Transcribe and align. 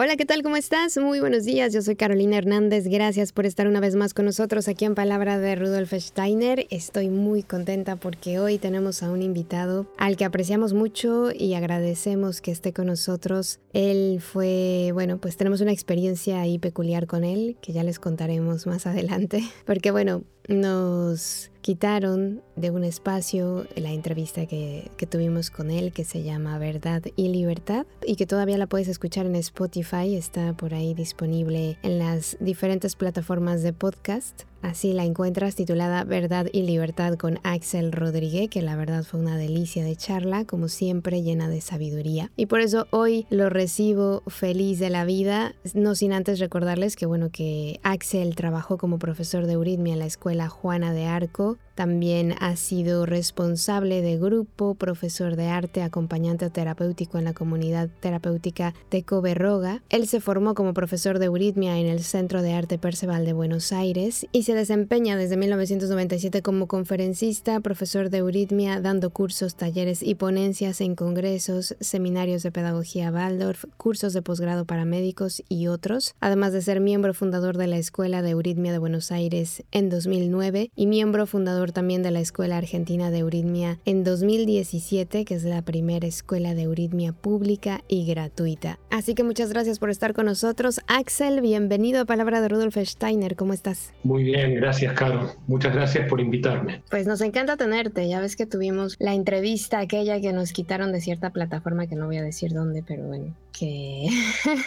Hola, 0.00 0.16
¿qué 0.16 0.24
tal? 0.24 0.44
¿Cómo 0.44 0.54
estás? 0.54 0.96
Muy 0.96 1.18
buenos 1.18 1.44
días. 1.44 1.72
Yo 1.72 1.82
soy 1.82 1.96
Carolina 1.96 2.38
Hernández. 2.38 2.86
Gracias 2.86 3.32
por 3.32 3.46
estar 3.46 3.66
una 3.66 3.80
vez 3.80 3.96
más 3.96 4.14
con 4.14 4.26
nosotros 4.26 4.68
aquí 4.68 4.84
en 4.84 4.94
Palabra 4.94 5.40
de 5.40 5.56
Rudolf 5.56 5.92
Steiner. 5.92 6.68
Estoy 6.70 7.08
muy 7.10 7.42
contenta 7.42 7.96
porque 7.96 8.38
hoy 8.38 8.58
tenemos 8.58 9.02
a 9.02 9.10
un 9.10 9.22
invitado 9.22 9.92
al 9.98 10.16
que 10.16 10.24
apreciamos 10.24 10.72
mucho 10.72 11.32
y 11.32 11.54
agradecemos 11.54 12.40
que 12.40 12.52
esté 12.52 12.72
con 12.72 12.86
nosotros. 12.86 13.58
Él 13.72 14.20
fue, 14.20 14.90
bueno, 14.92 15.18
pues 15.18 15.36
tenemos 15.36 15.60
una 15.62 15.72
experiencia 15.72 16.40
ahí 16.40 16.60
peculiar 16.60 17.08
con 17.08 17.24
él 17.24 17.56
que 17.60 17.72
ya 17.72 17.82
les 17.82 17.98
contaremos 17.98 18.68
más 18.68 18.86
adelante. 18.86 19.42
Porque 19.66 19.90
bueno, 19.90 20.22
nos 20.48 21.50
quitaron 21.60 22.42
de 22.56 22.70
un 22.70 22.82
espacio 22.82 23.66
la 23.76 23.92
entrevista 23.92 24.46
que, 24.46 24.90
que, 24.96 25.06
tuvimos 25.06 25.50
con 25.50 25.70
él 25.70 25.92
que 25.92 26.04
se 26.04 26.22
llama 26.22 26.58
Verdad 26.58 27.02
y 27.14 27.28
Libertad 27.28 27.86
y 28.06 28.16
que 28.16 28.26
todavía 28.26 28.56
la 28.56 28.66
puedes 28.66 28.88
escuchar 28.88 29.26
en 29.26 29.36
Spotify, 29.36 30.16
está 30.16 30.54
por 30.54 30.72
ahí 30.72 30.94
disponible 30.94 31.78
en 31.82 31.98
las 31.98 32.38
diferentes 32.40 32.96
plataformas 32.96 33.62
de 33.62 33.74
podcast. 33.74 34.44
Así 34.62 34.92
la 34.92 35.04
encuentras 35.04 35.54
titulada 35.54 36.04
Verdad 36.04 36.46
y 36.52 36.62
Libertad 36.62 37.14
con 37.14 37.38
Axel 37.42 37.92
Rodríguez, 37.92 38.50
que 38.50 38.62
la 38.62 38.76
verdad 38.76 39.04
fue 39.04 39.20
una 39.20 39.36
delicia 39.36 39.84
de 39.84 39.96
charla, 39.96 40.44
como 40.44 40.68
siempre 40.68 41.22
llena 41.22 41.48
de 41.48 41.60
sabiduría. 41.60 42.30
Y 42.36 42.46
por 42.46 42.60
eso 42.60 42.86
hoy 42.90 43.26
lo 43.30 43.50
recibo 43.50 44.22
feliz 44.26 44.78
de 44.78 44.90
la 44.90 45.04
vida, 45.04 45.54
no 45.74 45.94
sin 45.94 46.12
antes 46.12 46.40
recordarles 46.40 46.96
que 46.96 47.06
bueno 47.06 47.30
que 47.30 47.80
Axel 47.82 48.34
trabajó 48.34 48.78
como 48.78 48.98
profesor 48.98 49.46
de 49.46 49.54
euritmia 49.54 49.94
en 49.94 50.00
la 50.00 50.06
escuela 50.06 50.48
Juana 50.48 50.92
de 50.92 51.06
Arco, 51.06 51.58
también 51.78 52.34
ha 52.40 52.56
sido 52.56 53.06
responsable 53.06 54.02
de 54.02 54.18
grupo, 54.18 54.74
profesor 54.74 55.36
de 55.36 55.46
arte, 55.46 55.82
acompañante 55.82 56.50
terapéutico 56.50 57.18
en 57.18 57.24
la 57.24 57.34
comunidad 57.34 57.88
terapéutica 58.00 58.74
de 58.90 59.04
Coberroga. 59.04 59.80
Él 59.88 60.08
se 60.08 60.20
formó 60.20 60.54
como 60.54 60.74
profesor 60.74 61.20
de 61.20 61.26
euritmia 61.26 61.78
en 61.78 61.86
el 61.86 62.02
Centro 62.02 62.42
de 62.42 62.52
Arte 62.52 62.78
Perceval 62.78 63.24
de 63.24 63.32
Buenos 63.32 63.70
Aires 63.70 64.26
y 64.32 64.42
se 64.48 64.54
desempeña 64.54 65.18
desde 65.18 65.36
1997 65.36 66.40
como 66.40 66.68
conferencista, 66.68 67.60
profesor 67.60 68.08
de 68.08 68.16
euritmia, 68.18 68.80
dando 68.80 69.10
cursos, 69.10 69.56
talleres 69.56 70.02
y 70.02 70.14
ponencias 70.14 70.80
en 70.80 70.94
congresos, 70.94 71.76
seminarios 71.80 72.42
de 72.42 72.50
pedagogía 72.50 73.10
Waldorf, 73.10 73.66
cursos 73.76 74.14
de 74.14 74.22
posgrado 74.22 74.64
para 74.64 74.86
médicos 74.86 75.42
y 75.50 75.66
otros, 75.66 76.14
además 76.18 76.54
de 76.54 76.62
ser 76.62 76.80
miembro 76.80 77.12
fundador 77.12 77.58
de 77.58 77.66
la 77.66 77.76
Escuela 77.76 78.22
de 78.22 78.30
Euritmia 78.30 78.72
de 78.72 78.78
Buenos 78.78 79.12
Aires 79.12 79.64
en 79.70 79.90
2009 79.90 80.70
y 80.74 80.86
miembro 80.86 81.26
fundador 81.26 81.72
también 81.72 82.02
de 82.02 82.10
la 82.10 82.20
Escuela 82.20 82.56
Argentina 82.56 83.10
de 83.10 83.18
Euritmia 83.18 83.80
en 83.84 84.02
2017, 84.02 85.26
que 85.26 85.34
es 85.34 85.44
la 85.44 85.60
primera 85.60 86.06
escuela 86.06 86.54
de 86.54 86.62
euritmia 86.62 87.12
pública 87.12 87.84
y 87.86 88.06
gratuita. 88.06 88.78
Así 88.88 89.14
que 89.14 89.24
muchas 89.24 89.50
gracias 89.50 89.78
por 89.78 89.90
estar 89.90 90.14
con 90.14 90.24
nosotros. 90.24 90.80
Axel, 90.86 91.42
bienvenido 91.42 92.00
a 92.00 92.04
Palabra 92.06 92.40
de 92.40 92.48
Rudolf 92.48 92.78
Steiner. 92.78 93.36
¿Cómo 93.36 93.52
estás? 93.52 93.92
Muy 94.02 94.24
bien, 94.24 94.37
gracias, 94.54 94.92
Caro. 94.94 95.32
Muchas 95.46 95.74
gracias 95.74 96.08
por 96.08 96.20
invitarme. 96.20 96.82
Pues 96.90 97.06
nos 97.06 97.20
encanta 97.20 97.56
tenerte. 97.56 98.08
Ya 98.08 98.20
ves 98.20 98.36
que 98.36 98.46
tuvimos 98.46 98.96
la 98.98 99.14
entrevista 99.14 99.78
aquella 99.78 100.20
que 100.20 100.32
nos 100.32 100.52
quitaron 100.52 100.92
de 100.92 101.00
cierta 101.00 101.30
plataforma 101.30 101.86
que 101.86 101.96
no 101.96 102.06
voy 102.06 102.16
a 102.18 102.22
decir 102.22 102.52
dónde, 102.52 102.82
pero 102.86 103.04
bueno, 103.04 103.34
que, 103.52 104.08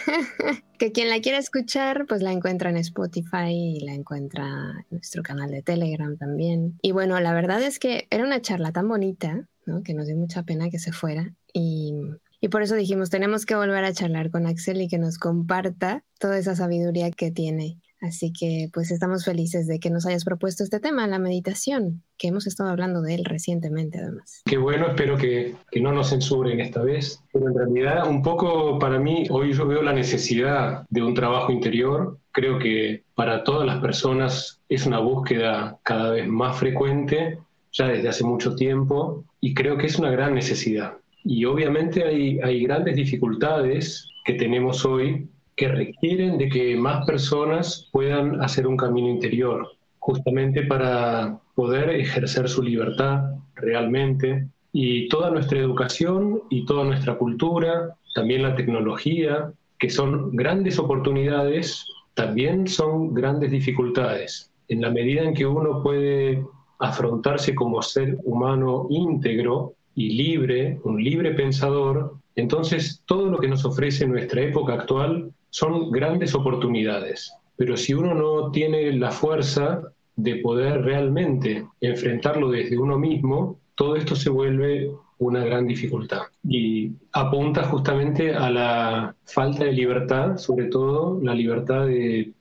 que 0.78 0.92
quien 0.92 1.08
la 1.08 1.20
quiera 1.20 1.38
escuchar, 1.38 2.06
pues 2.08 2.22
la 2.22 2.32
encuentra 2.32 2.70
en 2.70 2.76
Spotify 2.78 3.50
y 3.50 3.80
la 3.80 3.94
encuentra 3.94 4.44
en 4.44 4.86
nuestro 4.90 5.22
canal 5.22 5.50
de 5.50 5.62
Telegram 5.62 6.16
también. 6.16 6.78
Y 6.82 6.92
bueno, 6.92 7.18
la 7.20 7.32
verdad 7.32 7.62
es 7.62 7.78
que 7.78 8.06
era 8.10 8.24
una 8.24 8.40
charla 8.40 8.72
tan 8.72 8.88
bonita, 8.88 9.48
¿no? 9.66 9.82
Que 9.82 9.94
nos 9.94 10.06
dio 10.06 10.16
mucha 10.16 10.42
pena 10.42 10.70
que 10.70 10.78
se 10.78 10.92
fuera. 10.92 11.32
Y, 11.52 11.94
y 12.40 12.48
por 12.48 12.62
eso 12.62 12.74
dijimos, 12.74 13.10
tenemos 13.10 13.46
que 13.46 13.54
volver 13.54 13.84
a 13.84 13.92
charlar 13.92 14.30
con 14.30 14.46
Axel 14.46 14.80
y 14.82 14.88
que 14.88 14.98
nos 14.98 15.18
comparta 15.18 16.04
toda 16.18 16.38
esa 16.38 16.56
sabiduría 16.56 17.10
que 17.10 17.30
tiene. 17.30 17.78
Así 18.02 18.32
que 18.32 18.68
pues 18.74 18.90
estamos 18.90 19.24
felices 19.24 19.68
de 19.68 19.78
que 19.78 19.88
nos 19.88 20.06
hayas 20.06 20.24
propuesto 20.24 20.64
este 20.64 20.80
tema, 20.80 21.06
la 21.06 21.20
meditación, 21.20 22.02
que 22.18 22.26
hemos 22.26 22.48
estado 22.48 22.68
hablando 22.68 23.00
de 23.00 23.14
él 23.14 23.24
recientemente 23.24 23.98
además. 23.98 24.42
Qué 24.44 24.58
bueno, 24.58 24.88
espero 24.88 25.16
que, 25.16 25.54
que, 25.70 25.80
no 25.80 25.92
nos 25.92 26.10
censuren 26.10 26.58
esta 26.58 26.82
vez. 26.82 27.22
Pero 27.32 27.46
en 27.46 27.54
realidad 27.54 28.08
un 28.08 28.20
poco 28.20 28.76
para 28.80 28.98
mí 28.98 29.28
hoy 29.30 29.52
yo 29.52 29.68
veo 29.68 29.82
la 29.82 29.92
necesidad 29.92 30.84
de 30.90 31.00
un 31.00 31.14
trabajo 31.14 31.52
interior. 31.52 32.18
Creo 32.32 32.58
que 32.58 33.04
para 33.14 33.44
todas 33.44 33.66
las 33.66 33.80
personas 33.80 34.58
es 34.68 34.84
una 34.84 34.98
búsqueda 34.98 35.78
cada 35.84 36.10
vez 36.10 36.26
más 36.26 36.58
frecuente, 36.58 37.38
ya 37.70 37.86
desde 37.86 38.08
hace 38.08 38.24
mucho 38.24 38.56
tiempo, 38.56 39.24
y 39.40 39.54
creo 39.54 39.78
que 39.78 39.86
es 39.86 39.96
una 39.96 40.10
gran 40.10 40.34
necesidad. 40.34 40.94
Y 41.22 41.44
obviamente 41.44 42.02
hay, 42.02 42.40
hay 42.40 42.64
grandes 42.64 42.96
dificultades 42.96 44.08
que 44.24 44.34
tenemos 44.34 44.84
hoy 44.84 45.28
que 45.62 45.68
requieren 45.68 46.38
de 46.38 46.48
que 46.48 46.74
más 46.74 47.06
personas 47.06 47.88
puedan 47.92 48.42
hacer 48.42 48.66
un 48.66 48.76
camino 48.76 49.08
interior, 49.08 49.68
justamente 50.00 50.64
para 50.64 51.38
poder 51.54 51.88
ejercer 51.90 52.48
su 52.48 52.64
libertad 52.64 53.36
realmente. 53.54 54.48
Y 54.72 55.06
toda 55.08 55.30
nuestra 55.30 55.60
educación 55.60 56.42
y 56.50 56.64
toda 56.66 56.82
nuestra 56.82 57.14
cultura, 57.14 57.94
también 58.12 58.42
la 58.42 58.56
tecnología, 58.56 59.52
que 59.78 59.88
son 59.88 60.34
grandes 60.34 60.80
oportunidades, 60.80 61.86
también 62.14 62.66
son 62.66 63.14
grandes 63.14 63.52
dificultades. 63.52 64.50
En 64.66 64.80
la 64.80 64.90
medida 64.90 65.22
en 65.22 65.32
que 65.32 65.46
uno 65.46 65.80
puede 65.80 66.44
afrontarse 66.80 67.54
como 67.54 67.82
ser 67.82 68.18
humano 68.24 68.88
íntegro 68.90 69.74
y 69.94 70.08
libre, 70.10 70.80
un 70.82 71.00
libre 71.00 71.34
pensador, 71.34 72.14
entonces 72.34 73.00
todo 73.06 73.26
lo 73.26 73.38
que 73.38 73.46
nos 73.46 73.64
ofrece 73.64 74.08
nuestra 74.08 74.42
época 74.42 74.72
actual 74.72 75.32
son 75.52 75.90
grandes 75.90 76.34
oportunidades, 76.34 77.34
pero 77.56 77.76
si 77.76 77.92
uno 77.92 78.14
no 78.14 78.50
tiene 78.50 78.90
la 78.94 79.10
fuerza 79.10 79.82
de 80.16 80.36
poder 80.36 80.82
realmente 80.82 81.66
enfrentarlo 81.80 82.50
desde 82.50 82.78
uno 82.78 82.98
mismo, 82.98 83.60
todo 83.74 83.96
esto 83.96 84.16
se 84.16 84.30
vuelve 84.30 84.90
una 85.18 85.44
gran 85.44 85.66
dificultad 85.66 86.22
y 86.42 86.92
apunta 87.12 87.64
justamente 87.64 88.34
a 88.34 88.50
la 88.50 89.14
falta 89.26 89.64
de 89.64 89.72
libertad, 89.72 90.38
sobre 90.38 90.66
todo 90.66 91.20
la 91.22 91.34
libertad 91.34 91.86
de, 91.86 92.32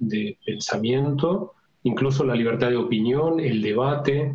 pensamiento, 0.45 1.53
incluso 1.83 2.23
la 2.23 2.35
libertad 2.35 2.69
de 2.69 2.77
opinión, 2.77 3.41
el 3.41 3.61
debate, 3.61 4.33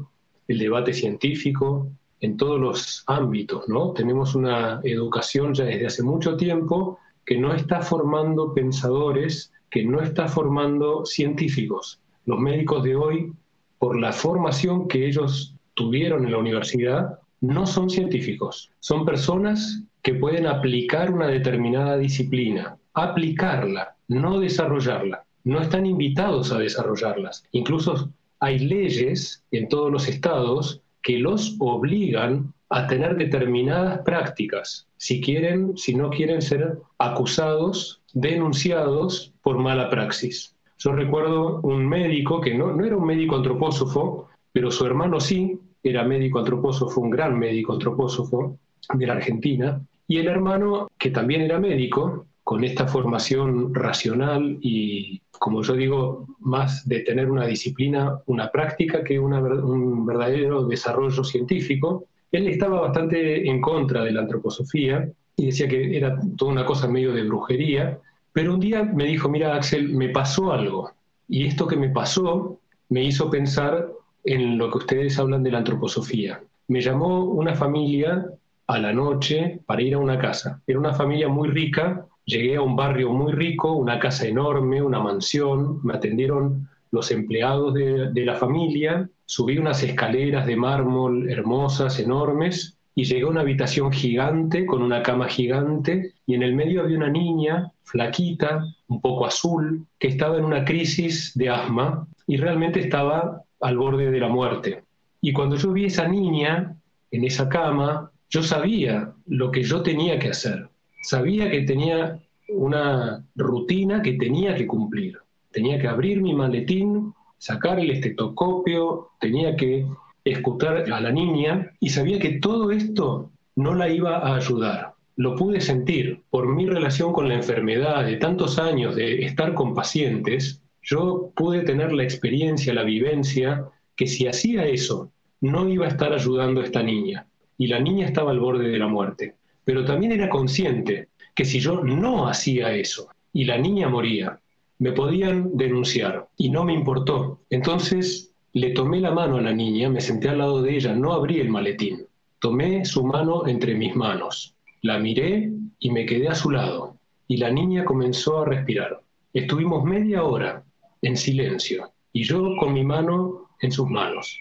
el 0.49 0.59
debate 0.59 0.93
científico, 0.93 1.89
en 2.21 2.37
todos 2.37 2.61
los 2.61 3.05
ámbitos, 3.07 3.69
¿no? 3.69 3.93
Tenemos 3.93 4.35
una 4.35 4.81
educación 4.85 5.55
ya 5.55 5.65
desde 5.65 5.87
hace 5.87 6.03
mucho 6.03 6.37
tiempo 6.37 6.99
que 7.27 7.37
no 7.37 7.53
está 7.53 7.83
formando 7.83 8.55
pensadores, 8.55 9.53
que 9.71 9.85
no 9.85 10.01
está 10.01 10.29
formando 10.29 11.05
científicos. 11.05 12.01
Los 12.25 12.39
médicos 12.39 12.85
de 12.85 12.97
hoy, 12.97 13.33
por 13.79 13.99
la 13.99 14.13
formación 14.13 14.89
que 14.89 15.07
ellos 15.07 15.55
tuvieron 15.75 16.25
en 16.25 16.33
la 16.33 16.39
universidad, 16.39 17.19
no 17.41 17.67
son 17.67 17.91
científicos. 17.91 18.71
Son 18.81 19.05
personas 19.05 19.83
que 20.03 20.15
pueden 20.15 20.47
aplicar 20.47 21.13
una 21.13 21.27
determinada 21.27 21.99
disciplina, 21.99 22.77
aplicarla, 22.95 23.97
no 24.09 24.39
desarrollarla. 24.39 25.25
No 25.45 25.61
están 25.61 25.85
invitados 25.85 26.53
a 26.53 26.59
desarrollarlas. 26.59 27.45
Incluso 27.53 28.11
hay 28.41 28.59
leyes 28.59 29.45
en 29.51 29.69
todos 29.69 29.93
los 29.93 30.09
estados 30.09 30.81
que 31.03 31.19
los 31.19 31.57
obligan 31.61 32.53
a 32.69 32.87
tener 32.87 33.17
determinadas 33.17 34.01
prácticas, 34.01 34.87
si 34.97 35.21
quieren, 35.21 35.77
si 35.77 35.95
no 35.95 36.11
quieren 36.11 36.43
ser 36.43 36.79
acusados, 36.99 38.03
denunciados 38.13 39.33
por 39.43 39.59
mala 39.59 39.89
praxis. 39.89 40.55
Yo 40.79 40.93
recuerdo 40.93 41.61
un 41.63 41.89
médico 41.89 42.41
que 42.41 42.55
no, 42.55 42.85
era 42.85 42.97
un 42.97 43.07
médico 43.07 43.37
antropósofo, 43.37 44.29
pero 44.53 44.71
su 44.71 44.85
hermano 44.85 45.21
sí, 45.21 45.59
era 45.83 46.05
médico 46.05 46.41
antropósofo, 46.41 47.01
un 47.01 47.11
gran 47.11 47.39
médico 47.39 47.75
antropósofo 47.75 48.59
de 48.93 49.07
la 49.07 49.15
Argentina, 49.15 49.81
y 50.09 50.19
el 50.19 50.29
hermano, 50.29 50.89
que 50.99 51.11
también 51.11 51.43
era 51.43 51.59
médico, 51.59 52.27
con 52.43 52.63
esta 52.63 52.87
formación 52.87 53.75
racional 53.75 54.59
y, 54.61 55.21
como 55.33 55.63
yo 55.63 55.75
digo, 55.75 56.27
más 56.39 56.87
de 56.87 57.01
tener 57.01 57.29
una 57.29 57.45
disciplina, 57.45 58.21
una 58.27 58.53
práctica 58.53 59.03
que 59.03 59.19
un 59.19 60.07
verdadero 60.07 60.65
desarrollo 60.65 61.25
científico, 61.25 62.05
él 62.37 62.49
estaba 62.49 62.81
bastante 62.81 63.49
en 63.49 63.61
contra 63.61 64.05
de 64.05 64.13
la 64.13 64.21
antroposofía 64.21 65.09
y 65.37 65.47
decía 65.47 65.69
que 65.69 65.97
era 65.97 66.19
toda 66.37 66.53
una 66.53 66.65
cosa 66.65 66.89
medio 66.89 67.13
de 67.13 67.25
brujería, 67.25 67.99
pero 68.33 68.55
un 68.55 68.61
día 68.61 68.83
me 68.83 69.05
dijo, 69.05 69.29
mira 69.29 69.55
Axel, 69.55 69.89
me 69.91 70.11
pasó 70.11 70.53
algo 70.53 70.91
y 71.29 71.47
esto 71.47 71.67
que 71.67 71.77
me 71.77 71.89
pasó 71.89 72.59
me 72.89 73.03
hizo 73.03 73.31
pensar 73.31 73.89
en 74.25 74.59
lo 74.59 74.71
que 74.71 74.79
ustedes 74.79 75.19
hablan 75.19 75.43
de 75.43 75.51
la 75.51 75.59
antroposofía. 75.59 76.41
Me 76.69 76.81
llamó 76.81 77.25
una 77.25 77.55
familia 77.55 78.27
a 78.67 78.79
la 78.79 78.93
noche 78.93 79.61
para 79.67 79.83
ir 79.83 79.95
a 79.95 79.99
una 79.99 80.19
casa. 80.19 80.61
Era 80.67 80.79
una 80.79 80.95
familia 80.95 81.29
muy 81.29 81.49
rica, 81.49 82.07
llegué 82.25 82.57
a 82.57 82.63
un 82.63 82.75
barrio 82.77 83.13
muy 83.13 83.33
rico, 83.33 83.73
una 83.73 83.99
casa 83.99 84.27
enorme, 84.27 84.83
una 84.83 85.01
mansión, 85.01 85.81
me 85.85 85.95
atendieron 85.95 86.69
los 86.91 87.11
empleados 87.11 87.75
de, 87.75 88.25
la 88.25 88.35
familia, 88.35 89.09
subí 89.25 89.59
unas 89.59 89.83
escaleras 89.83 90.47
de 90.47 90.57
mármol 90.57 91.29
hermosas, 91.31 91.99
enormes, 91.99 92.77
y 92.95 93.05
llegué 93.05 93.23
a 93.23 93.29
una 93.29 93.43
habitación 93.43 93.93
gigante 93.93 94.65
con 94.65 94.83
una 94.83 95.03
cama 95.03 95.29
gigante 95.29 96.15
y 96.27 96.35
en 96.35 96.43
el 96.43 96.55
medio 96.55 96.83
había 96.83 96.97
una 96.97 97.11
niña 97.11 97.71
flaquita, 97.85 98.65
un 98.89 99.01
poco 99.01 99.27
azul, 99.27 99.87
que 99.99 100.09
estaba 100.09 100.39
en 100.39 100.45
una 100.45 100.65
crisis 100.65 101.33
de 101.35 101.51
asma 101.51 102.07
y 102.27 102.39
realmente 102.39 102.81
estaba 102.81 103.43
al 103.61 103.77
borde 103.77 104.11
de 104.11 104.21
la 104.21 104.29
muerte. 104.29 104.83
Y 105.21 105.33
cuando 105.33 105.57
yo 105.57 105.73
vi 105.73 105.85
a 105.85 105.89
esa 105.89 106.09
niña 106.09 106.75
en 107.11 107.25
esa 107.25 107.49
cama, 107.49 108.11
yo 108.31 108.43
sabía 108.43 109.13
lo 109.27 109.51
que 109.51 109.63
yo 109.63 109.83
tenía 109.83 110.19
que 110.19 110.31
hacer. 110.31 110.69
Sabía 111.03 111.51
que 111.51 111.63
tenía 111.63 112.19
una 112.49 113.25
rutina 113.35 114.03
que 114.03 114.15
tenía 114.15 114.55
que 114.55 114.67
cumplir. 114.67 115.19
Tenía 115.57 115.79
que 115.79 115.89
abrir 115.89 116.21
mi 116.21 116.35
maletín, 116.35 117.15
sacar 117.39 117.81
el 117.81 117.91
estetoscopio, 117.91 119.13
tenía 119.19 119.57
que 119.57 119.87
escuchar 120.23 120.93
a 120.93 121.01
la 121.01 121.11
niña 121.11 121.73
y 121.81 121.89
sabía 121.89 122.19
que 122.19 122.33
todo 122.41 122.71
esto 122.73 123.31
no 123.55 123.75
la 123.75 123.89
iba 123.89 124.19
a 124.19 124.37
ayudar. 124.37 124.93
Lo 125.17 125.35
pude 125.35 125.63
sentir 125.63 126.21
por 126.29 126.47
mi 126.55 126.67
relación 126.67 127.15
con 127.15 127.27
la 127.29 127.37
enfermedad 127.37 128.05
de 128.05 128.17
tantos 128.17 128.59
años 128.59 128.97
de 128.97 129.25
estar 129.25 129.55
con 129.55 129.73
pacientes. 129.73 130.61
Yo 130.83 131.33
pude 131.35 131.63
tener 131.63 131.91
la 131.91 132.03
experiencia, 132.03 132.75
la 132.75 132.83
vivencia, 132.83 133.65
que 133.97 134.09
si 134.09 134.27
hacía 134.27 134.67
eso, 134.67 135.11
no 135.41 135.71
iba 135.71 135.87
a 135.87 135.89
estar 135.89 136.13
ayudando 136.13 136.61
a 136.61 136.65
esta 136.65 136.83
niña. 136.83 137.29
Y 137.57 137.69
la 137.69 137.81
niña 137.81 138.05
estaba 138.05 138.31
al 138.31 138.41
borde 138.41 138.69
de 138.69 138.79
la 138.79 138.89
muerte. 138.89 139.37
Pero 139.65 139.87
también 139.87 140.13
era 140.13 140.29
consciente 140.29 141.09
que 141.35 141.47
si 141.47 141.61
yo 141.61 141.83
no 141.83 142.29
hacía 142.29 142.75
eso 142.75 143.09
y 143.33 143.47
la 143.47 143.57
niña 143.57 143.89
moría, 143.89 144.39
me 144.79 144.93
podían 144.93 145.57
denunciar 145.57 146.29
y 146.37 146.51
no 146.51 146.65
me 146.65 146.75
importó. 146.75 147.41
Entonces 147.51 148.33
le 148.53 148.71
tomé 148.71 149.01
la 149.01 149.11
mano 149.11 149.37
a 149.37 149.43
la 149.43 149.53
niña, 149.53 149.89
me 149.89 150.01
senté 150.01 150.29
al 150.29 150.39
lado 150.39 150.63
de 150.63 150.77
ella, 150.77 150.95
no 150.95 151.13
abrí 151.13 151.41
el 151.41 151.51
maletín. 151.51 152.07
Tomé 152.39 152.85
su 152.85 153.05
mano 153.05 153.47
entre 153.47 153.75
mis 153.75 153.95
manos, 153.97 154.55
la 154.83 154.99
miré 154.99 155.51
y 155.79 155.91
me 155.91 156.07
quedé 156.07 156.29
a 156.29 156.35
su 156.35 156.51
lado. 156.51 156.97
Y 157.29 157.39
la 157.39 157.51
niña 157.51 157.85
comenzó 157.85 158.41
a 158.41 158.45
respirar. 158.45 159.01
Estuvimos 159.33 159.85
media 159.85 160.23
hora 160.25 160.63
en 161.03 161.17
silencio 161.17 161.91
y 162.13 162.25
yo 162.25 162.57
con 162.59 162.73
mi 162.73 162.85
mano 162.85 163.49
en 163.61 163.73
sus 163.73 163.89
manos. 163.89 164.39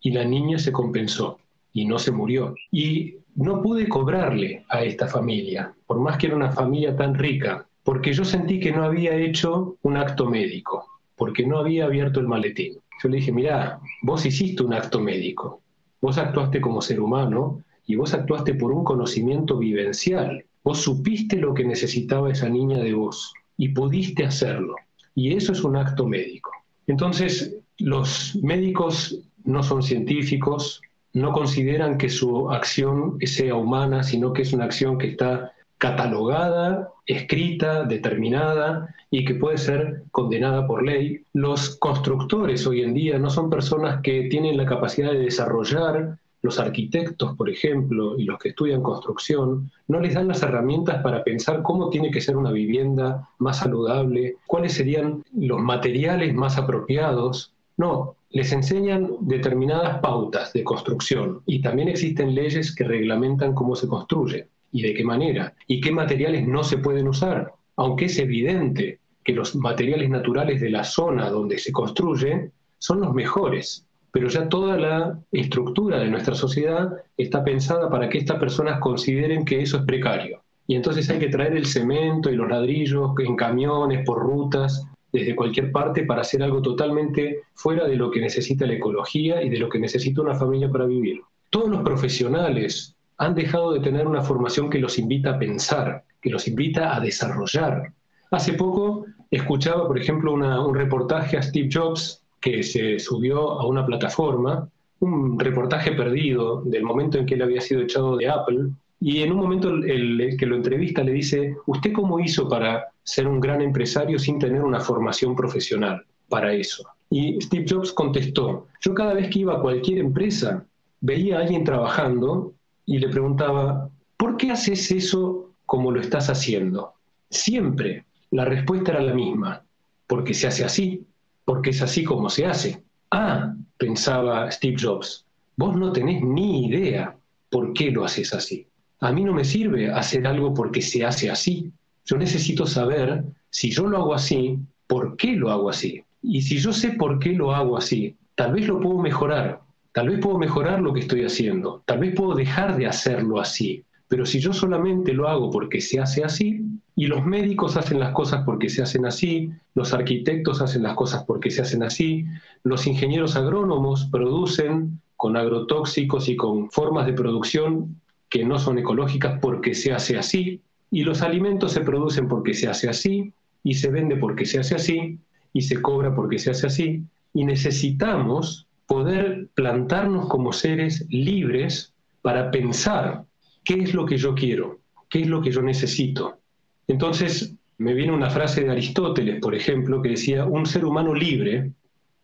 Y 0.00 0.10
la 0.10 0.24
niña 0.24 0.58
se 0.58 0.72
compensó 0.72 1.38
y 1.72 1.86
no 1.86 1.98
se 1.98 2.12
murió. 2.12 2.54
Y 2.70 3.16
no 3.34 3.62
pude 3.62 3.88
cobrarle 3.88 4.64
a 4.68 4.82
esta 4.82 5.06
familia, 5.08 5.74
por 5.86 5.98
más 6.00 6.16
que 6.16 6.26
era 6.26 6.36
una 6.36 6.52
familia 6.52 6.96
tan 6.96 7.14
rica, 7.14 7.66
porque 7.86 8.12
yo 8.12 8.24
sentí 8.24 8.58
que 8.58 8.72
no 8.72 8.82
había 8.82 9.14
hecho 9.14 9.76
un 9.82 9.96
acto 9.96 10.28
médico, 10.28 10.88
porque 11.14 11.46
no 11.46 11.58
había 11.58 11.84
abierto 11.84 12.18
el 12.18 12.26
maletín. 12.26 12.74
Yo 13.00 13.08
le 13.08 13.18
dije, 13.18 13.30
mira, 13.30 13.78
vos 14.02 14.26
hiciste 14.26 14.64
un 14.64 14.74
acto 14.74 14.98
médico, 14.98 15.62
vos 16.00 16.18
actuaste 16.18 16.60
como 16.60 16.82
ser 16.82 17.00
humano 17.00 17.62
y 17.86 17.94
vos 17.94 18.12
actuaste 18.12 18.54
por 18.54 18.72
un 18.72 18.82
conocimiento 18.82 19.56
vivencial. 19.56 20.44
Vos 20.64 20.80
supiste 20.80 21.36
lo 21.36 21.54
que 21.54 21.64
necesitaba 21.64 22.32
esa 22.32 22.48
niña 22.48 22.78
de 22.78 22.92
vos 22.92 23.32
y 23.56 23.68
pudiste 23.68 24.24
hacerlo. 24.24 24.74
Y 25.14 25.36
eso 25.36 25.52
es 25.52 25.62
un 25.62 25.76
acto 25.76 26.08
médico. 26.08 26.50
Entonces, 26.88 27.56
los 27.78 28.36
médicos 28.42 29.20
no 29.44 29.62
son 29.62 29.84
científicos, 29.84 30.82
no 31.12 31.30
consideran 31.30 31.98
que 31.98 32.08
su 32.08 32.50
acción 32.50 33.18
sea 33.22 33.54
humana, 33.54 34.02
sino 34.02 34.32
que 34.32 34.42
es 34.42 34.52
una 34.52 34.64
acción 34.64 34.98
que 34.98 35.10
está 35.10 35.52
catalogada, 35.78 36.92
escrita, 37.06 37.84
determinada 37.84 38.94
y 39.10 39.24
que 39.24 39.34
puede 39.34 39.58
ser 39.58 40.04
condenada 40.10 40.66
por 40.66 40.82
ley. 40.82 41.22
Los 41.32 41.76
constructores 41.76 42.66
hoy 42.66 42.82
en 42.82 42.94
día 42.94 43.18
no 43.18 43.30
son 43.30 43.50
personas 43.50 44.00
que 44.02 44.24
tienen 44.24 44.56
la 44.56 44.66
capacidad 44.66 45.12
de 45.12 45.18
desarrollar, 45.18 46.18
los 46.42 46.58
arquitectos, 46.60 47.36
por 47.36 47.50
ejemplo, 47.50 48.18
y 48.18 48.24
los 48.24 48.38
que 48.38 48.50
estudian 48.50 48.82
construcción, 48.82 49.70
no 49.88 50.00
les 50.00 50.14
dan 50.14 50.28
las 50.28 50.42
herramientas 50.42 51.02
para 51.02 51.24
pensar 51.24 51.62
cómo 51.62 51.90
tiene 51.90 52.10
que 52.10 52.20
ser 52.20 52.36
una 52.36 52.52
vivienda 52.52 53.28
más 53.38 53.58
saludable, 53.58 54.36
cuáles 54.46 54.74
serían 54.74 55.24
los 55.36 55.60
materiales 55.60 56.34
más 56.34 56.56
apropiados. 56.56 57.52
No, 57.76 58.14
les 58.30 58.52
enseñan 58.52 59.10
determinadas 59.20 59.98
pautas 59.98 60.52
de 60.52 60.62
construcción 60.62 61.42
y 61.46 61.62
también 61.62 61.88
existen 61.88 62.34
leyes 62.34 62.74
que 62.74 62.84
reglamentan 62.84 63.54
cómo 63.54 63.74
se 63.74 63.88
construye 63.88 64.48
y 64.76 64.82
de 64.82 64.92
qué 64.92 65.04
manera 65.04 65.54
y 65.66 65.80
qué 65.80 65.90
materiales 65.90 66.46
no 66.46 66.62
se 66.62 66.76
pueden 66.76 67.08
usar, 67.08 67.54
aunque 67.76 68.04
es 68.04 68.18
evidente 68.18 69.00
que 69.24 69.32
los 69.32 69.56
materiales 69.56 70.10
naturales 70.10 70.60
de 70.60 70.68
la 70.68 70.84
zona 70.84 71.30
donde 71.30 71.58
se 71.58 71.72
construye 71.72 72.50
son 72.78 73.00
los 73.00 73.14
mejores, 73.14 73.86
pero 74.12 74.28
ya 74.28 74.50
toda 74.50 74.76
la 74.76 75.18
estructura 75.32 75.98
de 75.98 76.10
nuestra 76.10 76.34
sociedad 76.34 76.92
está 77.16 77.42
pensada 77.42 77.88
para 77.88 78.10
que 78.10 78.18
estas 78.18 78.38
personas 78.38 78.78
consideren 78.78 79.46
que 79.46 79.62
eso 79.62 79.78
es 79.78 79.84
precario. 79.84 80.42
Y 80.66 80.74
entonces 80.74 81.08
hay 81.08 81.18
que 81.20 81.28
traer 81.28 81.56
el 81.56 81.64
cemento 81.64 82.30
y 82.30 82.36
los 82.36 82.50
ladrillos 82.50 83.12
en 83.18 83.34
camiones, 83.34 84.04
por 84.04 84.18
rutas, 84.18 84.86
desde 85.10 85.34
cualquier 85.34 85.72
parte 85.72 86.04
para 86.04 86.20
hacer 86.20 86.42
algo 86.42 86.60
totalmente 86.60 87.44
fuera 87.54 87.86
de 87.88 87.96
lo 87.96 88.10
que 88.10 88.20
necesita 88.20 88.66
la 88.66 88.74
ecología 88.74 89.42
y 89.42 89.48
de 89.48 89.58
lo 89.58 89.70
que 89.70 89.78
necesita 89.78 90.20
una 90.20 90.34
familia 90.34 90.70
para 90.70 90.84
vivir. 90.84 91.22
Todos 91.48 91.70
los 91.70 91.82
profesionales 91.82 92.95
han 93.18 93.34
dejado 93.34 93.72
de 93.72 93.80
tener 93.80 94.06
una 94.06 94.22
formación 94.22 94.70
que 94.70 94.78
los 94.78 94.98
invita 94.98 95.30
a 95.30 95.38
pensar, 95.38 96.04
que 96.20 96.30
los 96.30 96.46
invita 96.48 96.94
a 96.94 97.00
desarrollar. 97.00 97.92
Hace 98.30 98.52
poco 98.54 99.06
escuchaba, 99.30 99.86
por 99.86 99.98
ejemplo, 99.98 100.32
un 100.34 100.74
reportaje 100.74 101.36
a 101.36 101.42
Steve 101.42 101.68
Jobs 101.72 102.22
que 102.40 102.62
se 102.62 102.98
subió 102.98 103.52
a 103.52 103.66
una 103.66 103.84
plataforma, 103.86 104.68
un 105.00 105.38
reportaje 105.38 105.92
perdido 105.92 106.62
del 106.62 106.82
momento 106.82 107.18
en 107.18 107.26
que 107.26 107.34
él 107.34 107.42
había 107.42 107.60
sido 107.60 107.82
echado 107.82 108.16
de 108.16 108.28
Apple, 108.28 108.70
y 109.00 109.22
en 109.22 109.32
un 109.32 109.38
momento 109.38 109.68
el, 109.68 110.36
que 110.38 110.46
lo 110.46 110.56
entrevista 110.56 111.02
le 111.02 111.12
dice, 111.12 111.56
¿usted 111.66 111.92
cómo 111.92 112.18
hizo 112.18 112.48
para 112.48 112.88
ser 113.02 113.28
un 113.28 113.40
gran 113.40 113.60
empresario 113.60 114.18
sin 114.18 114.38
tener 114.38 114.62
una 114.62 114.80
formación 114.80 115.36
profesional 115.36 116.04
para 116.28 116.52
eso? 116.52 116.84
Y 117.10 117.40
Steve 117.40 117.66
Jobs 117.68 117.92
contestó, 117.92 118.66
yo 118.80 118.94
cada 118.94 119.14
vez 119.14 119.30
que 119.30 119.40
iba 119.40 119.54
a 119.54 119.60
cualquier 119.60 119.98
empresa, 119.98 120.64
veía 121.00 121.38
a 121.38 121.42
alguien 121.42 121.62
trabajando 121.62 122.54
y 122.86 122.98
le 122.98 123.08
preguntaba, 123.08 123.90
¿por 124.16 124.36
qué 124.36 124.52
haces 124.52 124.90
eso 124.90 125.50
como 125.66 125.90
lo 125.90 126.00
estás 126.00 126.30
haciendo? 126.30 126.94
Siempre 127.28 128.04
la 128.30 128.44
respuesta 128.44 128.92
era 128.92 129.02
la 129.02 129.14
misma, 129.14 129.62
porque 130.06 130.32
se 130.32 130.46
hace 130.46 130.64
así, 130.64 131.04
porque 131.44 131.70
es 131.70 131.82
así 131.82 132.04
como 132.04 132.30
se 132.30 132.46
hace. 132.46 132.82
Ah, 133.10 133.54
pensaba 133.76 134.50
Steve 134.50 134.76
Jobs, 134.80 135.26
vos 135.56 135.76
no 135.76 135.92
tenés 135.92 136.22
ni 136.22 136.66
idea 136.66 137.16
por 137.50 137.72
qué 137.72 137.90
lo 137.90 138.04
haces 138.04 138.32
así. 138.32 138.66
A 139.00 139.12
mí 139.12 139.24
no 139.24 139.32
me 139.32 139.44
sirve 139.44 139.90
hacer 139.90 140.26
algo 140.26 140.54
porque 140.54 140.80
se 140.80 141.04
hace 141.04 141.30
así. 141.30 141.70
Yo 142.04 142.16
necesito 142.16 142.66
saber 142.66 143.24
si 143.50 143.70
yo 143.70 143.86
lo 143.86 143.98
hago 143.98 144.14
así, 144.14 144.58
por 144.86 145.16
qué 145.16 145.32
lo 145.32 145.50
hago 145.50 145.70
así. 145.70 146.02
Y 146.22 146.42
si 146.42 146.58
yo 146.58 146.72
sé 146.72 146.92
por 146.92 147.18
qué 147.18 147.32
lo 147.32 147.54
hago 147.54 147.76
así, 147.76 148.16
tal 148.34 148.52
vez 148.52 148.66
lo 148.66 148.80
puedo 148.80 148.98
mejorar, 148.98 149.60
Tal 149.96 150.10
vez 150.10 150.18
puedo 150.20 150.36
mejorar 150.36 150.82
lo 150.82 150.92
que 150.92 151.00
estoy 151.00 151.24
haciendo, 151.24 151.82
tal 151.86 152.00
vez 152.00 152.14
puedo 152.14 152.34
dejar 152.34 152.76
de 152.76 152.86
hacerlo 152.86 153.40
así, 153.40 153.82
pero 154.08 154.26
si 154.26 154.40
yo 154.40 154.52
solamente 154.52 155.14
lo 155.14 155.26
hago 155.26 155.50
porque 155.50 155.80
se 155.80 155.98
hace 155.98 156.22
así, 156.22 156.66
y 156.94 157.06
los 157.06 157.24
médicos 157.24 157.78
hacen 157.78 157.98
las 157.98 158.12
cosas 158.12 158.44
porque 158.44 158.68
se 158.68 158.82
hacen 158.82 159.06
así, 159.06 159.48
los 159.74 159.94
arquitectos 159.94 160.60
hacen 160.60 160.82
las 160.82 160.96
cosas 160.96 161.24
porque 161.24 161.50
se 161.50 161.62
hacen 161.62 161.82
así, 161.82 162.26
los 162.62 162.86
ingenieros 162.86 163.36
agrónomos 163.36 164.06
producen 164.12 165.00
con 165.16 165.34
agrotóxicos 165.34 166.28
y 166.28 166.36
con 166.36 166.70
formas 166.70 167.06
de 167.06 167.14
producción 167.14 167.98
que 168.28 168.44
no 168.44 168.58
son 168.58 168.78
ecológicas 168.78 169.38
porque 169.40 169.74
se 169.74 169.94
hace 169.94 170.18
así, 170.18 170.60
y 170.90 171.04
los 171.04 171.22
alimentos 171.22 171.72
se 171.72 171.80
producen 171.80 172.28
porque 172.28 172.52
se 172.52 172.68
hace 172.68 172.90
así, 172.90 173.32
y 173.64 173.72
se 173.72 173.88
vende 173.88 174.16
porque 174.16 174.44
se 174.44 174.58
hace 174.58 174.74
así, 174.74 175.18
y 175.54 175.62
se 175.62 175.80
cobra 175.80 176.14
porque 176.14 176.38
se 176.38 176.50
hace 176.50 176.66
así, 176.66 177.02
y 177.32 177.46
necesitamos 177.46 178.65
poder 178.86 179.48
plantarnos 179.54 180.28
como 180.28 180.52
seres 180.52 181.06
libres 181.10 181.92
para 182.22 182.50
pensar 182.50 183.24
qué 183.64 183.74
es 183.74 183.94
lo 183.94 184.06
que 184.06 184.16
yo 184.16 184.34
quiero, 184.34 184.78
qué 185.08 185.22
es 185.22 185.28
lo 185.28 185.42
que 185.42 185.50
yo 185.50 185.62
necesito. 185.62 186.38
Entonces, 186.86 187.54
me 187.78 187.94
viene 187.94 188.12
una 188.12 188.30
frase 188.30 188.64
de 188.64 188.70
Aristóteles, 188.70 189.40
por 189.40 189.54
ejemplo, 189.54 190.00
que 190.00 190.10
decía, 190.10 190.44
un 190.44 190.66
ser 190.66 190.84
humano 190.84 191.14
libre 191.14 191.72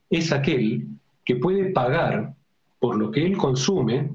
es 0.09 0.33
aquel 0.33 0.87
que 1.25 1.37
puede 1.37 1.67
pagar 1.71 2.35
por 2.81 2.97
lo 2.97 3.11
que 3.11 3.25
él 3.25 3.37
consume 3.37 4.11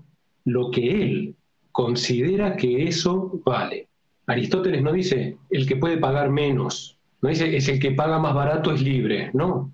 lo 0.45 0.71
que 0.71 1.03
él 1.03 1.35
considera 1.71 2.55
que 2.55 2.87
eso 2.87 3.39
vale. 3.45 3.87
Aristóteles 4.25 4.81
no 4.81 4.91
dice 4.91 5.37
el 5.49 5.65
que 5.67 5.75
puede 5.75 5.97
pagar 5.97 6.29
menos, 6.29 6.97
no 7.21 7.29
dice 7.29 7.55
es 7.55 7.67
el 7.67 7.79
que 7.79 7.91
paga 7.91 8.19
más 8.19 8.33
barato 8.33 8.73
es 8.73 8.81
libre, 8.81 9.29
no. 9.33 9.71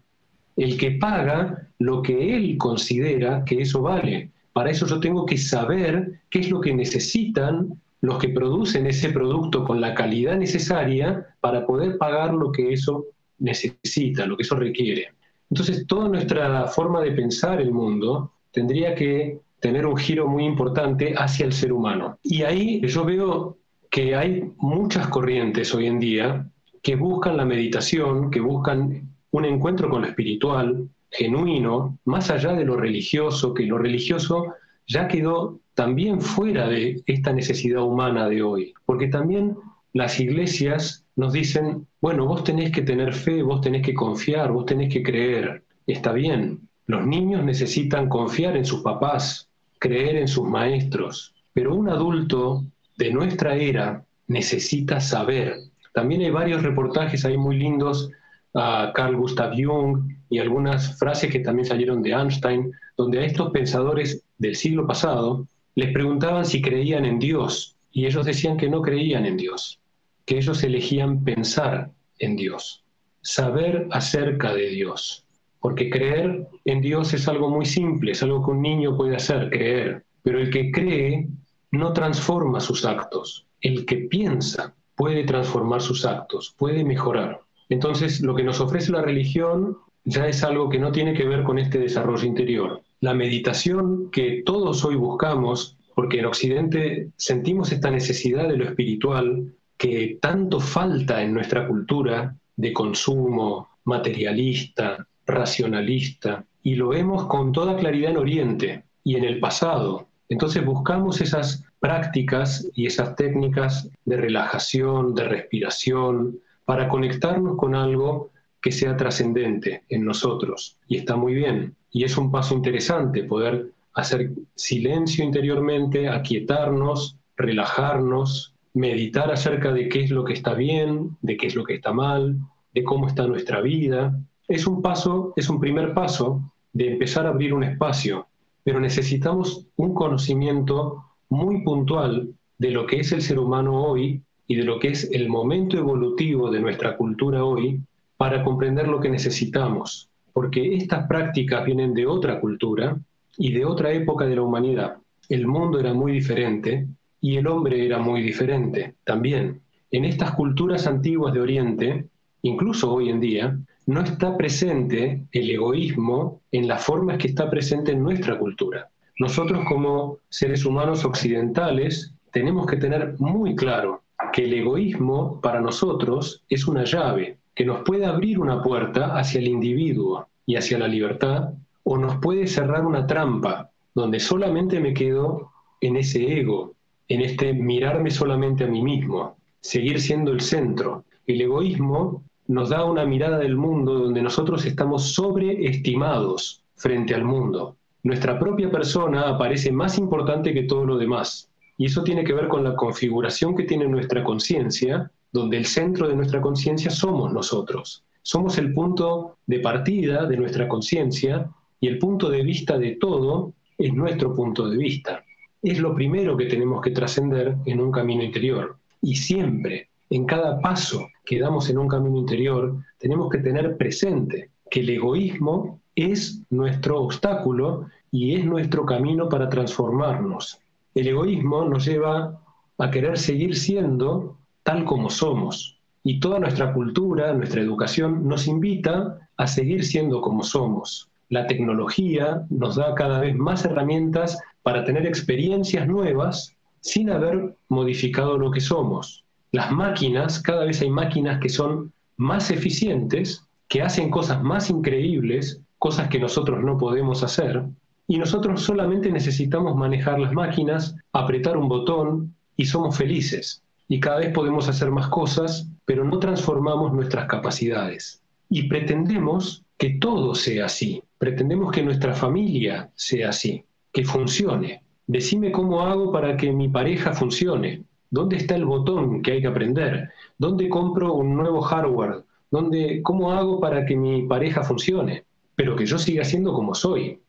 El 0.56 0.78
que 0.78 0.92
paga 0.92 1.70
lo 1.84 2.02
que 2.02 2.36
él 2.36 2.58
considera 2.58 3.44
que 3.44 3.62
eso 3.62 3.82
vale. 3.82 4.32
Para 4.54 4.72
eso 4.72 4.86
yo 4.88 5.00
tengo 5.02 5.26
que 5.26 5.38
saber 5.38 6.22
qué 6.30 6.40
es 6.40 6.50
lo 6.50 6.62
que 6.62 6.74
necesitan 6.74 7.74
los 8.00 8.20
que 8.20 8.30
producen 8.30 8.88
ese 8.88 9.10
producto 9.10 9.66
con 9.66 9.82
la 9.82 9.94
calidad 9.94 10.38
necesaria 10.38 11.26
para 11.42 11.66
poder 11.66 11.98
pagar 11.98 12.34
lo 12.34 12.52
que 12.52 12.72
eso 12.72 13.06
necesita, 13.40 14.26
lo 14.26 14.38
que 14.38 14.44
eso 14.44 14.56
requiere. 14.56 15.10
Entonces, 15.50 15.86
toda 15.86 16.08
nuestra 16.08 16.68
forma 16.68 17.02
de 17.02 17.12
pensar 17.12 17.60
el 17.60 17.72
mundo 17.72 18.32
tendría 18.52 18.96
que 18.96 19.40
tener 19.60 19.86
un 19.86 19.98
giro 19.98 20.28
muy 20.28 20.46
importante 20.46 21.14
hacia 21.18 21.46
el 21.46 21.54
ser 21.54 21.74
humano. 21.74 22.18
Y 22.24 22.44
ahí 22.44 22.82
yo 22.88 23.04
veo 23.04 23.58
que 23.90 24.16
hay 24.16 24.52
muchas 24.58 25.08
corrientes 25.08 25.74
hoy 25.74 25.88
en 25.88 26.00
día 26.00 26.48
que 26.82 26.96
buscan 26.96 27.38
la 27.38 27.46
meditación, 27.46 28.32
que 28.32 28.40
buscan 28.40 29.10
un 29.32 29.46
encuentro 29.46 29.90
con 29.90 30.02
lo 30.02 30.08
espiritual, 30.08 30.90
genuino, 31.14 31.98
más 32.06 32.30
allá 32.32 32.54
de 32.54 32.66
lo 32.66 32.76
religioso, 32.76 33.54
que 33.54 33.66
lo 33.66 33.78
religioso 33.78 34.54
ya 34.88 35.08
quedó 35.08 35.60
también 35.76 36.22
fuera 36.22 36.68
de 36.68 37.02
esta 37.06 37.32
necesidad 37.32 37.84
humana 37.84 38.28
de 38.28 38.42
hoy, 38.44 38.74
porque 38.86 39.08
también 39.08 39.56
las 39.94 40.20
iglesias 40.20 41.06
nos 41.16 41.34
dicen, 41.34 41.88
bueno, 42.02 42.26
vos 42.26 42.44
tenés 42.44 42.72
que 42.72 42.82
tener 42.82 43.14
fe, 43.14 43.44
vos 43.44 43.62
tenés 43.62 43.84
que 43.84 43.94
confiar, 43.94 44.52
vos 44.52 44.66
tenés 44.66 44.92
que 44.92 45.04
creer. 45.04 45.64
Está 45.86 46.12
bien, 46.12 46.68
los 46.88 47.06
niños 47.06 47.44
necesitan 47.44 48.10
confiar 48.10 48.58
en 48.58 48.66
sus 48.66 48.82
papás, 48.82 49.48
creer 49.80 50.16
en 50.16 50.28
sus 50.28 50.48
maestros, 50.48 51.34
pero 51.54 51.76
un 51.76 51.90
adulto 51.90 52.64
de 52.98 53.12
nuestra 53.12 53.56
era 53.56 54.04
necesita 54.28 55.00
saber. 55.00 55.58
También 55.94 56.22
hay 56.22 56.32
varios 56.32 56.64
reportajes 56.64 57.24
ahí 57.26 57.38
muy 57.38 57.58
lindos 57.58 58.10
a 58.54 58.92
Carl 58.94 59.16
Gustav 59.16 59.54
Jung 59.56 60.12
y 60.30 60.40
algunas 60.40 60.98
frases 60.98 61.32
que 61.32 61.40
también 61.40 61.66
salieron 61.66 62.02
de 62.02 62.12
Einstein, 62.12 62.72
donde 62.98 63.20
a 63.20 63.26
estos 63.26 63.52
pensadores 63.52 64.24
del 64.38 64.56
siglo 64.56 64.86
pasado 64.86 65.48
les 65.76 65.92
preguntaban 65.92 66.46
si 66.46 66.62
creían 66.62 67.06
en 67.06 67.20
Dios 67.20 67.76
y 67.92 68.06
ellos 68.06 68.26
decían 68.26 68.58
que 68.58 68.70
no 68.70 68.82
creían 68.82 69.26
en 69.26 69.38
Dios, 69.38 69.80
que 70.26 70.38
ellos 70.38 70.64
elegían 70.64 71.24
pensar 71.24 71.92
en 72.20 72.36
Dios, 72.36 72.84
saber 73.22 73.88
acerca 73.92 74.54
de 74.54 74.70
Dios, 74.70 75.26
porque 75.60 75.90
creer 75.90 76.48
en 76.66 76.82
Dios 76.82 77.14
es 77.14 77.28
algo 77.28 77.50
muy 77.50 77.66
simple, 77.66 78.12
es 78.12 78.24
algo 78.24 78.44
que 78.44 78.52
un 78.52 78.62
niño 78.62 78.98
puede 78.98 79.16
hacer, 79.16 79.50
creer, 79.50 80.04
pero 80.22 80.40
el 80.40 80.50
que 80.50 80.72
cree 80.72 81.28
no 81.72 81.92
transforma 81.92 82.60
sus 82.60 82.86
actos. 82.86 83.46
El 83.60 83.86
que 83.86 83.98
piensa 83.98 84.76
puede 84.96 85.24
transformar 85.24 85.82
sus 85.82 86.06
actos, 86.06 86.54
puede 86.58 86.84
mejorar. 86.84 87.42
Entonces, 87.70 88.22
lo 88.22 88.36
que 88.36 88.44
nos 88.44 88.60
ofrece 88.60 88.92
la 88.92 89.02
religión 89.02 89.78
ya 90.06 90.28
es 90.28 90.44
algo 90.44 90.70
que 90.70 90.80
no 90.80 90.92
tiene 90.92 91.14
que 91.14 91.28
ver 91.28 91.44
con 91.44 91.58
este 91.58 91.80
desarrollo 91.80 92.26
interior. 92.26 92.82
La 93.00 93.14
meditación 93.14 94.12
que 94.12 94.44
todos 94.46 94.84
hoy 94.84 94.96
buscamos, 94.96 95.78
porque 95.96 96.20
en 96.20 96.26
Occidente 96.26 97.10
sentimos 97.18 97.72
esta 97.72 97.92
necesidad 97.92 98.48
de 98.48 98.58
lo 98.58 98.66
espiritual 98.66 99.54
que 99.78 100.18
tanto 100.22 100.60
falta 100.60 101.22
en 101.22 101.34
nuestra 101.34 101.68
cultura 101.68 102.36
de 102.56 102.74
consumo 102.74 103.70
materialista, 103.86 105.06
racionalista, 105.26 106.46
y 106.62 106.76
lo 106.76 106.90
vemos 106.90 107.26
con 107.26 107.52
toda 107.52 107.76
claridad 107.76 108.12
en 108.12 108.18
Oriente 108.18 108.84
y 109.04 109.16
en 109.16 109.26
el 109.26 109.40
pasado. 109.40 110.08
Entonces 110.30 110.66
buscamos 110.66 111.20
esas 111.22 111.66
prácticas 111.80 112.70
y 112.74 112.86
esas 112.86 113.16
técnicas 113.16 113.90
de 114.06 114.18
relajación, 114.18 115.14
de 115.14 115.26
respiración, 115.26 116.40
para 116.66 116.88
conectarnos 116.88 117.58
con 117.58 117.76
algo 117.76 118.32
que 118.62 118.72
sea 118.72 118.96
trascendente 118.96 119.84
en 119.90 120.06
nosotros. 120.06 120.78
Y 120.88 120.98
está 120.98 121.16
muy 121.16 121.34
bien. 121.34 121.76
Y 121.92 122.04
es 122.04 122.18
un 122.18 122.32
paso 122.32 122.56
interesante 122.56 123.24
poder 123.24 123.72
hacer 123.94 124.32
silencio 124.56 125.24
interiormente, 125.24 126.08
aquietarnos, 126.08 127.18
relajarnos, 127.36 128.54
meditar 128.74 129.32
acerca 129.32 129.72
de 129.72 129.90
qué 129.90 130.04
es 130.04 130.10
lo 130.10 130.24
que 130.24 130.34
está 130.34 130.54
bien, 130.54 131.18
de 131.22 131.38
qué 131.38 131.48
es 131.48 131.56
lo 131.56 131.64
que 131.64 131.76
está 131.76 131.94
mal, 131.94 132.38
de 132.74 132.84
cómo 132.84 133.08
está 133.08 133.28
nuestra 133.28 133.62
vida. 133.62 134.18
Es 134.48 134.66
un 134.66 134.82
paso, 134.82 135.34
es 135.36 135.50
un 135.50 135.60
primer 135.60 135.94
paso 135.94 136.42
de 136.72 136.94
empezar 136.94 137.26
a 137.26 137.30
abrir 137.30 137.54
un 137.54 137.64
espacio 137.64 138.28
pero 138.64 138.80
necesitamos 138.80 139.66
un 139.76 139.94
conocimiento 139.94 141.04
muy 141.30 141.64
puntual 141.64 142.34
de 142.58 142.72
lo 142.72 142.86
que 142.86 143.02
es 143.02 143.12
el 143.12 143.22
ser 143.22 143.40
humano 143.40 143.84
hoy 143.84 144.22
y 144.48 144.56
de 144.56 144.64
lo 144.64 144.80
que 144.80 144.90
es 144.90 145.10
el 145.12 145.30
momento 145.30 145.78
evolutivo 145.78 146.52
de 146.52 146.60
nuestra 146.60 146.98
cultura 146.98 147.44
hoy 147.44 147.80
para 148.18 148.44
comprender 148.44 148.88
lo 148.88 149.00
que 149.00 149.10
necesitamos, 149.10 150.10
porque 150.34 150.76
estas 150.76 151.08
prácticas 151.08 151.66
vienen 151.66 151.94
de 151.94 152.06
otra 152.06 152.40
cultura 152.40 152.98
y 153.38 153.52
de 153.52 153.66
otra 153.66 153.92
época 153.92 154.26
de 154.26 154.36
la 154.36 154.42
humanidad. 154.42 154.98
El 155.30 155.48
mundo 155.48 155.80
era 155.80 155.94
muy 155.94 156.12
diferente 156.12 156.88
y 157.22 157.38
el 157.38 157.48
hombre 157.48 157.86
era 157.86 158.00
muy 158.00 158.22
diferente 158.22 158.96
también. 159.04 159.62
En 159.92 160.06
estas 160.06 160.32
culturas 160.32 160.88
antiguas 160.88 161.34
de 161.34 161.42
Oriente, 161.42 162.06
incluso 162.42 162.94
hoy 162.94 163.10
en 163.10 163.20
día, 163.20 163.58
no 163.86 164.02
está 164.02 164.38
presente 164.38 165.26
el 165.32 165.50
egoísmo 165.50 166.42
en 166.52 166.68
las 166.68 166.84
formas 166.84 167.18
que 167.18 167.28
está 167.28 167.50
presente 167.50 167.92
en 167.92 168.04
nuestra 168.04 168.38
cultura. 168.38 168.90
Nosotros 169.20 169.66
como 169.68 170.18
seres 170.30 170.66
humanos 170.66 171.06
occidentales 171.06 172.14
tenemos 172.32 172.66
que 172.66 172.78
tener 172.78 173.16
muy 173.20 173.56
claro 173.56 174.03
que 174.34 174.46
el 174.46 174.54
egoísmo 174.54 175.40
para 175.42 175.62
nosotros 175.62 176.44
es 176.50 176.68
una 176.68 176.86
llave 176.86 177.38
que 177.54 177.66
nos 177.66 177.84
puede 177.84 178.08
abrir 178.08 178.40
una 178.40 178.64
puerta 178.64 179.16
hacia 179.16 179.40
el 179.40 179.48
individuo 179.48 180.28
y 180.48 180.56
hacia 180.56 180.80
la 180.80 180.88
libertad 180.88 181.52
o 181.84 181.98
nos 182.00 182.18
puede 182.18 182.48
cerrar 182.48 182.84
una 182.84 183.06
trampa 183.06 183.70
donde 183.94 184.20
solamente 184.20 184.80
me 184.80 184.96
quedo 184.96 185.52
en 185.82 185.98
ese 185.98 186.40
ego, 186.40 186.74
en 187.08 187.22
este 187.22 187.54
mirarme 187.54 188.10
solamente 188.10 188.64
a 188.64 188.68
mí 188.68 188.82
mismo, 188.82 189.38
seguir 189.62 190.02
siendo 190.02 190.32
el 190.32 190.42
centro. 190.42 191.04
El 191.28 191.40
egoísmo 191.40 192.24
nos 192.48 192.70
da 192.70 192.86
una 192.86 193.06
mirada 193.06 193.38
del 193.38 193.56
mundo 193.56 194.00
donde 194.00 194.24
nosotros 194.24 194.66
estamos 194.66 195.14
sobreestimados 195.14 196.64
frente 196.76 197.14
al 197.14 197.24
mundo. 197.24 197.76
Nuestra 198.02 198.40
propia 198.40 198.72
persona 198.72 199.30
aparece 199.30 199.72
más 199.72 200.00
importante 200.00 200.56
que 200.56 200.64
todo 200.64 200.86
lo 200.86 200.98
demás. 200.98 201.53
Y 201.78 201.86
eso 201.86 202.04
tiene 202.04 202.24
que 202.24 202.34
ver 202.34 202.48
con 202.48 202.64
la 202.64 202.76
configuración 202.76 203.56
que 203.56 203.64
tiene 203.64 203.88
nuestra 203.88 204.24
conciencia, 204.24 205.12
donde 205.32 205.58
el 205.58 205.66
centro 205.66 206.08
de 206.08 206.16
nuestra 206.16 206.42
conciencia 206.42 206.92
somos 206.92 207.34
nosotros. 207.34 208.04
Somos 208.22 208.58
el 208.58 208.74
punto 208.74 209.38
de 209.48 209.60
partida 209.60 210.26
de 210.26 210.38
nuestra 210.38 210.68
conciencia 210.68 211.50
y 211.80 211.88
el 211.88 211.98
punto 211.98 212.30
de 212.30 212.44
vista 212.44 212.78
de 212.78 212.96
todo 212.96 213.54
es 213.78 213.94
nuestro 213.94 214.34
punto 214.34 214.70
de 214.70 214.78
vista. 214.78 215.24
Es 215.62 215.80
lo 215.80 215.94
primero 215.94 216.38
que 216.38 216.46
tenemos 216.46 216.82
que 216.82 216.92
trascender 216.92 217.56
en 217.66 217.82
un 217.82 217.92
camino 217.92 218.24
interior. 218.24 218.78
Y 219.02 219.16
siempre, 219.16 219.90
en 220.10 220.26
cada 220.26 220.62
paso 220.62 221.08
que 221.26 221.40
damos 221.40 221.70
en 221.70 221.78
un 221.78 221.88
camino 221.88 222.18
interior, 222.18 222.78
tenemos 223.00 223.30
que 223.30 223.40
tener 223.40 223.76
presente 223.76 224.52
que 224.70 224.82
el 224.82 224.90
egoísmo 224.90 225.82
es 225.96 226.42
nuestro 226.50 227.02
obstáculo 227.02 227.88
y 228.12 228.36
es 228.36 228.46
nuestro 228.46 228.86
camino 228.86 229.28
para 229.28 229.50
transformarnos. 229.50 230.60
El 230.96 231.08
egoísmo 231.08 231.66
nos 231.66 231.86
lleva 231.86 232.40
a 232.78 232.92
querer 232.92 233.18
seguir 233.18 233.56
siendo 233.56 234.38
tal 234.64 234.86
como 234.86 235.10
somos. 235.10 235.78
Y 236.04 236.20
toda 236.20 236.40
nuestra 236.40 236.74
cultura, 236.74 237.34
nuestra 237.34 237.62
educación 237.62 238.28
nos 238.28 238.48
invita 238.48 239.20
a 239.38 239.48
seguir 239.48 239.86
siendo 239.86 240.22
como 240.22 240.44
somos. 240.44 241.10
La 241.30 241.48
tecnología 241.48 242.46
nos 242.50 242.76
da 242.76 242.94
cada 242.96 243.20
vez 243.20 243.36
más 243.36 243.66
herramientas 243.66 244.40
para 244.62 244.84
tener 244.84 245.06
experiencias 245.06 245.88
nuevas 245.88 246.56
sin 246.82 247.10
haber 247.10 247.56
modificado 247.70 248.38
lo 248.38 248.52
que 248.52 248.60
somos 248.60 249.24
las 249.54 249.72
máquinas, 249.72 250.42
cada 250.42 250.66
vez 250.66 250.82
hay 250.82 250.90
máquinas 250.90 251.40
que 251.40 251.48
son 251.48 251.94
más 252.18 252.50
eficientes, 252.50 253.46
que 253.68 253.84
hacen 253.84 254.10
cosas 254.10 254.42
más 254.42 254.72
increíbles, 254.72 255.62
cosas 255.78 256.08
que 256.10 256.20
nosotros 256.20 256.64
no 256.64 256.78
podemos 256.78 257.24
hacer, 257.24 257.64
y 258.08 258.18
nosotros 258.18 258.62
solamente 258.62 259.12
necesitamos 259.12 259.76
manejar 259.76 260.20
las 260.20 260.34
máquinas, 260.34 260.96
apretar 261.14 261.58
un 261.58 261.70
botón 261.70 262.36
y 262.58 262.66
somos 262.66 262.98
felices. 262.98 263.64
Y 263.88 264.00
cada 264.00 264.20
vez 264.20 264.34
podemos 264.34 264.68
hacer 264.68 264.92
más 264.92 265.08
cosas, 265.08 265.70
pero 265.86 266.04
no 266.04 266.20
transformamos 266.20 266.94
nuestras 266.94 267.28
capacidades. 267.28 268.22
Y 268.50 268.64
pretendemos 268.68 269.64
que 269.78 269.92
todo 269.92 270.36
sea 270.36 270.66
así, 270.66 271.04
pretendemos 271.18 271.72
que 271.72 271.84
nuestra 271.84 272.14
familia 272.14 272.92
sea 272.96 273.30
así, 273.30 273.64
que 273.92 274.04
funcione. 274.04 274.84
Decime 275.08 275.52
cómo 275.52 275.82
hago 275.82 276.12
para 276.12 276.38
que 276.38 276.52
mi 276.52 276.70
pareja 276.70 277.14
funcione. 277.14 277.84
¿Dónde 278.10 278.38
está 278.38 278.56
el 278.56 278.66
botón 278.66 279.22
que 279.22 279.34
hay 279.34 279.42
que 279.42 279.48
aprender? 279.48 280.12
¿Dónde 280.38 280.70
compro 280.70 281.14
un 281.14 281.36
nuevo 281.36 281.62
hardware? 281.62 282.24
¿Dónde, 282.52 283.02
¿Cómo 283.02 283.32
hago 283.32 283.60
para 283.60 283.86
que 283.86 283.96
mi 283.96 284.28
pareja 284.28 284.64
funcione? 284.64 285.26
Pero 285.56 285.76
que 285.76 285.86
yo 285.86 285.98
siga 285.98 286.24
siendo 286.24 286.54
como 286.54 286.76
soy, 286.76 287.20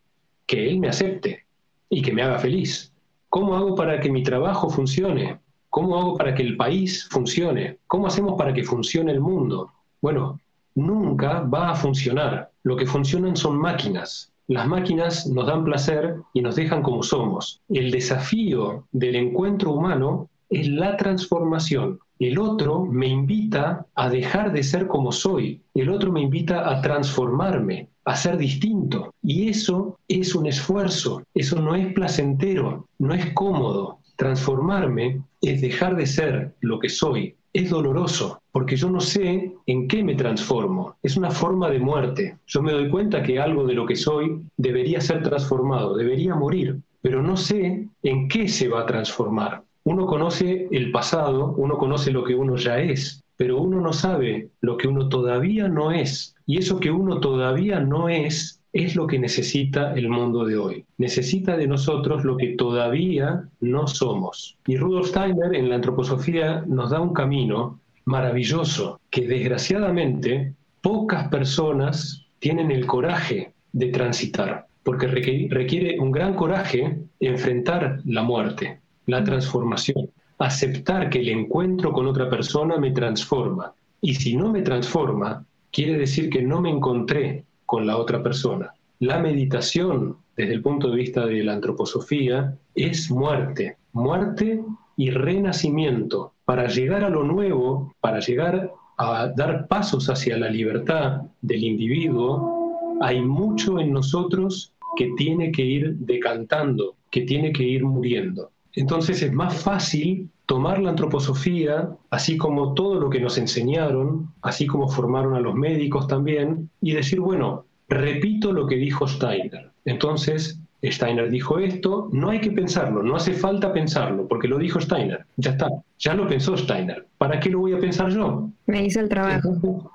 que 0.46 0.68
él 0.68 0.78
me 0.78 0.88
acepte 0.88 1.44
y 1.88 2.02
que 2.02 2.12
me 2.12 2.22
haga 2.22 2.38
feliz. 2.38 2.92
¿Cómo 3.28 3.56
hago 3.56 3.74
para 3.74 4.00
que 4.00 4.10
mi 4.10 4.22
trabajo 4.22 4.70
funcione? 4.70 5.40
¿Cómo 5.70 5.98
hago 5.98 6.16
para 6.16 6.34
que 6.34 6.42
el 6.42 6.56
país 6.56 7.08
funcione? 7.10 7.78
¿Cómo 7.86 8.06
hacemos 8.06 8.38
para 8.38 8.54
que 8.54 8.62
funcione 8.62 9.12
el 9.12 9.20
mundo? 9.20 9.72
Bueno, 10.00 10.40
nunca 10.74 11.40
va 11.40 11.70
a 11.70 11.74
funcionar. 11.74 12.50
Lo 12.62 12.76
que 12.76 12.86
funcionan 12.86 13.36
son 13.36 13.58
máquinas. 13.58 14.32
Las 14.46 14.68
máquinas 14.68 15.26
nos 15.26 15.46
dan 15.46 15.64
placer 15.64 16.16
y 16.32 16.42
nos 16.42 16.56
dejan 16.56 16.82
como 16.82 17.02
somos. 17.02 17.60
El 17.68 17.90
desafío 17.90 18.86
del 18.92 19.16
encuentro 19.16 19.72
humano 19.72 20.28
es 20.50 20.68
la 20.68 20.96
transformación. 20.96 21.98
El 22.18 22.38
otro 22.38 22.84
me 22.84 23.08
invita 23.08 23.86
a 23.94 24.08
dejar 24.08 24.52
de 24.52 24.62
ser 24.62 24.86
como 24.86 25.10
soy. 25.10 25.60
El 25.74 25.90
otro 25.90 26.12
me 26.12 26.20
invita 26.20 26.70
a 26.70 26.80
transformarme, 26.80 27.88
a 28.04 28.14
ser 28.14 28.36
distinto. 28.36 29.12
Y 29.22 29.48
eso 29.48 29.98
es 30.06 30.34
un 30.34 30.46
esfuerzo. 30.46 31.22
Eso 31.34 31.60
no 31.60 31.74
es 31.74 31.92
placentero, 31.92 32.88
no 32.98 33.14
es 33.14 33.32
cómodo. 33.32 33.98
Transformarme 34.16 35.22
es 35.40 35.60
dejar 35.60 35.96
de 35.96 36.06
ser 36.06 36.54
lo 36.60 36.78
que 36.78 36.88
soy. 36.88 37.34
Es 37.52 37.70
doloroso, 37.70 38.40
porque 38.52 38.76
yo 38.76 38.90
no 38.90 39.00
sé 39.00 39.52
en 39.66 39.88
qué 39.88 40.04
me 40.04 40.14
transformo. 40.14 40.96
Es 41.02 41.16
una 41.16 41.30
forma 41.30 41.68
de 41.68 41.80
muerte. 41.80 42.38
Yo 42.46 42.62
me 42.62 42.72
doy 42.72 42.88
cuenta 42.90 43.22
que 43.22 43.40
algo 43.40 43.66
de 43.66 43.74
lo 43.74 43.86
que 43.86 43.96
soy 43.96 44.40
debería 44.56 45.00
ser 45.00 45.22
transformado, 45.22 45.96
debería 45.96 46.34
morir, 46.34 46.80
pero 47.00 47.22
no 47.22 47.36
sé 47.36 47.88
en 48.02 48.28
qué 48.28 48.48
se 48.48 48.68
va 48.68 48.80
a 48.82 48.86
transformar. 48.86 49.62
Uno 49.84 50.06
conoce 50.06 50.68
el 50.70 50.90
pasado, 50.90 51.54
uno 51.56 51.76
conoce 51.76 52.10
lo 52.10 52.24
que 52.24 52.34
uno 52.34 52.56
ya 52.56 52.80
es, 52.80 53.22
pero 53.36 53.60
uno 53.60 53.80
no 53.80 53.92
sabe 53.92 54.50
lo 54.60 54.76
que 54.76 54.88
uno 54.88 55.08
todavía 55.08 55.68
no 55.68 55.92
es. 55.92 56.34
Y 56.46 56.58
eso 56.58 56.80
que 56.80 56.90
uno 56.90 57.20
todavía 57.20 57.80
no 57.80 58.08
es 58.08 58.60
es 58.74 58.96
lo 58.96 59.06
que 59.06 59.20
necesita 59.20 59.94
el 59.94 60.08
mundo 60.08 60.44
de 60.44 60.56
hoy. 60.56 60.84
Necesita 60.98 61.56
de 61.56 61.68
nosotros 61.68 62.24
lo 62.24 62.36
que 62.36 62.56
todavía 62.56 63.48
no 63.60 63.86
somos. 63.86 64.58
Y 64.66 64.76
Rudolf 64.76 65.08
Steiner 65.08 65.54
en 65.54 65.68
la 65.68 65.76
antroposofía 65.76 66.64
nos 66.66 66.90
da 66.90 67.00
un 67.00 67.14
camino 67.14 67.78
maravilloso 68.04 69.00
que 69.10 69.28
desgraciadamente 69.28 70.54
pocas 70.82 71.28
personas 71.28 72.26
tienen 72.40 72.72
el 72.72 72.84
coraje 72.84 73.54
de 73.72 73.86
transitar, 73.88 74.66
porque 74.82 75.06
requiere 75.06 75.98
un 76.00 76.10
gran 76.10 76.34
coraje 76.34 76.98
enfrentar 77.20 78.00
la 78.04 78.22
muerte, 78.22 78.80
la 79.06 79.22
transformación, 79.22 80.10
aceptar 80.38 81.10
que 81.10 81.20
el 81.20 81.28
encuentro 81.28 81.92
con 81.92 82.06
otra 82.06 82.28
persona 82.28 82.76
me 82.78 82.90
transforma. 82.90 83.72
Y 84.00 84.14
si 84.14 84.36
no 84.36 84.50
me 84.50 84.62
transforma, 84.62 85.44
quiere 85.70 85.96
decir 85.98 86.30
que 86.30 86.42
no 86.42 86.60
me 86.60 86.70
encontré 86.70 87.44
con 87.66 87.86
la 87.86 87.96
otra 87.96 88.22
persona. 88.22 88.72
La 89.00 89.18
meditación, 89.18 90.16
desde 90.36 90.54
el 90.54 90.62
punto 90.62 90.90
de 90.90 90.96
vista 90.96 91.26
de 91.26 91.42
la 91.42 91.54
antroposofía, 91.54 92.56
es 92.74 93.10
muerte, 93.10 93.76
muerte 93.92 94.62
y 94.96 95.10
renacimiento. 95.10 96.32
Para 96.44 96.68
llegar 96.68 97.04
a 97.04 97.10
lo 97.10 97.24
nuevo, 97.24 97.94
para 98.00 98.20
llegar 98.20 98.72
a 98.98 99.28
dar 99.28 99.66
pasos 99.66 100.08
hacia 100.08 100.36
la 100.36 100.48
libertad 100.48 101.22
del 101.40 101.64
individuo, 101.64 102.98
hay 103.00 103.20
mucho 103.22 103.80
en 103.80 103.92
nosotros 103.92 104.72
que 104.96 105.12
tiene 105.16 105.50
que 105.50 105.62
ir 105.62 105.96
decantando, 105.96 106.94
que 107.10 107.22
tiene 107.22 107.52
que 107.52 107.64
ir 107.64 107.84
muriendo. 107.84 108.50
Entonces 108.76 109.22
es 109.22 109.32
más 109.32 109.62
fácil 109.62 110.30
tomar 110.46 110.80
la 110.80 110.90
antroposofía, 110.90 111.90
así 112.10 112.36
como 112.36 112.74
todo 112.74 113.00
lo 113.00 113.08
que 113.08 113.20
nos 113.20 113.38
enseñaron, 113.38 114.32
así 114.42 114.66
como 114.66 114.88
formaron 114.88 115.34
a 115.34 115.40
los 115.40 115.54
médicos 115.54 116.06
también, 116.06 116.68
y 116.80 116.92
decir, 116.92 117.20
bueno, 117.20 117.64
repito 117.88 118.52
lo 118.52 118.66
que 118.66 118.76
dijo 118.76 119.06
Steiner. 119.06 119.70
Entonces, 119.84 120.60
Steiner 120.82 121.30
dijo 121.30 121.58
esto, 121.58 122.08
no 122.12 122.30
hay 122.30 122.40
que 122.40 122.50
pensarlo, 122.50 123.02
no 123.02 123.16
hace 123.16 123.32
falta 123.32 123.72
pensarlo, 123.72 124.28
porque 124.28 124.48
lo 124.48 124.58
dijo 124.58 124.80
Steiner, 124.80 125.24
ya 125.36 125.52
está, 125.52 125.68
ya 125.98 126.14
lo 126.14 126.26
pensó 126.26 126.56
Steiner, 126.56 127.06
¿para 127.16 127.40
qué 127.40 127.50
lo 127.50 127.60
voy 127.60 127.72
a 127.72 127.78
pensar 127.78 128.10
yo? 128.10 128.50
Me 128.66 128.84
hizo 128.84 129.00
el 129.00 129.08
trabajo. 129.08 129.90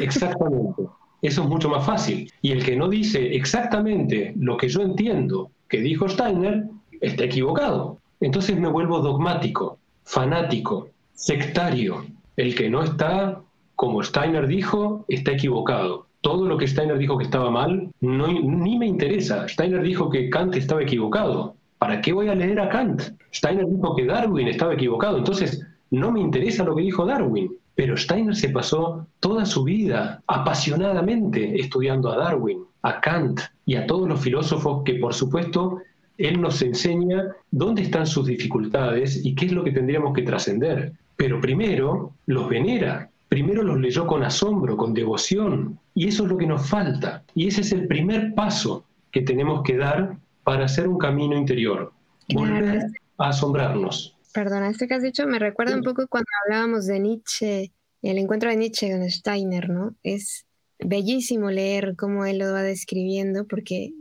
Exactamente, 0.00 0.82
eso 1.22 1.42
es 1.42 1.48
mucho 1.48 1.70
más 1.70 1.86
fácil. 1.86 2.30
Y 2.42 2.52
el 2.52 2.62
que 2.62 2.76
no 2.76 2.88
dice 2.88 3.34
exactamente 3.34 4.34
lo 4.36 4.56
que 4.56 4.68
yo 4.68 4.82
entiendo 4.82 5.50
que 5.68 5.80
dijo 5.80 6.08
Steiner, 6.08 6.64
está 7.00 7.24
equivocado. 7.24 7.98
Entonces 8.24 8.58
me 8.58 8.68
vuelvo 8.68 9.00
dogmático, 9.00 9.78
fanático, 10.02 10.88
sectario. 11.12 12.06
El 12.36 12.54
que 12.54 12.70
no 12.70 12.82
está 12.82 13.42
como 13.76 14.02
Steiner 14.02 14.46
dijo, 14.46 15.04
está 15.08 15.32
equivocado. 15.32 16.06
Todo 16.22 16.46
lo 16.46 16.56
que 16.56 16.66
Steiner 16.66 16.96
dijo 16.96 17.18
que 17.18 17.24
estaba 17.24 17.50
mal, 17.50 17.90
no, 18.00 18.26
ni 18.28 18.78
me 18.78 18.86
interesa. 18.86 19.46
Steiner 19.46 19.82
dijo 19.82 20.08
que 20.08 20.30
Kant 20.30 20.56
estaba 20.56 20.82
equivocado. 20.82 21.56
¿Para 21.76 22.00
qué 22.00 22.14
voy 22.14 22.28
a 22.28 22.34
leer 22.34 22.60
a 22.60 22.70
Kant? 22.70 23.02
Steiner 23.30 23.66
dijo 23.66 23.94
que 23.94 24.06
Darwin 24.06 24.48
estaba 24.48 24.72
equivocado. 24.72 25.18
Entonces, 25.18 25.62
no 25.90 26.10
me 26.10 26.20
interesa 26.20 26.64
lo 26.64 26.74
que 26.74 26.82
dijo 26.82 27.04
Darwin. 27.04 27.54
Pero 27.74 27.94
Steiner 27.94 28.34
se 28.34 28.48
pasó 28.48 29.06
toda 29.20 29.44
su 29.44 29.64
vida 29.64 30.22
apasionadamente 30.28 31.60
estudiando 31.60 32.10
a 32.10 32.16
Darwin, 32.16 32.64
a 32.80 33.02
Kant 33.02 33.42
y 33.66 33.74
a 33.74 33.86
todos 33.86 34.08
los 34.08 34.20
filósofos 34.20 34.82
que, 34.82 34.94
por 34.94 35.12
supuesto, 35.12 35.82
él 36.18 36.40
nos 36.40 36.62
enseña 36.62 37.34
dónde 37.50 37.82
están 37.82 38.06
sus 38.06 38.26
dificultades 38.26 39.24
y 39.24 39.34
qué 39.34 39.46
es 39.46 39.52
lo 39.52 39.64
que 39.64 39.72
tendríamos 39.72 40.14
que 40.14 40.22
trascender. 40.22 40.92
Pero 41.16 41.40
primero 41.40 42.12
los 42.26 42.48
venera, 42.48 43.10
primero 43.28 43.62
los 43.62 43.80
leyó 43.80 44.06
con 44.06 44.22
asombro, 44.22 44.76
con 44.76 44.94
devoción, 44.94 45.78
y 45.94 46.08
eso 46.08 46.24
es 46.24 46.30
lo 46.30 46.36
que 46.36 46.46
nos 46.46 46.68
falta. 46.68 47.24
Y 47.34 47.48
ese 47.48 47.62
es 47.62 47.72
el 47.72 47.86
primer 47.86 48.34
paso 48.34 48.84
que 49.10 49.22
tenemos 49.22 49.62
que 49.62 49.76
dar 49.76 50.16
para 50.42 50.66
hacer 50.66 50.88
un 50.88 50.98
camino 50.98 51.36
interior, 51.36 51.92
volver 52.32 52.86
a 53.18 53.28
asombrarnos. 53.28 54.16
Perdona, 54.32 54.68
esto 54.68 54.86
que 54.86 54.94
has 54.94 55.02
dicho 55.02 55.26
me 55.26 55.38
recuerda 55.38 55.76
un 55.76 55.82
poco 55.82 56.06
cuando 56.08 56.28
hablábamos 56.44 56.86
de 56.86 56.98
Nietzsche, 56.98 57.72
el 58.02 58.18
encuentro 58.18 58.50
de 58.50 58.56
Nietzsche 58.56 58.90
con 58.90 59.08
Steiner, 59.08 59.70
¿no? 59.70 59.94
Es 60.02 60.44
bellísimo 60.80 61.50
leer 61.50 61.94
cómo 61.96 62.26
él 62.26 62.38
lo 62.38 62.52
va 62.52 62.62
describiendo 62.62 63.46
porque 63.46 63.94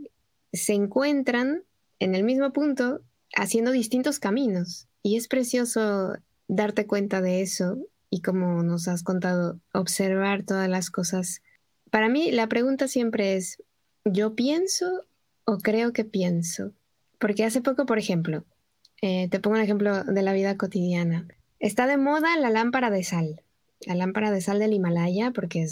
se 0.51 0.73
encuentran 0.73 1.63
en 1.99 2.15
el 2.15 2.23
mismo 2.23 2.53
punto 2.53 3.01
haciendo 3.35 3.71
distintos 3.71 4.19
caminos. 4.19 4.87
Y 5.01 5.17
es 5.17 5.27
precioso 5.27 6.15
darte 6.47 6.87
cuenta 6.87 7.21
de 7.21 7.41
eso 7.41 7.77
y 8.09 8.21
como 8.21 8.63
nos 8.63 8.87
has 8.87 9.03
contado, 9.03 9.59
observar 9.73 10.43
todas 10.43 10.69
las 10.69 10.91
cosas. 10.91 11.41
Para 11.89 12.09
mí 12.09 12.31
la 12.31 12.47
pregunta 12.47 12.87
siempre 12.87 13.35
es, 13.35 13.61
¿yo 14.05 14.35
pienso 14.35 15.05
o 15.45 15.57
creo 15.57 15.93
que 15.93 16.05
pienso? 16.05 16.71
Porque 17.19 17.43
hace 17.43 17.61
poco, 17.61 17.85
por 17.85 17.97
ejemplo, 17.97 18.45
eh, 19.01 19.27
te 19.29 19.39
pongo 19.39 19.57
un 19.57 19.63
ejemplo 19.63 20.03
de 20.03 20.21
la 20.21 20.33
vida 20.33 20.57
cotidiana. 20.57 21.27
Está 21.59 21.87
de 21.87 21.97
moda 21.97 22.37
la 22.37 22.49
lámpara 22.49 22.89
de 22.89 23.03
sal 23.03 23.42
la 23.85 23.95
lámpara 23.95 24.31
de 24.31 24.41
sal 24.41 24.59
del 24.59 24.73
Himalaya 24.73 25.31
porque 25.31 25.65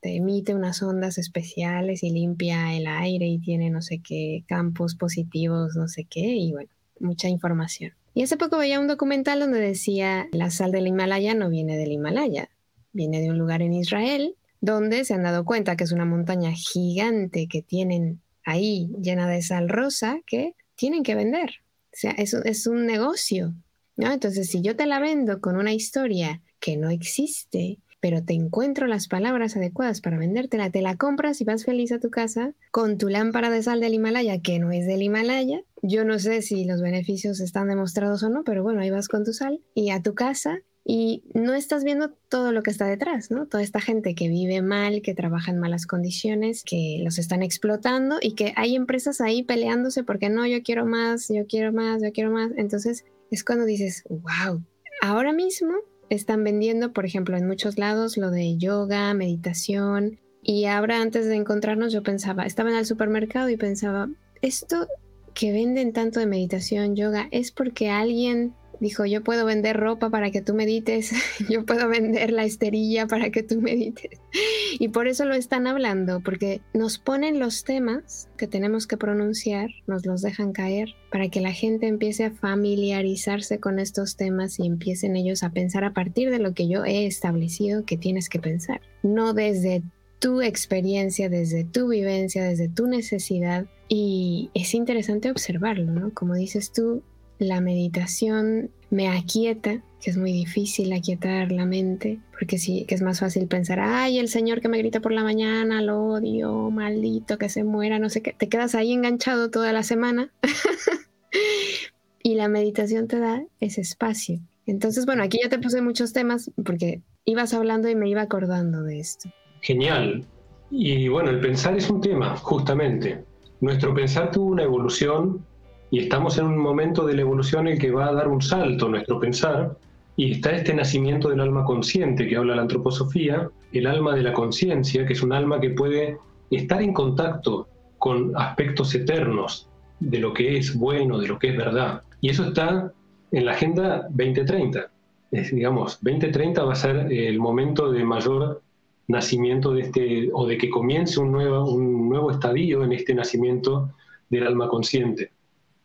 te 0.00 0.16
emite 0.16 0.54
unas 0.54 0.82
ondas 0.82 1.18
especiales 1.18 2.02
y 2.02 2.10
limpia 2.10 2.74
el 2.74 2.86
aire 2.86 3.26
y 3.26 3.38
tiene 3.38 3.70
no 3.70 3.82
sé 3.82 4.00
qué 4.00 4.44
campos 4.46 4.94
positivos, 4.94 5.76
no 5.76 5.88
sé 5.88 6.04
qué, 6.04 6.20
y 6.20 6.52
bueno, 6.52 6.70
mucha 7.00 7.28
información. 7.28 7.92
Y 8.14 8.22
hace 8.22 8.36
poco 8.36 8.58
veía 8.58 8.80
un 8.80 8.86
documental 8.86 9.40
donde 9.40 9.60
decía 9.60 10.28
la 10.32 10.50
sal 10.50 10.72
del 10.72 10.86
Himalaya 10.86 11.34
no 11.34 11.50
viene 11.50 11.76
del 11.76 11.92
Himalaya, 11.92 12.48
viene 12.92 13.20
de 13.20 13.30
un 13.30 13.38
lugar 13.38 13.62
en 13.62 13.74
Israel 13.74 14.36
donde 14.60 15.04
se 15.04 15.14
han 15.14 15.22
dado 15.22 15.44
cuenta 15.44 15.76
que 15.76 15.84
es 15.84 15.92
una 15.92 16.06
montaña 16.06 16.50
gigante 16.52 17.46
que 17.46 17.62
tienen 17.62 18.20
ahí 18.44 18.90
llena 19.00 19.28
de 19.28 19.42
sal 19.42 19.68
rosa 19.68 20.20
que 20.26 20.54
tienen 20.76 21.02
que 21.02 21.14
vender. 21.14 21.50
O 21.92 21.98
sea, 21.98 22.12
es, 22.12 22.34
es 22.34 22.66
un 22.66 22.86
negocio. 22.86 23.54
¿no? 23.96 24.12
Entonces, 24.12 24.48
si 24.48 24.62
yo 24.62 24.76
te 24.76 24.86
la 24.86 24.98
vendo 25.00 25.40
con 25.40 25.56
una 25.56 25.72
historia 25.72 26.40
que 26.66 26.76
no 26.76 26.90
existe, 26.90 27.78
pero 28.00 28.24
te 28.24 28.34
encuentro 28.34 28.88
las 28.88 29.06
palabras 29.06 29.56
adecuadas 29.56 30.00
para 30.00 30.18
vendértela, 30.18 30.68
te 30.68 30.82
la 30.82 30.96
compras 30.96 31.40
y 31.40 31.44
vas 31.44 31.64
feliz 31.64 31.92
a 31.92 32.00
tu 32.00 32.10
casa 32.10 32.54
con 32.72 32.98
tu 32.98 33.08
lámpara 33.08 33.50
de 33.50 33.62
sal 33.62 33.78
del 33.78 33.94
Himalaya, 33.94 34.40
que 34.40 34.58
no 34.58 34.72
es 34.72 34.84
del 34.84 35.02
Himalaya. 35.02 35.60
Yo 35.82 36.04
no 36.04 36.18
sé 36.18 36.42
si 36.42 36.64
los 36.64 36.82
beneficios 36.82 37.38
están 37.38 37.68
demostrados 37.68 38.24
o 38.24 38.30
no, 38.30 38.42
pero 38.42 38.64
bueno, 38.64 38.80
ahí 38.80 38.90
vas 38.90 39.06
con 39.06 39.24
tu 39.24 39.32
sal 39.32 39.60
y 39.74 39.90
a 39.90 40.02
tu 40.02 40.14
casa 40.14 40.58
y 40.84 41.22
no 41.34 41.54
estás 41.54 41.84
viendo 41.84 42.10
todo 42.28 42.50
lo 42.50 42.64
que 42.64 42.72
está 42.72 42.86
detrás, 42.86 43.30
¿no? 43.30 43.46
Toda 43.46 43.62
esta 43.62 43.80
gente 43.80 44.16
que 44.16 44.28
vive 44.28 44.60
mal, 44.60 45.02
que 45.02 45.14
trabaja 45.14 45.52
en 45.52 45.60
malas 45.60 45.86
condiciones, 45.86 46.64
que 46.64 46.98
los 47.04 47.18
están 47.18 47.44
explotando 47.44 48.18
y 48.20 48.34
que 48.34 48.54
hay 48.56 48.74
empresas 48.74 49.20
ahí 49.20 49.44
peleándose 49.44 50.02
porque 50.02 50.30
no, 50.30 50.48
yo 50.48 50.64
quiero 50.64 50.84
más, 50.84 51.28
yo 51.28 51.46
quiero 51.46 51.72
más, 51.72 52.02
yo 52.02 52.10
quiero 52.10 52.32
más. 52.32 52.50
Entonces 52.56 53.04
es 53.30 53.44
cuando 53.44 53.66
dices, 53.66 54.02
wow, 54.08 54.64
ahora 55.00 55.32
mismo 55.32 55.74
están 56.10 56.44
vendiendo, 56.44 56.92
por 56.92 57.04
ejemplo, 57.04 57.36
en 57.36 57.46
muchos 57.46 57.78
lados 57.78 58.16
lo 58.16 58.30
de 58.30 58.56
yoga, 58.56 59.12
meditación. 59.14 60.20
Y 60.42 60.66
ahora 60.66 61.00
antes 61.00 61.26
de 61.26 61.34
encontrarnos 61.34 61.92
yo 61.92 62.02
pensaba, 62.02 62.46
estaba 62.46 62.70
en 62.70 62.76
el 62.76 62.86
supermercado 62.86 63.48
y 63.48 63.56
pensaba, 63.56 64.08
esto 64.42 64.86
que 65.34 65.52
venden 65.52 65.92
tanto 65.92 66.20
de 66.20 66.26
meditación, 66.26 66.96
yoga, 66.96 67.28
es 67.30 67.52
porque 67.52 67.90
alguien 67.90 68.54
Dijo, 68.80 69.06
yo 69.06 69.22
puedo 69.22 69.46
vender 69.46 69.76
ropa 69.76 70.10
para 70.10 70.30
que 70.30 70.42
tú 70.42 70.54
medites, 70.54 71.12
yo 71.48 71.64
puedo 71.64 71.88
vender 71.88 72.32
la 72.32 72.44
esterilla 72.44 73.06
para 73.06 73.30
que 73.30 73.42
tú 73.42 73.60
medites. 73.60 74.20
Y 74.78 74.88
por 74.88 75.08
eso 75.08 75.24
lo 75.24 75.34
están 75.34 75.66
hablando, 75.66 76.20
porque 76.20 76.60
nos 76.74 76.98
ponen 76.98 77.38
los 77.38 77.64
temas 77.64 78.28
que 78.36 78.46
tenemos 78.46 78.86
que 78.86 78.98
pronunciar, 78.98 79.70
nos 79.86 80.04
los 80.04 80.20
dejan 80.20 80.52
caer, 80.52 80.94
para 81.10 81.30
que 81.30 81.40
la 81.40 81.52
gente 81.52 81.86
empiece 81.86 82.24
a 82.24 82.30
familiarizarse 82.30 83.58
con 83.58 83.78
estos 83.78 84.16
temas 84.16 84.58
y 84.58 84.66
empiecen 84.66 85.16
ellos 85.16 85.42
a 85.42 85.50
pensar 85.50 85.84
a 85.84 85.94
partir 85.94 86.30
de 86.30 86.40
lo 86.40 86.52
que 86.52 86.68
yo 86.68 86.84
he 86.84 87.06
establecido 87.06 87.86
que 87.86 87.96
tienes 87.96 88.28
que 88.28 88.38
pensar. 88.38 88.82
No 89.02 89.32
desde 89.32 89.82
tu 90.18 90.42
experiencia, 90.42 91.28
desde 91.28 91.64
tu 91.64 91.88
vivencia, 91.88 92.44
desde 92.44 92.68
tu 92.68 92.86
necesidad. 92.86 93.66
Y 93.88 94.50
es 94.54 94.74
interesante 94.74 95.30
observarlo, 95.30 95.92
¿no? 95.92 96.12
Como 96.12 96.34
dices 96.34 96.72
tú, 96.72 97.02
la 97.38 97.60
meditación 97.60 98.70
me 98.90 99.08
aquieta, 99.08 99.82
que 100.00 100.10
es 100.10 100.16
muy 100.16 100.32
difícil 100.32 100.92
aquietar 100.92 101.50
la 101.52 101.66
mente, 101.66 102.20
porque 102.38 102.58
sí, 102.58 102.84
que 102.86 102.94
es 102.94 103.02
más 103.02 103.20
fácil 103.20 103.46
pensar, 103.46 103.80
ay, 103.80 104.18
el 104.18 104.28
señor 104.28 104.60
que 104.60 104.68
me 104.68 104.78
grita 104.78 105.00
por 105.00 105.12
la 105.12 105.22
mañana, 105.22 105.82
lo 105.82 106.02
odio, 106.02 106.70
maldito, 106.70 107.38
que 107.38 107.48
se 107.48 107.64
muera, 107.64 107.98
no 107.98 108.08
sé 108.08 108.22
qué, 108.22 108.32
te 108.32 108.48
quedas 108.48 108.74
ahí 108.74 108.92
enganchado 108.92 109.50
toda 109.50 109.72
la 109.72 109.82
semana. 109.82 110.30
y 112.22 112.34
la 112.34 112.48
meditación 112.48 113.08
te 113.08 113.18
da 113.18 113.44
ese 113.60 113.80
espacio. 113.80 114.40
Entonces, 114.66 115.06
bueno, 115.06 115.22
aquí 115.22 115.38
ya 115.42 115.48
te 115.48 115.58
puse 115.58 115.80
muchos 115.80 116.12
temas 116.12 116.50
porque 116.64 117.02
ibas 117.24 117.54
hablando 117.54 117.88
y 117.88 117.94
me 117.94 118.08
iba 118.08 118.22
acordando 118.22 118.82
de 118.82 118.98
esto. 118.98 119.30
Genial. 119.60 120.24
Y 120.70 121.08
bueno, 121.08 121.30
el 121.30 121.40
pensar 121.40 121.76
es 121.76 121.88
un 121.88 122.00
tema, 122.00 122.36
justamente. 122.36 123.24
Nuestro 123.60 123.94
pensar 123.94 124.30
tuvo 124.30 124.46
una 124.46 124.64
evolución 124.64 125.44
y 125.90 126.00
estamos 126.00 126.38
en 126.38 126.46
un 126.46 126.58
momento 126.58 127.06
de 127.06 127.14
la 127.14 127.22
evolución 127.22 127.66
en 127.66 127.74
el 127.74 127.78
que 127.78 127.90
va 127.90 128.08
a 128.08 128.12
dar 128.12 128.28
un 128.28 128.42
salto 128.42 128.88
nuestro 128.88 129.20
pensar 129.20 129.76
y 130.16 130.32
está 130.32 130.50
este 130.52 130.74
nacimiento 130.74 131.28
del 131.28 131.40
alma 131.40 131.64
consciente 131.64 132.26
que 132.26 132.36
habla 132.36 132.56
la 132.56 132.62
antroposofía, 132.62 133.50
el 133.72 133.86
alma 133.86 134.14
de 134.14 134.22
la 134.22 134.32
conciencia, 134.32 135.06
que 135.06 135.12
es 135.12 135.22
un 135.22 135.32
alma 135.32 135.60
que 135.60 135.70
puede 135.70 136.18
estar 136.50 136.82
en 136.82 136.92
contacto 136.92 137.68
con 137.98 138.32
aspectos 138.36 138.94
eternos 138.94 139.68
de 140.00 140.18
lo 140.18 140.32
que 140.32 140.56
es 140.56 140.74
bueno, 140.74 141.18
de 141.18 141.28
lo 141.28 141.38
que 141.38 141.50
es 141.50 141.56
verdad. 141.56 142.02
Y 142.20 142.30
eso 142.30 142.44
está 142.44 142.92
en 143.30 143.44
la 143.44 143.52
Agenda 143.52 144.06
2030. 144.10 144.90
Es, 145.32 145.54
digamos, 145.54 145.98
2030 146.02 146.64
va 146.64 146.72
a 146.72 146.76
ser 146.76 147.12
el 147.12 147.38
momento 147.38 147.90
de 147.92 148.04
mayor 148.04 148.62
nacimiento 149.08 149.72
de 149.72 149.82
este, 149.82 150.30
o 150.32 150.46
de 150.46 150.58
que 150.58 150.70
comience 150.70 151.20
un 151.20 151.32
nuevo, 151.32 151.70
un 151.70 152.08
nuevo 152.08 152.30
estadio 152.30 152.82
en 152.84 152.92
este 152.92 153.14
nacimiento 153.14 153.90
del 154.30 154.46
alma 154.46 154.68
consciente. 154.68 155.30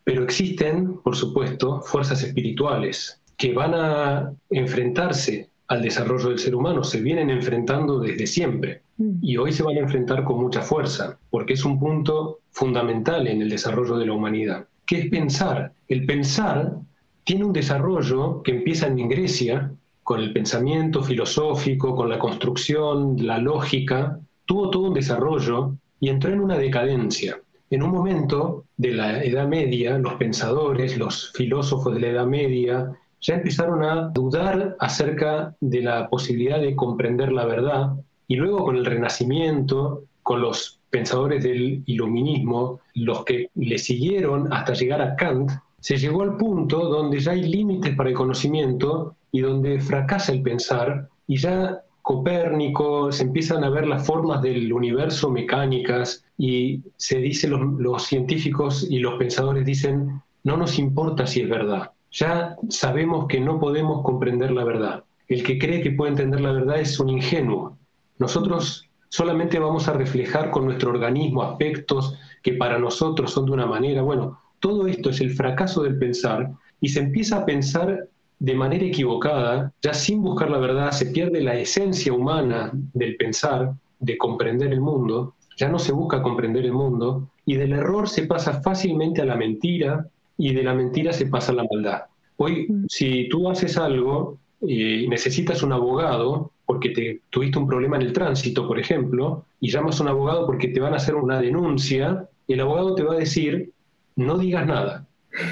Pero 0.04 0.24
existen, 0.24 0.98
por 0.98 1.16
supuesto, 1.16 1.80
fuerzas 1.82 2.22
espirituales 2.22 3.20
que 3.36 3.52
van 3.52 3.74
a 3.74 4.32
enfrentarse 4.50 5.48
al 5.68 5.82
desarrollo 5.82 6.28
del 6.28 6.38
ser 6.38 6.54
humano, 6.54 6.84
se 6.84 7.00
vienen 7.00 7.30
enfrentando 7.30 7.98
desde 7.98 8.26
siempre 8.26 8.82
mm. 8.98 9.18
y 9.22 9.36
hoy 9.36 9.52
se 9.52 9.62
van 9.62 9.76
a 9.76 9.80
enfrentar 9.80 10.22
con 10.24 10.40
mucha 10.40 10.60
fuerza, 10.60 11.18
porque 11.30 11.54
es 11.54 11.64
un 11.64 11.78
punto 11.78 12.40
fundamental 12.50 13.26
en 13.26 13.40
el 13.40 13.48
desarrollo 13.48 13.96
de 13.96 14.06
la 14.06 14.12
humanidad, 14.12 14.66
que 14.86 14.98
es 14.98 15.08
pensar. 15.08 15.72
El 15.88 16.04
pensar 16.04 16.76
tiene 17.24 17.44
un 17.44 17.52
desarrollo 17.52 18.42
que 18.42 18.52
empieza 18.52 18.86
en 18.86 19.08
Grecia, 19.08 19.72
con 20.02 20.20
el 20.20 20.32
pensamiento 20.32 21.02
filosófico, 21.02 21.94
con 21.94 22.08
la 22.08 22.18
construcción, 22.18 23.16
la 23.24 23.38
lógica, 23.38 24.18
tuvo 24.44 24.68
todo 24.70 24.88
un 24.88 24.94
desarrollo 24.94 25.76
y 26.00 26.08
entró 26.08 26.32
en 26.32 26.40
una 26.40 26.58
decadencia. 26.58 27.40
En 27.72 27.82
un 27.82 27.90
momento 27.90 28.66
de 28.76 28.90
la 28.90 29.24
Edad 29.24 29.48
Media, 29.48 29.96
los 29.96 30.16
pensadores, 30.16 30.98
los 30.98 31.32
filósofos 31.32 31.94
de 31.94 32.00
la 32.00 32.08
Edad 32.08 32.26
Media, 32.26 32.92
ya 33.18 33.36
empezaron 33.36 33.82
a 33.82 34.10
dudar 34.10 34.76
acerca 34.78 35.56
de 35.58 35.80
la 35.80 36.06
posibilidad 36.10 36.60
de 36.60 36.76
comprender 36.76 37.32
la 37.32 37.46
verdad 37.46 37.94
y 38.28 38.36
luego 38.36 38.66
con 38.66 38.76
el 38.76 38.84
Renacimiento, 38.84 40.02
con 40.22 40.42
los 40.42 40.80
pensadores 40.90 41.42
del 41.44 41.82
iluminismo, 41.86 42.80
los 42.92 43.24
que 43.24 43.48
le 43.54 43.78
siguieron 43.78 44.52
hasta 44.52 44.74
llegar 44.74 45.00
a 45.00 45.16
Kant, 45.16 45.50
se 45.80 45.96
llegó 45.96 46.24
al 46.24 46.36
punto 46.36 46.90
donde 46.90 47.20
ya 47.20 47.32
hay 47.32 47.44
límites 47.44 47.96
para 47.96 48.10
el 48.10 48.14
conocimiento 48.14 49.16
y 49.30 49.40
donde 49.40 49.80
fracasa 49.80 50.30
el 50.32 50.42
pensar 50.42 51.08
y 51.26 51.38
ya 51.38 51.80
Copérnico, 52.02 53.12
se 53.12 53.22
empiezan 53.22 53.64
a 53.64 53.70
ver 53.70 53.86
las 53.86 54.04
formas 54.04 54.42
del 54.42 54.72
universo 54.72 55.30
mecánicas 55.30 56.24
y 56.36 56.82
se 56.96 57.18
dice, 57.18 57.48
los, 57.48 57.60
los 57.78 58.02
científicos 58.02 58.86
y 58.90 58.98
los 58.98 59.14
pensadores 59.14 59.64
dicen, 59.64 60.20
no 60.44 60.56
nos 60.56 60.78
importa 60.78 61.26
si 61.26 61.40
es 61.40 61.48
verdad, 61.48 61.92
ya 62.10 62.56
sabemos 62.68 63.26
que 63.26 63.40
no 63.40 63.58
podemos 63.58 64.02
comprender 64.02 64.50
la 64.50 64.64
verdad. 64.64 65.04
El 65.28 65.42
que 65.42 65.58
cree 65.58 65.80
que 65.80 65.92
puede 65.92 66.10
entender 66.10 66.40
la 66.40 66.52
verdad 66.52 66.78
es 66.78 67.00
un 67.00 67.08
ingenuo. 67.08 67.78
Nosotros 68.18 68.88
solamente 69.08 69.58
vamos 69.58 69.88
a 69.88 69.94
reflejar 69.94 70.50
con 70.50 70.66
nuestro 70.66 70.90
organismo 70.90 71.42
aspectos 71.42 72.18
que 72.42 72.54
para 72.54 72.78
nosotros 72.78 73.32
son 73.32 73.46
de 73.46 73.52
una 73.52 73.66
manera. 73.66 74.02
Bueno, 74.02 74.40
todo 74.60 74.86
esto 74.86 75.10
es 75.10 75.20
el 75.20 75.30
fracaso 75.30 75.82
del 75.82 75.98
pensar 75.98 76.50
y 76.80 76.88
se 76.88 77.00
empieza 77.00 77.38
a 77.38 77.46
pensar 77.46 78.08
de 78.42 78.54
manera 78.56 78.84
equivocada, 78.84 79.72
ya 79.80 79.94
sin 79.94 80.20
buscar 80.20 80.50
la 80.50 80.58
verdad, 80.58 80.90
se 80.90 81.06
pierde 81.06 81.40
la 81.42 81.54
esencia 81.54 82.12
humana 82.12 82.72
del 82.92 83.14
pensar, 83.14 83.72
de 84.00 84.18
comprender 84.18 84.72
el 84.72 84.80
mundo, 84.80 85.34
ya 85.56 85.68
no 85.68 85.78
se 85.78 85.92
busca 85.92 86.22
comprender 86.22 86.64
el 86.64 86.72
mundo, 86.72 87.28
y 87.46 87.54
del 87.54 87.72
error 87.72 88.08
se 88.08 88.26
pasa 88.26 88.60
fácilmente 88.60 89.22
a 89.22 89.26
la 89.26 89.36
mentira, 89.36 90.08
y 90.36 90.52
de 90.54 90.64
la 90.64 90.74
mentira 90.74 91.12
se 91.12 91.26
pasa 91.26 91.52
a 91.52 91.54
la 91.54 91.66
maldad. 91.72 92.00
Hoy, 92.36 92.66
mm. 92.68 92.86
si 92.88 93.28
tú 93.28 93.48
haces 93.48 93.76
algo 93.76 94.38
y 94.60 95.06
necesitas 95.06 95.62
un 95.62 95.72
abogado, 95.72 96.50
porque 96.66 96.88
te, 96.88 97.20
tuviste 97.30 97.60
un 97.60 97.68
problema 97.68 97.94
en 97.94 98.02
el 98.02 98.12
tránsito, 98.12 98.66
por 98.66 98.80
ejemplo, 98.80 99.44
y 99.60 99.70
llamas 99.70 100.00
a 100.00 100.02
un 100.02 100.08
abogado 100.08 100.46
porque 100.46 100.66
te 100.66 100.80
van 100.80 100.94
a 100.94 100.96
hacer 100.96 101.14
una 101.14 101.40
denuncia, 101.40 102.28
el 102.48 102.60
abogado 102.60 102.96
te 102.96 103.04
va 103.04 103.14
a 103.14 103.18
decir, 103.18 103.70
no 104.16 104.36
digas 104.36 104.66
nada, 104.66 105.06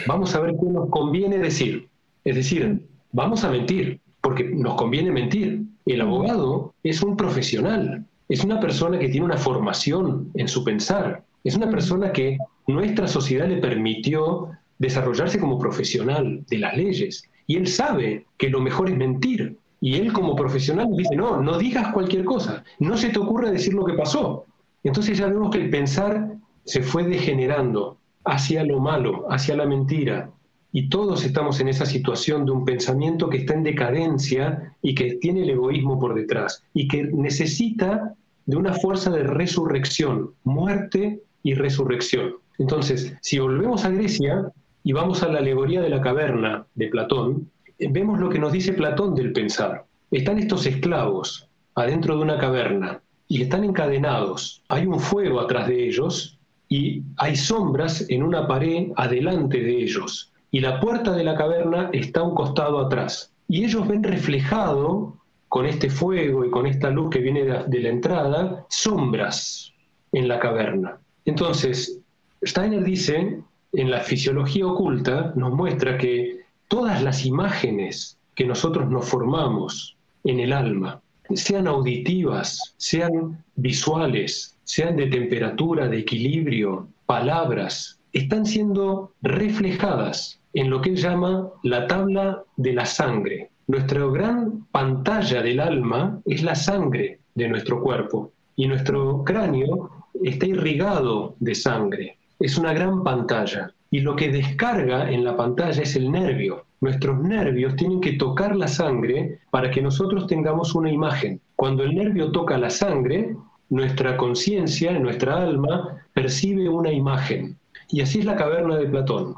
vamos 0.09 0.35
a 0.35 0.41
ver 0.41 0.57
qué 0.61 0.67
nos 0.67 0.91
conviene 0.91 1.39
decir. 1.39 1.90
Es 2.25 2.35
decir, 2.37 2.87
vamos 3.13 3.45
a 3.45 3.51
mentir, 3.51 4.01
porque 4.21 4.45
nos 4.45 4.75
conviene 4.75 5.11
mentir. 5.11 5.63
El 5.87 6.01
abogado 6.01 6.75
es 6.83 7.03
un 7.03 7.17
profesional, 7.17 8.05
es 8.29 8.45
una 8.45 8.61
persona 8.61 8.99
que 8.99 9.09
tiene 9.09 9.27
una 9.27 9.37
formación 9.37 10.31
en 10.35 10.49
su 10.49 10.63
pensar, 10.63 11.25
es 11.43 11.57
una 11.57 11.71
persona 11.71 12.13
que 12.13 12.39
nuestra 12.67 13.09
sociedad 13.09 13.49
le 13.49 13.57
permitió 13.57 14.51
desarrollarse 14.79 15.39
como 15.39 15.59
profesional 15.59 16.45
de 16.49 16.59
las 16.59 16.77
leyes. 16.77 17.23
Y 17.47 17.57
él 17.57 17.67
sabe 17.67 18.27
que 18.39 18.49
lo 18.49 18.61
mejor 18.61 18.91
es 18.91 18.97
mentir. 18.97 19.57
Y 19.81 19.97
él 19.97 20.13
como 20.13 20.37
profesional 20.37 20.89
dice, 20.97 21.17
no, 21.17 21.41
no 21.41 21.59
digas 21.59 21.93
cualquier 21.93 22.25
cosa, 22.25 22.63
no 22.79 22.97
se 22.99 23.09
te 23.09 23.19
ocurra 23.19 23.51
decir 23.51 23.73
lo 23.73 23.85
que 23.85 23.95
pasó. 23.95 24.45
Entonces 24.85 25.19
ya 25.19 25.27
vemos 25.27 25.51
que 25.51 25.59
el 25.59 25.71
pensar 25.71 26.35
se 26.65 26.83
fue 26.83 27.05
degenerando 27.05 27.97
hacia 28.25 28.63
lo 28.65 28.79
malo, 28.79 29.27
hacia 29.31 29.57
la 29.57 29.65
mentira, 29.65 30.31
y 30.73 30.89
todos 30.89 31.25
estamos 31.25 31.61
en 31.61 31.69
esa 31.69 31.85
situación 31.85 32.45
de 32.45 32.53
un 32.53 32.65
pensamiento 32.65 33.29
que 33.29 33.39
está 33.39 33.55
en 33.55 33.65
decadencia 33.65 34.75
y 34.83 34.95
que 34.95 35.15
tiene 35.15 35.43
el 35.43 35.51
egoísmo 35.51 35.99
por 35.99 36.15
detrás 36.15 36.63
y 36.75 36.87
que 36.87 37.05
necesita 37.05 38.15
de 38.47 38.57
una 38.57 38.73
fuerza 38.75 39.11
de 39.11 39.25
resurrección, 39.25 40.33
muerte 40.45 41.23
y 41.43 41.55
resurrección. 41.55 42.35
Entonces, 42.59 43.15
si 43.21 43.39
volvemos 43.39 43.85
a 43.85 43.91
Grecia 43.91 44.53
y 44.85 44.93
vamos 44.93 45.23
a 45.23 45.29
la 45.29 45.39
alegoría 45.39 45.81
de 45.81 45.91
la 45.91 46.01
caverna 46.01 46.67
de 46.75 46.89
Platón, 46.89 47.51
vemos 47.79 48.21
lo 48.21 48.29
que 48.29 48.39
nos 48.39 48.53
dice 48.53 48.73
Platón 48.73 49.15
del 49.15 49.33
pensar. 49.33 49.87
Están 50.11 50.39
estos 50.39 50.67
esclavos 50.67 51.49
adentro 51.75 52.17
de 52.17 52.23
una 52.23 52.39
caverna 52.39 53.01
y 53.29 53.43
están 53.43 53.65
encadenados. 53.65 54.63
Hay 54.69 54.87
un 54.87 55.01
fuego 55.01 55.41
atrás 55.41 55.69
de 55.69 55.87
ellos 55.87 56.39
y 56.69 57.03
hay 57.17 57.35
sombras 57.35 58.07
en 58.09 58.23
una 58.23 58.47
pared 58.47 58.89
adelante 58.97 59.61
de 59.61 59.83
ellos 59.83 60.30
y 60.51 60.61
la 60.61 60.81
puerta 60.81 61.13
de 61.13 61.25
la 61.25 61.37
caverna 61.37 61.91
está 61.93 62.21
a 62.21 62.25
un 62.25 62.35
costado 62.35 62.81
atrás. 62.81 63.33
Y 63.49 63.65
ellos 63.65 63.87
ven 63.87 64.03
reflejado, 64.03 65.21
con 65.51 65.67
este 65.67 65.91
fuego 65.91 66.45
y 66.45 66.51
con 66.51 66.65
esta 66.67 66.91
luz 66.91 67.11
que 67.11 67.19
viene 67.19 67.45
de, 67.45 67.81
la 67.81 67.89
entrada, 67.89 68.67
sombras 68.69 69.73
en 70.13 70.29
la 70.29 70.39
caverna. 70.39 70.99
Entonces, 71.25 72.01
Steiner 72.41 72.85
dice, 72.85 73.41
en 73.73 73.91
la 73.91 74.01
fisiología 74.01 74.69
oculta, 74.69 75.33
nos 75.35 75.53
muestra 75.53 75.99
que 75.99 76.43
todas 76.69 77.03
las 77.03 77.27
imágenes 77.27 78.17
que 78.37 78.45
nosotros 78.45 78.89
nos 78.89 79.09
formamos 79.09 79.97
en 80.23 80.39
el 80.39 80.53
alma, 80.53 81.01
sean 81.35 81.67
auditivas, 81.67 82.75
sean 82.77 83.45
visuales, 83.57 84.57
sean 84.63 84.95
de 84.95 85.09
temperatura, 85.09 85.89
de 85.89 85.99
equilibrio, 85.99 86.87
palabras, 87.07 87.99
están 88.13 88.47
siendo 88.47 89.13
reflejadas 89.21 90.40
en 90.55 90.71
lo 90.71 90.81
que 90.81 90.91
él 90.91 90.97
llama 90.97 91.49
la 91.63 91.87
tabla 91.87 92.43
de 92.57 92.73
la 92.73 92.85
sangre. 92.85 93.51
Nuestra 93.69 94.05
gran 94.07 94.67
pantalla 94.73 95.43
del 95.43 95.61
alma 95.61 96.21
es 96.27 96.43
la 96.43 96.55
sangre 96.55 97.21
de 97.35 97.49
nuestro 97.49 97.81
cuerpo 97.81 98.33
y 98.57 98.67
nuestro 98.67 99.23
cráneo 99.25 99.91
está 100.25 100.47
irrigado 100.47 101.37
de 101.39 101.55
sangre. 101.55 102.19
Es 102.41 102.59
una 102.59 102.73
gran 102.73 103.05
pantalla 103.05 103.73
y 103.91 104.01
lo 104.01 104.17
que 104.17 104.31
descarga 104.31 105.11
en 105.11 105.25
la 105.25 105.37
pantalla 105.37 105.83
es 105.83 105.95
el 105.95 106.11
nervio. 106.11 106.65
Nuestros 106.81 107.21
nervios 107.21 107.77
tienen 107.77 108.01
que 108.01 108.15
tocar 108.15 108.57
la 108.57 108.67
sangre 108.67 109.39
para 109.51 109.71
que 109.71 109.83
nosotros 109.83 110.27
tengamos 110.27 110.75
una 110.75 110.91
imagen. 110.91 111.41
Cuando 111.55 111.85
el 111.85 111.95
nervio 111.95 112.33
toca 112.33 112.59
la 112.59 112.71
sangre, 112.71 113.37
nuestra 113.69 114.17
conciencia, 114.17 114.99
nuestra 114.99 115.43
alma, 115.43 115.99
percibe 116.13 116.69
una 116.69 116.91
imagen. 116.91 117.57
Y 117.89 118.01
así 118.01 118.21
es 118.21 118.25
la 118.25 118.37
caverna 118.37 118.77
de 118.77 118.87
Platón 118.87 119.35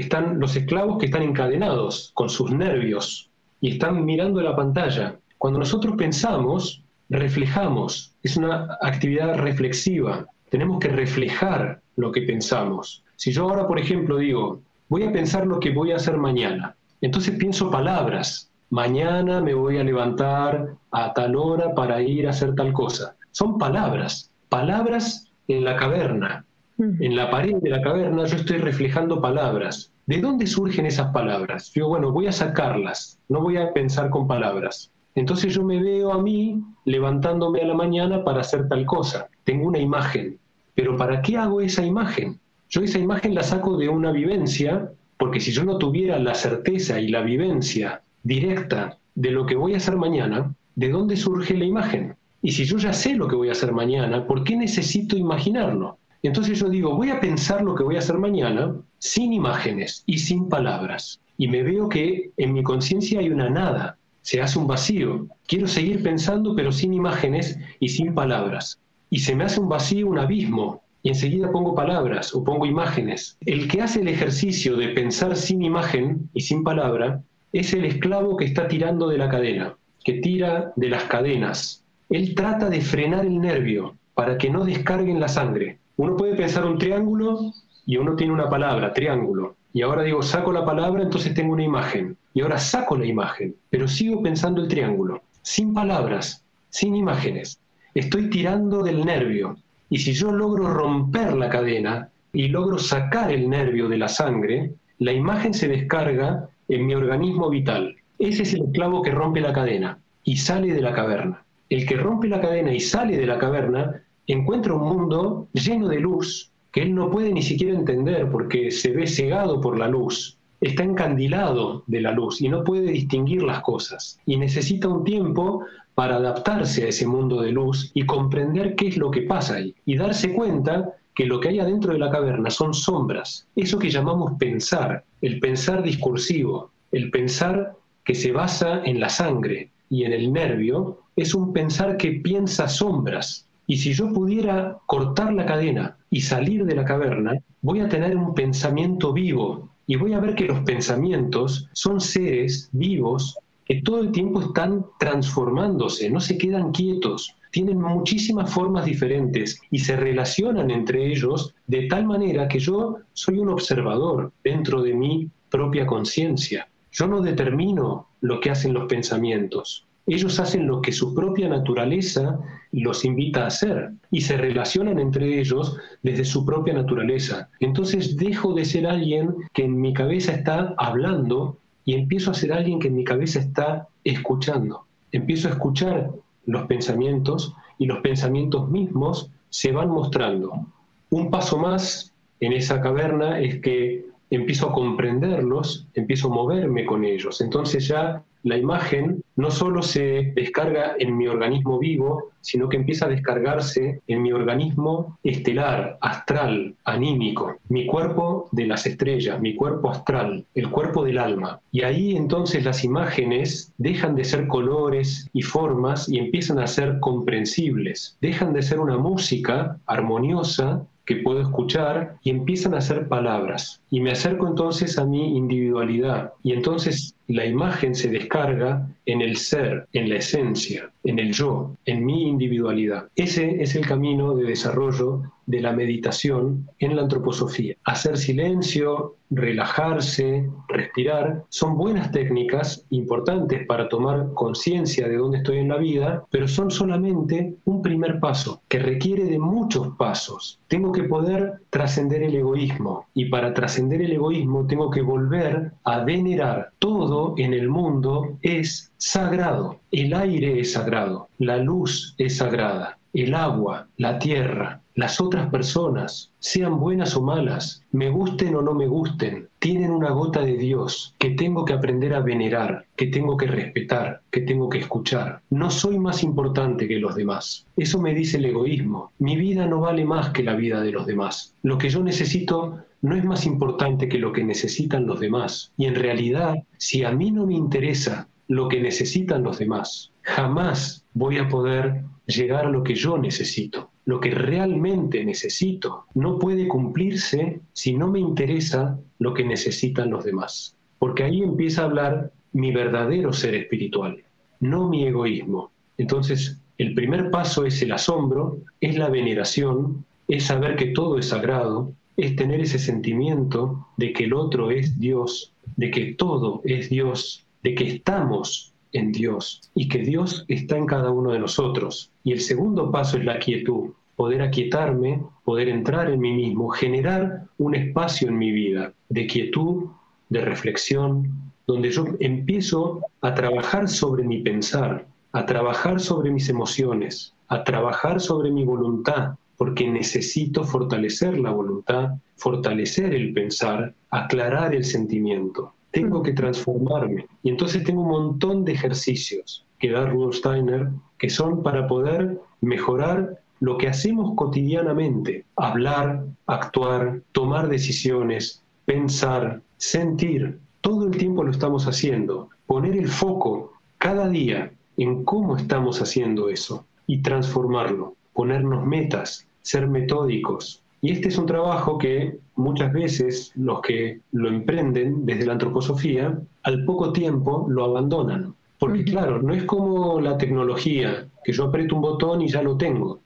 están 0.00 0.38
los 0.38 0.56
esclavos 0.56 0.98
que 0.98 1.06
están 1.06 1.22
encadenados 1.22 2.10
con 2.14 2.28
sus 2.28 2.50
nervios 2.50 3.30
y 3.60 3.72
están 3.72 4.04
mirando 4.04 4.40
la 4.42 4.56
pantalla. 4.56 5.16
Cuando 5.38 5.58
nosotros 5.58 5.94
pensamos, 5.96 6.82
reflejamos, 7.08 8.14
es 8.22 8.36
una 8.36 8.76
actividad 8.82 9.36
reflexiva. 9.36 10.26
Tenemos 10.50 10.78
que 10.80 10.88
reflejar 10.88 11.80
lo 11.96 12.12
que 12.12 12.22
pensamos. 12.22 13.04
Si 13.16 13.32
yo 13.32 13.44
ahora, 13.44 13.66
por 13.66 13.78
ejemplo, 13.78 14.18
digo, 14.18 14.60
voy 14.88 15.04
a 15.04 15.12
pensar 15.12 15.46
lo 15.46 15.60
que 15.60 15.70
voy 15.70 15.92
a 15.92 15.96
hacer 15.96 16.16
mañana, 16.16 16.76
entonces 17.00 17.36
pienso 17.36 17.70
palabras. 17.70 18.50
Mañana 18.70 19.40
me 19.40 19.54
voy 19.54 19.78
a 19.78 19.84
levantar 19.84 20.74
a 20.90 21.12
tal 21.12 21.36
hora 21.36 21.74
para 21.74 22.02
ir 22.02 22.26
a 22.26 22.30
hacer 22.30 22.54
tal 22.54 22.72
cosa. 22.72 23.16
Son 23.30 23.58
palabras, 23.58 24.30
palabras 24.48 25.30
en 25.46 25.64
la 25.64 25.76
caverna. 25.76 26.45
En 26.78 27.16
la 27.16 27.30
pared 27.30 27.56
de 27.56 27.70
la 27.70 27.80
caverna 27.80 28.26
yo 28.26 28.36
estoy 28.36 28.58
reflejando 28.58 29.20
palabras. 29.20 29.92
¿De 30.04 30.20
dónde 30.20 30.46
surgen 30.46 30.84
esas 30.84 31.10
palabras? 31.10 31.72
Yo, 31.74 31.88
bueno, 31.88 32.12
voy 32.12 32.26
a 32.26 32.32
sacarlas, 32.32 33.18
no 33.28 33.40
voy 33.40 33.56
a 33.56 33.72
pensar 33.72 34.10
con 34.10 34.28
palabras. 34.28 34.90
Entonces 35.14 35.54
yo 35.54 35.64
me 35.64 35.82
veo 35.82 36.12
a 36.12 36.22
mí 36.22 36.62
levantándome 36.84 37.62
a 37.62 37.66
la 37.66 37.74
mañana 37.74 38.22
para 38.22 38.42
hacer 38.42 38.68
tal 38.68 38.84
cosa. 38.84 39.28
Tengo 39.44 39.66
una 39.66 39.78
imagen. 39.78 40.38
Pero 40.74 40.96
¿para 40.98 41.22
qué 41.22 41.38
hago 41.38 41.62
esa 41.62 41.84
imagen? 41.84 42.38
Yo 42.68 42.82
esa 42.82 42.98
imagen 42.98 43.34
la 43.34 43.42
saco 43.42 43.78
de 43.78 43.88
una 43.88 44.12
vivencia, 44.12 44.92
porque 45.16 45.40
si 45.40 45.52
yo 45.52 45.64
no 45.64 45.78
tuviera 45.78 46.18
la 46.18 46.34
certeza 46.34 47.00
y 47.00 47.08
la 47.08 47.22
vivencia 47.22 48.02
directa 48.22 48.98
de 49.14 49.30
lo 49.30 49.46
que 49.46 49.56
voy 49.56 49.72
a 49.72 49.78
hacer 49.78 49.96
mañana, 49.96 50.54
¿de 50.74 50.90
dónde 50.90 51.16
surge 51.16 51.56
la 51.56 51.64
imagen? 51.64 52.16
Y 52.42 52.52
si 52.52 52.66
yo 52.66 52.76
ya 52.76 52.92
sé 52.92 53.14
lo 53.14 53.26
que 53.26 53.36
voy 53.36 53.48
a 53.48 53.52
hacer 53.52 53.72
mañana, 53.72 54.26
¿por 54.26 54.44
qué 54.44 54.56
necesito 54.56 55.16
imaginarlo? 55.16 55.98
Entonces 56.22 56.58
yo 56.58 56.68
digo, 56.68 56.94
voy 56.96 57.10
a 57.10 57.20
pensar 57.20 57.62
lo 57.62 57.74
que 57.74 57.84
voy 57.84 57.96
a 57.96 58.00
hacer 58.00 58.18
mañana 58.18 58.74
sin 58.98 59.32
imágenes 59.32 60.02
y 60.06 60.18
sin 60.18 60.48
palabras. 60.48 61.20
Y 61.38 61.48
me 61.48 61.62
veo 61.62 61.88
que 61.88 62.30
en 62.36 62.52
mi 62.52 62.62
conciencia 62.62 63.20
hay 63.20 63.30
una 63.30 63.50
nada, 63.50 63.98
se 64.22 64.40
hace 64.40 64.58
un 64.58 64.66
vacío. 64.66 65.26
Quiero 65.46 65.68
seguir 65.68 66.02
pensando 66.02 66.56
pero 66.56 66.72
sin 66.72 66.94
imágenes 66.94 67.58
y 67.78 67.90
sin 67.90 68.14
palabras. 68.14 68.80
Y 69.10 69.20
se 69.20 69.36
me 69.36 69.44
hace 69.44 69.60
un 69.60 69.68
vacío, 69.68 70.08
un 70.08 70.18
abismo, 70.18 70.82
y 71.06 71.10
enseguida 71.10 71.52
pongo 71.52 71.76
palabras 71.76 72.34
o 72.34 72.42
pongo 72.42 72.66
imágenes. 72.66 73.38
El 73.46 73.68
que 73.68 73.82
hace 73.82 74.00
el 74.00 74.08
ejercicio 74.08 74.76
de 74.76 74.88
pensar 74.88 75.36
sin 75.36 75.62
imagen 75.62 76.28
y 76.34 76.40
sin 76.40 76.64
palabra 76.64 77.22
es 77.52 77.72
el 77.72 77.84
esclavo 77.84 78.36
que 78.36 78.46
está 78.46 78.66
tirando 78.66 79.08
de 79.08 79.18
la 79.18 79.28
cadena, 79.28 79.76
que 80.02 80.14
tira 80.14 80.72
de 80.74 80.88
las 80.88 81.04
cadenas. 81.04 81.84
Él 82.08 82.34
trata 82.34 82.68
de 82.68 82.80
frenar 82.80 83.24
el 83.24 83.40
nervio 83.40 83.96
para 84.14 84.36
que 84.36 84.50
no 84.50 84.64
descarguen 84.64 85.20
la 85.20 85.28
sangre. 85.28 85.78
Uno 85.96 86.16
puede 86.16 86.34
pensar 86.34 86.64
un 86.66 86.78
triángulo 86.78 87.52
y 87.86 87.96
uno 87.96 88.16
tiene 88.16 88.32
una 88.32 88.48
palabra, 88.48 88.92
triángulo. 88.92 89.56
Y 89.72 89.82
ahora 89.82 90.02
digo, 90.02 90.22
saco 90.22 90.52
la 90.52 90.64
palabra, 90.64 91.02
entonces 91.02 91.34
tengo 91.34 91.52
una 91.52 91.64
imagen. 91.64 92.16
Y 92.34 92.42
ahora 92.42 92.58
saco 92.58 92.96
la 92.96 93.06
imagen, 93.06 93.54
pero 93.70 93.88
sigo 93.88 94.22
pensando 94.22 94.62
el 94.62 94.68
triángulo, 94.68 95.22
sin 95.42 95.72
palabras, 95.72 96.44
sin 96.68 96.94
imágenes. 96.94 97.58
Estoy 97.94 98.28
tirando 98.28 98.82
del 98.82 99.04
nervio. 99.04 99.56
Y 99.88 99.98
si 99.98 100.12
yo 100.12 100.32
logro 100.32 100.68
romper 100.68 101.34
la 101.34 101.48
cadena 101.48 102.10
y 102.32 102.48
logro 102.48 102.78
sacar 102.78 103.30
el 103.32 103.48
nervio 103.48 103.88
de 103.88 103.98
la 103.98 104.08
sangre, 104.08 104.72
la 104.98 105.12
imagen 105.12 105.54
se 105.54 105.68
descarga 105.68 106.48
en 106.68 106.86
mi 106.86 106.94
organismo 106.94 107.48
vital. 107.48 107.96
Ese 108.18 108.42
es 108.42 108.54
el 108.54 108.64
esclavo 108.64 109.02
que 109.02 109.10
rompe 109.12 109.40
la 109.40 109.52
cadena 109.52 109.98
y 110.24 110.36
sale 110.36 110.72
de 110.74 110.82
la 110.82 110.92
caverna. 110.92 111.42
El 111.68 111.86
que 111.86 111.96
rompe 111.96 112.28
la 112.28 112.40
cadena 112.40 112.72
y 112.72 112.80
sale 112.80 113.16
de 113.16 113.26
la 113.26 113.38
caverna 113.38 114.02
encuentra 114.34 114.74
un 114.74 114.88
mundo 114.88 115.48
lleno 115.52 115.88
de 115.88 116.00
luz 116.00 116.50
que 116.72 116.82
él 116.82 116.94
no 116.94 117.10
puede 117.10 117.32
ni 117.32 117.42
siquiera 117.42 117.78
entender 117.78 118.30
porque 118.30 118.70
se 118.70 118.90
ve 118.90 119.06
cegado 119.06 119.60
por 119.60 119.78
la 119.78 119.88
luz, 119.88 120.38
está 120.60 120.82
encandilado 120.82 121.84
de 121.86 122.00
la 122.00 122.12
luz 122.12 122.40
y 122.40 122.48
no 122.48 122.64
puede 122.64 122.90
distinguir 122.90 123.42
las 123.42 123.62
cosas. 123.62 124.18
Y 124.26 124.36
necesita 124.36 124.88
un 124.88 125.04
tiempo 125.04 125.64
para 125.94 126.16
adaptarse 126.16 126.84
a 126.84 126.88
ese 126.88 127.06
mundo 127.06 127.40
de 127.40 127.52
luz 127.52 127.90
y 127.94 128.04
comprender 128.04 128.74
qué 128.74 128.88
es 128.88 128.98
lo 128.98 129.10
que 129.10 129.22
pasa 129.22 129.56
ahí 129.56 129.74
y 129.86 129.96
darse 129.96 130.34
cuenta 130.34 130.94
que 131.14 131.24
lo 131.24 131.40
que 131.40 131.48
hay 131.48 131.60
adentro 131.60 131.94
de 131.94 131.98
la 131.98 132.10
caverna 132.10 132.50
son 132.50 132.74
sombras, 132.74 133.48
eso 133.56 133.78
que 133.78 133.88
llamamos 133.88 134.34
pensar, 134.38 135.02
el 135.22 135.40
pensar 135.40 135.82
discursivo, 135.82 136.70
el 136.92 137.10
pensar 137.10 137.74
que 138.04 138.14
se 138.14 138.32
basa 138.32 138.82
en 138.84 139.00
la 139.00 139.08
sangre 139.08 139.70
y 139.88 140.04
en 140.04 140.12
el 140.12 140.30
nervio, 140.30 140.98
es 141.16 141.34
un 141.34 141.54
pensar 141.54 141.96
que 141.96 142.12
piensa 142.12 142.68
sombras, 142.68 143.45
y 143.66 143.76
si 143.78 143.92
yo 143.92 144.12
pudiera 144.12 144.78
cortar 144.86 145.32
la 145.32 145.46
cadena 145.46 145.96
y 146.10 146.20
salir 146.20 146.64
de 146.64 146.74
la 146.74 146.84
caverna, 146.84 147.38
voy 147.62 147.80
a 147.80 147.88
tener 147.88 148.16
un 148.16 148.34
pensamiento 148.34 149.12
vivo 149.12 149.70
y 149.86 149.96
voy 149.96 150.12
a 150.12 150.20
ver 150.20 150.34
que 150.34 150.46
los 150.46 150.60
pensamientos 150.60 151.68
son 151.72 152.00
seres 152.00 152.68
vivos 152.72 153.38
que 153.64 153.82
todo 153.82 154.00
el 154.00 154.12
tiempo 154.12 154.40
están 154.40 154.86
transformándose, 154.98 156.08
no 156.08 156.20
se 156.20 156.38
quedan 156.38 156.70
quietos, 156.70 157.34
tienen 157.50 157.80
muchísimas 157.80 158.52
formas 158.52 158.84
diferentes 158.84 159.60
y 159.70 159.80
se 159.80 159.96
relacionan 159.96 160.70
entre 160.70 161.10
ellos 161.10 161.52
de 161.66 161.88
tal 161.88 162.06
manera 162.06 162.46
que 162.46 162.60
yo 162.60 162.98
soy 163.12 163.40
un 163.40 163.48
observador 163.48 164.32
dentro 164.44 164.82
de 164.82 164.94
mi 164.94 165.28
propia 165.50 165.84
conciencia. 165.84 166.68
Yo 166.92 167.08
no 167.08 167.20
determino 167.20 168.08
lo 168.20 168.40
que 168.40 168.50
hacen 168.50 168.72
los 168.72 168.86
pensamientos, 168.86 169.85
ellos 170.06 170.38
hacen 170.38 170.66
lo 170.66 170.80
que 170.80 170.92
su 170.92 171.14
propia 171.14 171.48
naturaleza 171.48 172.38
los 172.72 173.04
invita 173.04 173.44
a 173.44 173.48
hacer 173.48 173.90
y 174.10 174.20
se 174.20 174.36
relacionan 174.36 174.98
entre 174.98 175.40
ellos 175.40 175.76
desde 176.02 176.24
su 176.24 176.44
propia 176.44 176.74
naturaleza. 176.74 177.48
Entonces 177.60 178.16
dejo 178.16 178.54
de 178.54 178.64
ser 178.64 178.86
alguien 178.86 179.34
que 179.52 179.64
en 179.64 179.80
mi 179.80 179.92
cabeza 179.92 180.32
está 180.32 180.74
hablando 180.78 181.58
y 181.84 181.94
empiezo 181.94 182.30
a 182.30 182.34
ser 182.34 182.52
alguien 182.52 182.78
que 182.78 182.88
en 182.88 182.96
mi 182.96 183.04
cabeza 183.04 183.40
está 183.40 183.88
escuchando. 184.04 184.84
Empiezo 185.12 185.48
a 185.48 185.52
escuchar 185.52 186.10
los 186.44 186.66
pensamientos 186.66 187.54
y 187.78 187.86
los 187.86 187.98
pensamientos 187.98 188.68
mismos 188.68 189.30
se 189.50 189.72
van 189.72 189.90
mostrando. 189.90 190.66
Un 191.10 191.30
paso 191.30 191.58
más 191.58 192.12
en 192.40 192.52
esa 192.52 192.80
caverna 192.80 193.40
es 193.40 193.60
que 193.60 194.06
empiezo 194.36 194.68
a 194.68 194.72
comprenderlos, 194.72 195.86
empiezo 195.94 196.28
a 196.28 196.34
moverme 196.34 196.84
con 196.84 197.04
ellos. 197.04 197.40
Entonces 197.40 197.88
ya 197.88 198.22
la 198.46 198.56
imagen 198.56 199.24
no 199.34 199.50
solo 199.50 199.82
se 199.82 200.32
descarga 200.36 200.94
en 201.00 201.16
mi 201.16 201.26
organismo 201.26 201.80
vivo, 201.80 202.30
sino 202.40 202.68
que 202.68 202.76
empieza 202.76 203.06
a 203.06 203.08
descargarse 203.08 204.02
en 204.06 204.22
mi 204.22 204.30
organismo 204.30 205.18
estelar, 205.24 205.98
astral, 206.00 206.76
anímico, 206.84 207.56
mi 207.68 207.86
cuerpo 207.86 208.48
de 208.52 208.68
las 208.68 208.86
estrellas, 208.86 209.40
mi 209.40 209.56
cuerpo 209.56 209.90
astral, 209.90 210.44
el 210.54 210.70
cuerpo 210.70 211.04
del 211.04 211.18
alma. 211.18 211.60
Y 211.72 211.82
ahí 211.82 212.16
entonces 212.16 212.64
las 212.64 212.84
imágenes 212.84 213.72
dejan 213.78 214.14
de 214.14 214.22
ser 214.22 214.46
colores 214.46 215.28
y 215.32 215.42
formas 215.42 216.08
y 216.08 216.18
empiezan 216.18 216.60
a 216.60 216.68
ser 216.68 217.00
comprensibles, 217.00 218.16
dejan 218.20 218.52
de 218.52 218.62
ser 218.62 218.78
una 218.78 218.96
música 218.96 219.76
armoniosa 219.86 220.86
que 221.06 221.16
puedo 221.16 221.40
escuchar 221.40 222.16
y 222.22 222.30
empiezan 222.30 222.74
a 222.74 222.80
ser 222.80 223.08
palabras. 223.08 223.80
Y 223.90 224.00
me 224.00 224.10
acerco 224.10 224.46
entonces 224.48 224.98
a 224.98 225.04
mi 225.04 225.36
individualidad 225.36 226.32
y 226.42 226.52
entonces 226.52 227.14
la 227.28 227.46
imagen 227.46 227.94
se 227.94 228.10
descarga 228.10 228.86
en 229.06 229.22
el 229.22 229.36
ser, 229.36 229.86
en 229.92 230.08
la 230.10 230.16
esencia, 230.16 230.90
en 231.04 231.18
el 231.18 231.32
yo, 231.32 231.72
en 231.86 232.04
mi 232.04 232.28
individualidad. 232.28 233.06
Ese 233.14 233.62
es 233.62 233.74
el 233.76 233.86
camino 233.86 234.34
de 234.34 234.44
desarrollo 234.44 235.22
de 235.46 235.60
la 235.60 235.72
meditación 235.72 236.68
en 236.78 236.96
la 236.96 237.02
antroposofía. 237.02 237.74
Hacer 237.84 238.16
silencio, 238.18 239.16
relajarse, 239.30 240.48
respirar, 240.68 241.44
son 241.48 241.76
buenas 241.76 242.10
técnicas 242.12 242.84
importantes 242.90 243.66
para 243.66 243.88
tomar 243.88 244.32
conciencia 244.34 245.08
de 245.08 245.16
dónde 245.16 245.38
estoy 245.38 245.58
en 245.58 245.68
la 245.68 245.78
vida, 245.78 246.24
pero 246.30 246.46
son 246.46 246.70
solamente 246.70 247.56
un 247.64 247.82
primer 247.82 248.20
paso 248.20 248.62
que 248.68 248.78
requiere 248.78 249.24
de 249.24 249.38
muchos 249.38 249.96
pasos. 249.96 250.60
Tengo 250.68 250.92
que 250.92 251.04
poder 251.04 251.60
trascender 251.70 252.22
el 252.22 252.34
egoísmo 252.34 253.06
y 253.14 253.26
para 253.26 253.54
trascender 253.54 254.02
el 254.02 254.12
egoísmo 254.12 254.66
tengo 254.66 254.90
que 254.90 255.02
volver 255.02 255.72
a 255.84 256.04
venerar 256.04 256.70
todo 256.78 257.34
en 257.36 257.54
el 257.54 257.68
mundo 257.68 258.38
es 258.42 258.92
sagrado. 258.96 259.80
El 259.90 260.14
aire 260.14 260.60
es 260.60 260.72
sagrado, 260.72 261.28
la 261.38 261.58
luz 261.58 262.14
es 262.18 262.36
sagrada, 262.38 262.98
el 263.12 263.34
agua, 263.34 263.88
la 263.96 264.18
tierra, 264.18 264.82
las 264.96 265.20
otras 265.20 265.50
personas, 265.50 266.32
sean 266.38 266.80
buenas 266.80 267.14
o 267.16 267.22
malas, 267.22 267.82
me 267.92 268.08
gusten 268.08 268.54
o 268.56 268.62
no 268.62 268.72
me 268.72 268.86
gusten, 268.86 269.46
tienen 269.58 269.90
una 269.90 270.10
gota 270.10 270.40
de 270.40 270.56
Dios 270.56 271.14
que 271.18 271.32
tengo 271.32 271.66
que 271.66 271.74
aprender 271.74 272.14
a 272.14 272.20
venerar, 272.20 272.86
que 272.96 273.08
tengo 273.08 273.36
que 273.36 273.46
respetar, 273.46 274.22
que 274.30 274.40
tengo 274.40 274.70
que 274.70 274.78
escuchar. 274.78 275.42
No 275.50 275.70
soy 275.70 275.98
más 275.98 276.22
importante 276.22 276.88
que 276.88 276.98
los 276.98 277.14
demás. 277.14 277.66
Eso 277.76 278.00
me 278.00 278.14
dice 278.14 278.38
el 278.38 278.46
egoísmo. 278.46 279.12
Mi 279.18 279.36
vida 279.36 279.66
no 279.66 279.80
vale 279.80 280.06
más 280.06 280.30
que 280.30 280.42
la 280.42 280.54
vida 280.54 280.80
de 280.80 280.92
los 280.92 281.04
demás. 281.04 281.54
Lo 281.62 281.76
que 281.76 281.90
yo 281.90 282.02
necesito 282.02 282.78
no 283.02 283.16
es 283.16 283.24
más 283.24 283.44
importante 283.44 284.08
que 284.08 284.18
lo 284.18 284.32
que 284.32 284.44
necesitan 284.44 285.06
los 285.06 285.20
demás. 285.20 285.72
Y 285.76 285.84
en 285.84 285.94
realidad, 285.94 286.54
si 286.78 287.04
a 287.04 287.12
mí 287.12 287.30
no 287.30 287.46
me 287.46 287.54
interesa 287.54 288.28
lo 288.48 288.68
que 288.68 288.80
necesitan 288.80 289.42
los 289.42 289.58
demás, 289.58 290.10
jamás 290.22 291.04
voy 291.12 291.36
a 291.36 291.50
poder 291.50 292.02
llegar 292.26 292.64
a 292.64 292.70
lo 292.70 292.82
que 292.82 292.94
yo 292.94 293.18
necesito 293.18 293.90
lo 294.06 294.20
que 294.20 294.30
realmente 294.30 295.24
necesito 295.24 296.06
no 296.14 296.38
puede 296.38 296.66
cumplirse 296.68 297.60
si 297.72 297.92
no 297.92 298.08
me 298.08 298.20
interesa 298.20 298.98
lo 299.18 299.34
que 299.34 299.44
necesitan 299.44 300.10
los 300.10 300.24
demás. 300.24 300.76
Porque 300.98 301.24
ahí 301.24 301.42
empieza 301.42 301.82
a 301.82 301.86
hablar 301.86 302.32
mi 302.52 302.72
verdadero 302.72 303.32
ser 303.32 303.54
espiritual, 303.54 304.22
no 304.60 304.88
mi 304.88 305.06
egoísmo. 305.06 305.70
Entonces, 305.98 306.60
El 306.78 306.94
primer 306.94 307.30
paso 307.30 307.64
es 307.64 307.80
el 307.80 307.92
asombro, 307.92 308.58
es 308.82 308.98
la 308.98 309.08
veneración, 309.08 310.04
es 310.28 310.44
saber 310.44 310.76
que 310.76 310.88
todo 310.88 311.18
es 311.18 311.28
sagrado, 311.28 311.92
es 312.18 312.36
tener 312.36 312.60
ese 312.60 312.78
sentimiento 312.78 313.88
de 313.96 314.12
que 314.12 314.24
el 314.24 314.34
otro 314.34 314.70
es 314.70 314.98
Dios, 314.98 315.54
de 315.76 315.90
que 315.90 316.14
todo 316.14 316.60
es 316.64 316.90
Dios, 316.90 317.46
de 317.62 317.74
que 317.74 317.84
estamos 317.88 318.74
en 318.96 319.12
Dios 319.12 319.70
y 319.74 319.88
que 319.88 319.98
Dios 319.98 320.44
está 320.48 320.76
en 320.76 320.86
cada 320.86 321.10
uno 321.10 321.32
de 321.32 321.38
nosotros. 321.38 322.10
Y 322.24 322.32
el 322.32 322.40
segundo 322.40 322.90
paso 322.90 323.18
es 323.18 323.24
la 323.24 323.38
quietud, 323.38 323.90
poder 324.16 324.42
aquietarme, 324.42 325.22
poder 325.44 325.68
entrar 325.68 326.10
en 326.10 326.20
mí 326.20 326.32
mismo, 326.32 326.68
generar 326.70 327.44
un 327.58 327.74
espacio 327.74 328.28
en 328.28 328.38
mi 328.38 328.50
vida 328.50 328.92
de 329.08 329.26
quietud, 329.26 329.84
de 330.28 330.40
reflexión, 330.40 331.30
donde 331.66 331.90
yo 331.90 332.04
empiezo 332.20 333.02
a 333.20 333.34
trabajar 333.34 333.88
sobre 333.88 334.24
mi 334.24 334.42
pensar, 334.42 335.06
a 335.32 335.46
trabajar 335.46 336.00
sobre 336.00 336.30
mis 336.30 336.48
emociones, 336.48 337.34
a 337.48 337.62
trabajar 337.64 338.20
sobre 338.20 338.50
mi 338.50 338.64
voluntad, 338.64 339.34
porque 339.56 339.88
necesito 339.88 340.64
fortalecer 340.64 341.38
la 341.38 341.50
voluntad, 341.50 342.10
fortalecer 342.36 343.14
el 343.14 343.32
pensar, 343.32 343.94
aclarar 344.10 344.74
el 344.74 344.84
sentimiento. 344.84 345.75
Tengo 346.00 346.22
que 346.22 346.34
transformarme. 346.34 347.26
Y 347.42 347.48
entonces 347.48 347.82
tengo 347.82 348.02
un 348.02 348.08
montón 348.08 348.64
de 348.66 348.72
ejercicios 348.72 349.64
que 349.78 349.90
da 349.90 350.04
Rudolf 350.04 350.36
Steiner 350.36 350.90
que 351.18 351.30
son 351.30 351.62
para 351.62 351.86
poder 351.88 352.38
mejorar 352.60 353.40
lo 353.60 353.78
que 353.78 353.88
hacemos 353.88 354.34
cotidianamente. 354.34 355.46
Hablar, 355.56 356.26
actuar, 356.46 357.22
tomar 357.32 357.68
decisiones, 357.68 358.62
pensar, 358.84 359.62
sentir. 359.78 360.58
Todo 360.82 361.06
el 361.06 361.16
tiempo 361.16 361.42
lo 361.42 361.50
estamos 361.50 361.86
haciendo. 361.86 362.50
Poner 362.66 362.94
el 362.94 363.08
foco 363.08 363.72
cada 363.96 364.28
día 364.28 364.72
en 364.98 365.24
cómo 365.24 365.56
estamos 365.56 366.02
haciendo 366.02 366.50
eso 366.50 366.84
y 367.06 367.22
transformarlo. 367.22 368.16
Ponernos 368.34 368.84
metas, 368.84 369.46
ser 369.62 369.88
metódicos. 369.88 370.82
Y 371.06 371.12
este 371.12 371.28
es 371.28 371.38
un 371.38 371.46
trabajo 371.46 371.98
que 371.98 372.40
muchas 372.56 372.92
veces 372.92 373.52
los 373.54 373.80
que 373.80 374.22
lo 374.32 374.48
emprenden 374.48 375.24
desde 375.24 375.46
la 375.46 375.52
antroposofía, 375.52 376.36
al 376.64 376.84
poco 376.84 377.12
tiempo 377.12 377.64
lo 377.68 377.84
abandonan. 377.84 378.56
Porque 378.76 379.04
claro, 379.04 379.40
no 379.40 379.54
es 379.54 379.62
como 379.62 380.20
la 380.20 380.36
tecnología, 380.36 381.28
que 381.44 381.52
yo 381.52 381.66
aprieto 381.66 381.94
un 381.94 382.00
botón 382.00 382.42
y 382.42 382.48
ya 382.48 382.60
lo 382.60 382.76
tengo. 382.76 383.20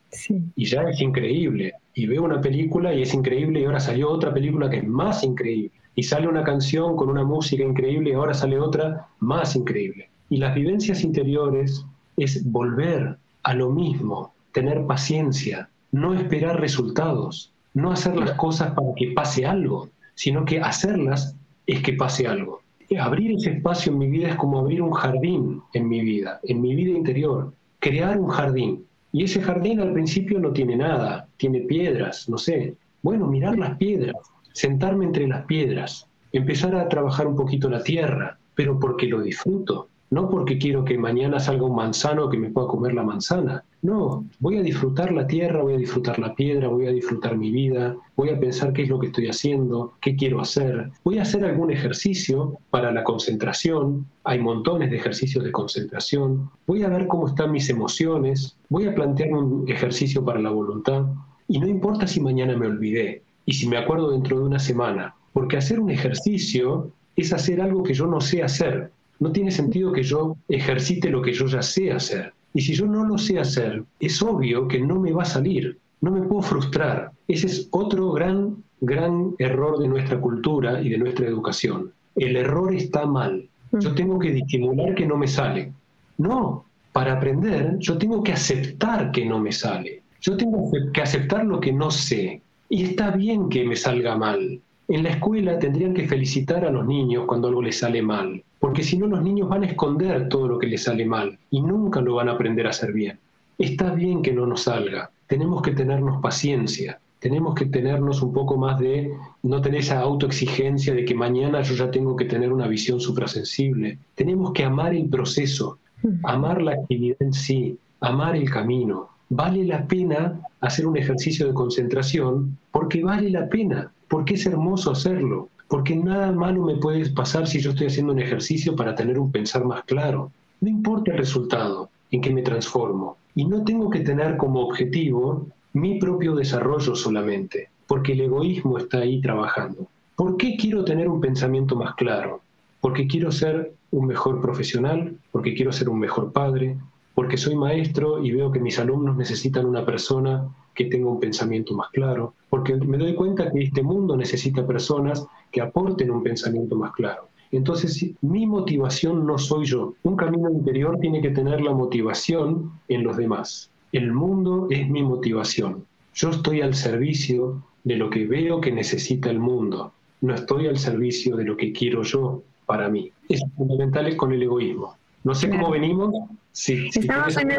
Y 0.55 0.67
ya 0.67 0.83
es 0.83 1.01
increíble. 1.01 1.73
Y 1.95 2.07
veo 2.07 2.23
una 2.23 2.43
película 2.43 2.93
y 2.93 3.01
es 3.01 3.15
increíble 3.15 3.61
y 3.61 3.65
ahora 3.65 3.81
salió 3.81 4.11
otra 4.11 4.35
película 4.35 4.69
que 4.69 4.77
es 4.77 4.87
más 4.87 5.25
increíble. 5.25 5.73
Y 5.95 6.03
sale 6.03 6.29
una 6.29 6.45
canción 6.45 6.97
con 6.97 7.09
una 7.09 7.25
música 7.25 7.65
increíble 7.65 8.11
y 8.11 8.13
ahora 8.13 8.35
sale 8.35 8.61
otra 8.61 9.09
más 9.21 9.57
increíble. 9.57 10.11
Y 10.29 10.37
las 10.37 10.55
vivencias 10.55 11.03
interiores 11.03 11.87
es 12.19 12.45
volver 12.45 13.17
a 13.43 13.55
lo 13.55 13.71
mismo, 13.71 14.35
tener 14.53 14.85
paciencia, 14.85 15.71
no 15.93 16.13
esperar 16.13 16.61
resultados, 16.61 17.55
no 17.75 17.93
hacer 17.93 18.17
las 18.17 18.33
cosas 18.33 18.73
para 18.73 18.89
que 18.97 19.13
pase 19.13 19.47
algo, 19.47 19.89
sino 20.15 20.45
que 20.45 20.61
hacerlas 20.61 21.37
es 21.67 21.83
que 21.83 21.93
pase 21.95 22.27
algo. 22.27 22.61
Abrir 22.99 23.33
ese 23.33 23.53
espacio 23.53 23.93
en 23.93 23.99
mi 23.99 24.09
vida 24.09 24.31
es 24.31 24.37
como 24.37 24.59
abrir 24.59 24.83
un 24.83 24.91
jardín 24.91 25.63
en 25.75 25.89
mi 25.89 26.01
vida, 26.01 26.41
en 26.43 26.61
mi 26.61 26.75
vida 26.75 26.91
interior, 26.91 27.53
crear 27.79 28.19
un 28.19 28.29
jardín. 28.29 28.85
Y 29.13 29.25
ese 29.25 29.41
jardín 29.41 29.81
al 29.81 29.93
principio 29.93 30.41
no 30.41 30.53
tiene 30.53 30.77
nada, 30.77 31.29
tiene 31.37 31.61
piedras, 31.61 32.29
no 32.29 32.37
sé. 32.37 32.75
Bueno, 33.03 33.27
mirar 33.27 33.59
las 33.59 33.77
piedras, 33.77 34.17
sentarme 34.53 35.05
entre 35.05 35.29
las 35.29 35.45
piedras, 35.47 36.09
empezar 36.33 36.75
a 36.75 36.89
trabajar 36.89 37.27
un 37.27 37.37
poquito 37.37 37.69
la 37.71 37.83
tierra, 37.83 38.39
pero 38.55 38.79
porque 38.79 39.07
lo 39.07 39.23
disfruto, 39.23 39.89
no 40.11 40.29
porque 40.29 40.59
quiero 40.59 40.85
que 40.85 40.99
mañana 40.99 41.39
salga 41.39 41.67
un 41.67 41.77
manzano 41.77 42.29
que 42.29 42.37
me 42.37 42.51
pueda 42.51 42.67
comer 42.67 42.95
la 42.95 43.05
manzana. 43.05 43.65
No, 43.83 44.27
voy 44.41 44.59
a 44.59 44.63
disfrutar 44.63 45.13
la 45.13 45.27
tierra, 45.27 45.63
voy 45.63 45.75
a 45.75 45.79
disfrutar 45.79 46.19
la 46.19 46.35
piedra, 46.35 46.69
voy 46.69 46.87
a 46.87 46.91
disfrutar 46.91 47.39
mi 47.39 47.51
vida, 47.53 47.97
voy 48.17 48.31
a 48.31 48.39
pensar 48.39 48.73
qué 48.73 48.83
es 48.83 48.89
lo 48.89 48.99
que 48.99 49.07
estoy 49.07 49.29
haciendo, 49.29 49.95
qué 50.01 50.17
quiero 50.17 50.41
hacer. 50.41 50.91
Voy 51.05 51.19
a 51.19 51.23
hacer 51.23 51.45
algún 51.45 51.71
ejercicio 51.71 52.59
para 52.71 52.91
la 52.91 53.05
concentración, 53.05 54.07
hay 54.25 54.41
montones 54.41 54.91
de 54.91 54.97
ejercicios 54.97 55.45
de 55.45 55.53
concentración. 55.53 56.51
Voy 56.67 56.83
a 56.83 56.89
ver 56.89 57.07
cómo 57.07 57.29
están 57.29 57.53
mis 57.53 57.71
emociones, 57.71 58.57
voy 58.69 58.87
a 58.87 58.95
plantear 58.95 59.33
un 59.33 59.65
ejercicio 59.69 60.25
para 60.25 60.41
la 60.41 60.51
voluntad. 60.51 61.07
Y 61.47 61.61
no 61.61 61.69
importa 61.69 62.07
si 62.07 62.21
mañana 62.21 62.57
me 62.57 62.67
olvidé 62.67 63.23
y 63.47 63.55
si 63.55 63.69
me 63.69 63.79
acuerdo 63.79 64.11
dentro 64.11 64.41
de 64.41 64.45
una 64.45 64.59
semana, 64.59 65.15
porque 65.33 65.57
hacer 65.57 65.79
un 65.79 65.91
ejercicio 65.91 66.91
es 67.17 67.33
hacer 67.33 67.61
algo 67.61 67.83
que 67.85 67.95
yo 67.95 68.07
no 68.07 68.21
sé 68.21 68.43
hacer 68.43 68.91
no 69.21 69.31
tiene 69.33 69.51
sentido 69.51 69.93
que 69.93 70.03
yo 70.03 70.37
ejercite 70.49 71.11
lo 71.11 71.23
que 71.23 71.33
yo 71.33 71.47
ya 71.47 71.63
sé 71.63 71.93
hacer. 71.93 72.33
Y 72.55 72.63
si 72.63 72.75
yo 72.75 72.87
no 72.87 73.05
lo 73.05 73.19
sé 73.19 73.39
hacer, 73.39 73.85
es 74.01 74.21
obvio 74.23 74.67
que 74.67 74.81
no 74.81 74.99
me 74.99 75.13
va 75.13 75.23
a 75.23 75.27
salir, 75.27 75.79
no 76.01 76.11
me 76.11 76.23
puedo 76.23 76.43
frustrar. 76.43 77.13
Ese 77.29 77.47
es 77.47 77.69
otro 77.71 78.13
gran, 78.13 78.57
gran 78.81 79.35
error 79.39 79.79
de 79.79 79.89
nuestra 79.89 80.21
cultura 80.21 80.81
y 80.81 80.89
de 80.89 80.99
nuestra 80.99 81.27
educación. 81.27 81.93
El 82.17 82.35
error 82.35 82.75
está 82.75 83.07
mal. 83.07 83.47
Yo 83.73 83.91
mm. 83.91 83.95
tengo 83.95 84.19
que 84.19 84.33
disimular 84.33 84.95
que 84.95 85.07
no 85.07 85.17
me 85.17 85.29
sale. 85.29 85.73
No, 86.19 86.65
para 86.93 87.13
aprender 87.13 87.77
yo 87.79 87.99
tengo 87.99 88.23
que 88.23 88.33
aceptar 88.33 89.13
que 89.13 89.27
no 89.27 89.39
me 89.39 89.53
sale. 89.53 90.03
Yo 90.23 90.37
tengo 90.37 90.71
que 90.93 91.03
aceptar 91.03 91.45
lo 91.45 91.61
que 91.61 91.73
no 91.73 91.91
sé. 91.91 92.41
Y 92.71 92.85
está 92.85 93.11
bien 93.11 93.49
que 93.49 93.65
me 93.65 93.77
salga 93.77 94.17
mal. 94.17 94.61
En 94.89 95.03
la 95.03 95.11
escuela 95.11 95.59
tendrían 95.59 95.95
que 95.95 96.09
felicitar 96.09 96.65
a 96.65 96.71
los 96.71 96.87
niños 96.87 97.27
cuando 97.27 97.49
algo 97.49 97.63
les 97.63 97.79
sale 97.79 98.03
mal 98.03 98.43
porque 98.61 98.85
si 98.85 98.97
no 98.97 99.07
los 99.07 99.23
niños 99.23 99.49
van 99.49 99.65
a 99.65 99.67
esconder 99.67 100.29
todo 100.29 100.47
lo 100.47 100.59
que 100.59 100.69
les 100.69 100.85
sale 100.85 101.05
mal 101.05 101.39
y 101.51 101.61
nunca 101.63 102.01
lo 102.01 102.15
van 102.15 102.29
a 102.29 102.33
aprender 102.33 102.67
a 102.67 102.71
hacer 102.71 102.93
bien. 102.93 103.19
Está 103.59 103.93
bien 103.93 104.23
que 104.23 104.33
no 104.33 104.47
nos 104.47 104.63
salga, 104.65 105.11
tenemos 105.27 105.63
que 105.63 105.73
tenernos 105.73 106.21
paciencia, 106.21 107.01
tenemos 107.21 107.55
que 107.55 107.67
tenernos 107.67 108.23
un 108.23 108.33
poco 108.33 108.57
más 108.57 108.79
de 108.79 109.13
no 109.43 109.61
tener 109.61 109.81
esa 109.81 110.01
autoexigencia 110.01 110.95
de 110.95 111.05
que 111.05 111.15
mañana 111.15 111.63
yo 111.63 111.75
ya 111.75 111.91
tengo 111.91 112.17
que 112.17 112.25
tener 112.25 112.53
una 112.53 112.67
visión 112.67 112.99
suprasensible. 113.01 113.99
Tenemos 114.15 114.53
que 114.53 114.65
amar 114.65 114.95
el 114.95 115.09
proceso, 115.09 115.79
amar 116.23 116.63
la 116.63 116.73
actividad 116.73 117.19
en 117.21 117.35
sí, 117.35 117.79
amar 118.01 118.37
el 118.37 118.51
camino. 118.51 119.09
Vale 119.29 119.65
la 119.65 119.87
pena 119.87 120.41
hacer 120.61 120.87
un 120.87 120.97
ejercicio 120.97 121.47
de 121.47 121.55
concentración 121.55 122.57
porque 122.73 123.05
vale 123.05 123.31
la 123.31 123.49
pena, 123.49 123.93
porque 124.09 124.35
es 124.35 124.47
hermoso 124.47 124.93
hacerlo 124.93 125.49
porque 125.71 125.95
nada 125.95 126.33
malo 126.33 126.65
me 126.65 126.75
puede 126.75 127.09
pasar 127.11 127.47
si 127.47 127.61
yo 127.61 127.71
estoy 127.71 127.87
haciendo 127.87 128.13
un 128.13 128.19
ejercicio 128.19 128.75
para 128.75 128.97
tener 128.97 129.21
un 129.21 129.31
pensar 129.31 129.65
más 129.65 129.85
claro. 129.85 130.33
No 130.61 130.69
importa 130.69 131.13
el 131.13 131.19
resultado 131.19 131.91
en 132.11 132.21
que 132.21 132.35
me 132.35 132.43
transformo. 132.43 133.17
Y 133.37 133.45
no 133.45 133.63
tengo 133.63 133.89
que 133.89 134.01
tener 134.01 134.37
como 134.37 134.63
objetivo 134.63 135.47
mi 135.73 136.01
propio 136.01 136.35
desarrollo 136.35 136.97
solamente, 136.97 137.69
porque 137.87 138.15
el 138.15 138.23
egoísmo 138.23 138.79
está 138.79 138.99
ahí 138.99 139.21
trabajando. 139.21 139.87
¿Por 140.17 140.37
qué 140.37 140.57
quiero 140.57 140.85
tener 140.85 141.09
un 141.09 141.21
pensamiento 141.21 141.77
más 141.77 141.95
claro? 141.95 142.41
Porque 142.81 143.07
quiero 143.07 143.31
ser 143.31 143.73
un 143.93 144.09
mejor 144.09 144.41
profesional, 144.41 145.15
porque 145.31 145.55
quiero 145.55 145.71
ser 145.71 145.89
un 145.89 146.01
mejor 146.01 146.33
padre, 146.33 146.77
porque 147.15 147.37
soy 147.37 147.57
maestro 147.57 148.23
y 148.25 148.33
veo 148.33 148.51
que 148.51 148.61
mis 148.61 148.79
alumnos 148.79 149.17
necesitan 149.17 149.67
una 149.67 149.85
persona 149.85 150.49
que 150.75 150.87
tenga 150.87 151.11
un 151.11 151.21
pensamiento 151.21 151.75
más 151.75 151.91
claro, 151.91 152.35
porque 152.49 152.75
me 152.77 152.99
doy 152.99 153.15
cuenta 153.15 153.51
que 153.51 153.63
este 153.63 153.83
mundo 153.83 154.17
necesita 154.17 154.67
personas 154.67 155.27
que 155.51 155.61
aporten 155.61 156.11
un 156.11 156.23
pensamiento 156.23 156.77
más 156.77 156.93
claro. 156.93 157.29
Entonces, 157.53 158.13
mi 158.21 158.47
motivación 158.47 159.27
no 159.27 159.37
soy 159.37 159.67
yo. 159.67 159.95
Un 160.05 160.17
camino 160.17 160.51
interior 160.51 160.99
tiene 161.01 161.21
que 161.21 161.31
tener 161.31 161.61
la 161.61 161.73
motivación 161.73 162.71
en 162.89 163.03
los 163.03 163.17
demás. 163.17 163.71
El 163.93 164.13
mundo 164.13 164.69
es 164.71 164.89
mi 164.89 165.03
motivación. 165.03 165.85
Yo 166.15 166.31
estoy 166.31 166.61
al 166.61 166.75
servicio 166.75 167.63
de 167.83 167.97
lo 167.97 168.09
que 168.09 168.27
veo 168.27 168.61
que 168.61 168.71
necesita 168.71 169.31
el 169.31 169.41
mundo. 169.41 169.93
No 170.21 170.35
estoy 170.35 170.69
al 170.69 170.79
servicio 170.79 171.37
de 171.37 171.45
lo 171.45 171.57
que 171.57 171.73
quiero 171.73 172.03
yo 172.03 172.43
para 172.67 172.89
mí. 172.89 173.11
Es 173.29 173.43
fundamental 173.57 174.17
con 174.17 174.33
el 174.33 174.43
egoísmo. 174.45 174.95
No 175.25 175.35
sé 175.35 175.51
cómo 175.51 175.71
venimos. 175.71 176.15
Si, 176.53 176.89
Estamos 176.89 177.37
en 177.37 177.51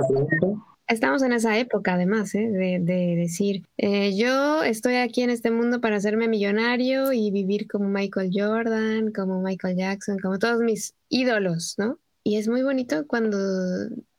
Estamos 0.88 1.21
en 1.21 1.32
esa 1.32 1.58
época, 1.58 1.93
además, 1.93 2.36
¿eh? 2.36 2.50
de, 2.50 3.15
decir, 3.15 3.63
eh, 3.78 4.13
yo 4.17 4.62
estoy 4.62 4.95
aquí 4.95 5.21
en 5.21 5.30
este 5.30 5.50
mundo 5.50 5.80
para 5.80 5.96
hacerme 5.96 6.27
millonario 6.27 7.13
y 7.13 7.31
vivir 7.31 7.67
como 7.69 7.88
Michael 7.88 8.31
Jordan, 8.33 9.13
como 9.13 9.42
Michael 9.42 9.77
Jackson, 9.77 10.19
como 10.19 10.38
todos 10.38 10.60
mis 10.60 10.94
ídolos, 11.08 11.75
¿no? 11.77 11.98
Y 12.25 12.36
es 12.36 12.50
muy 12.50 12.62
bonito 12.62 13.08
cuando 13.08 13.38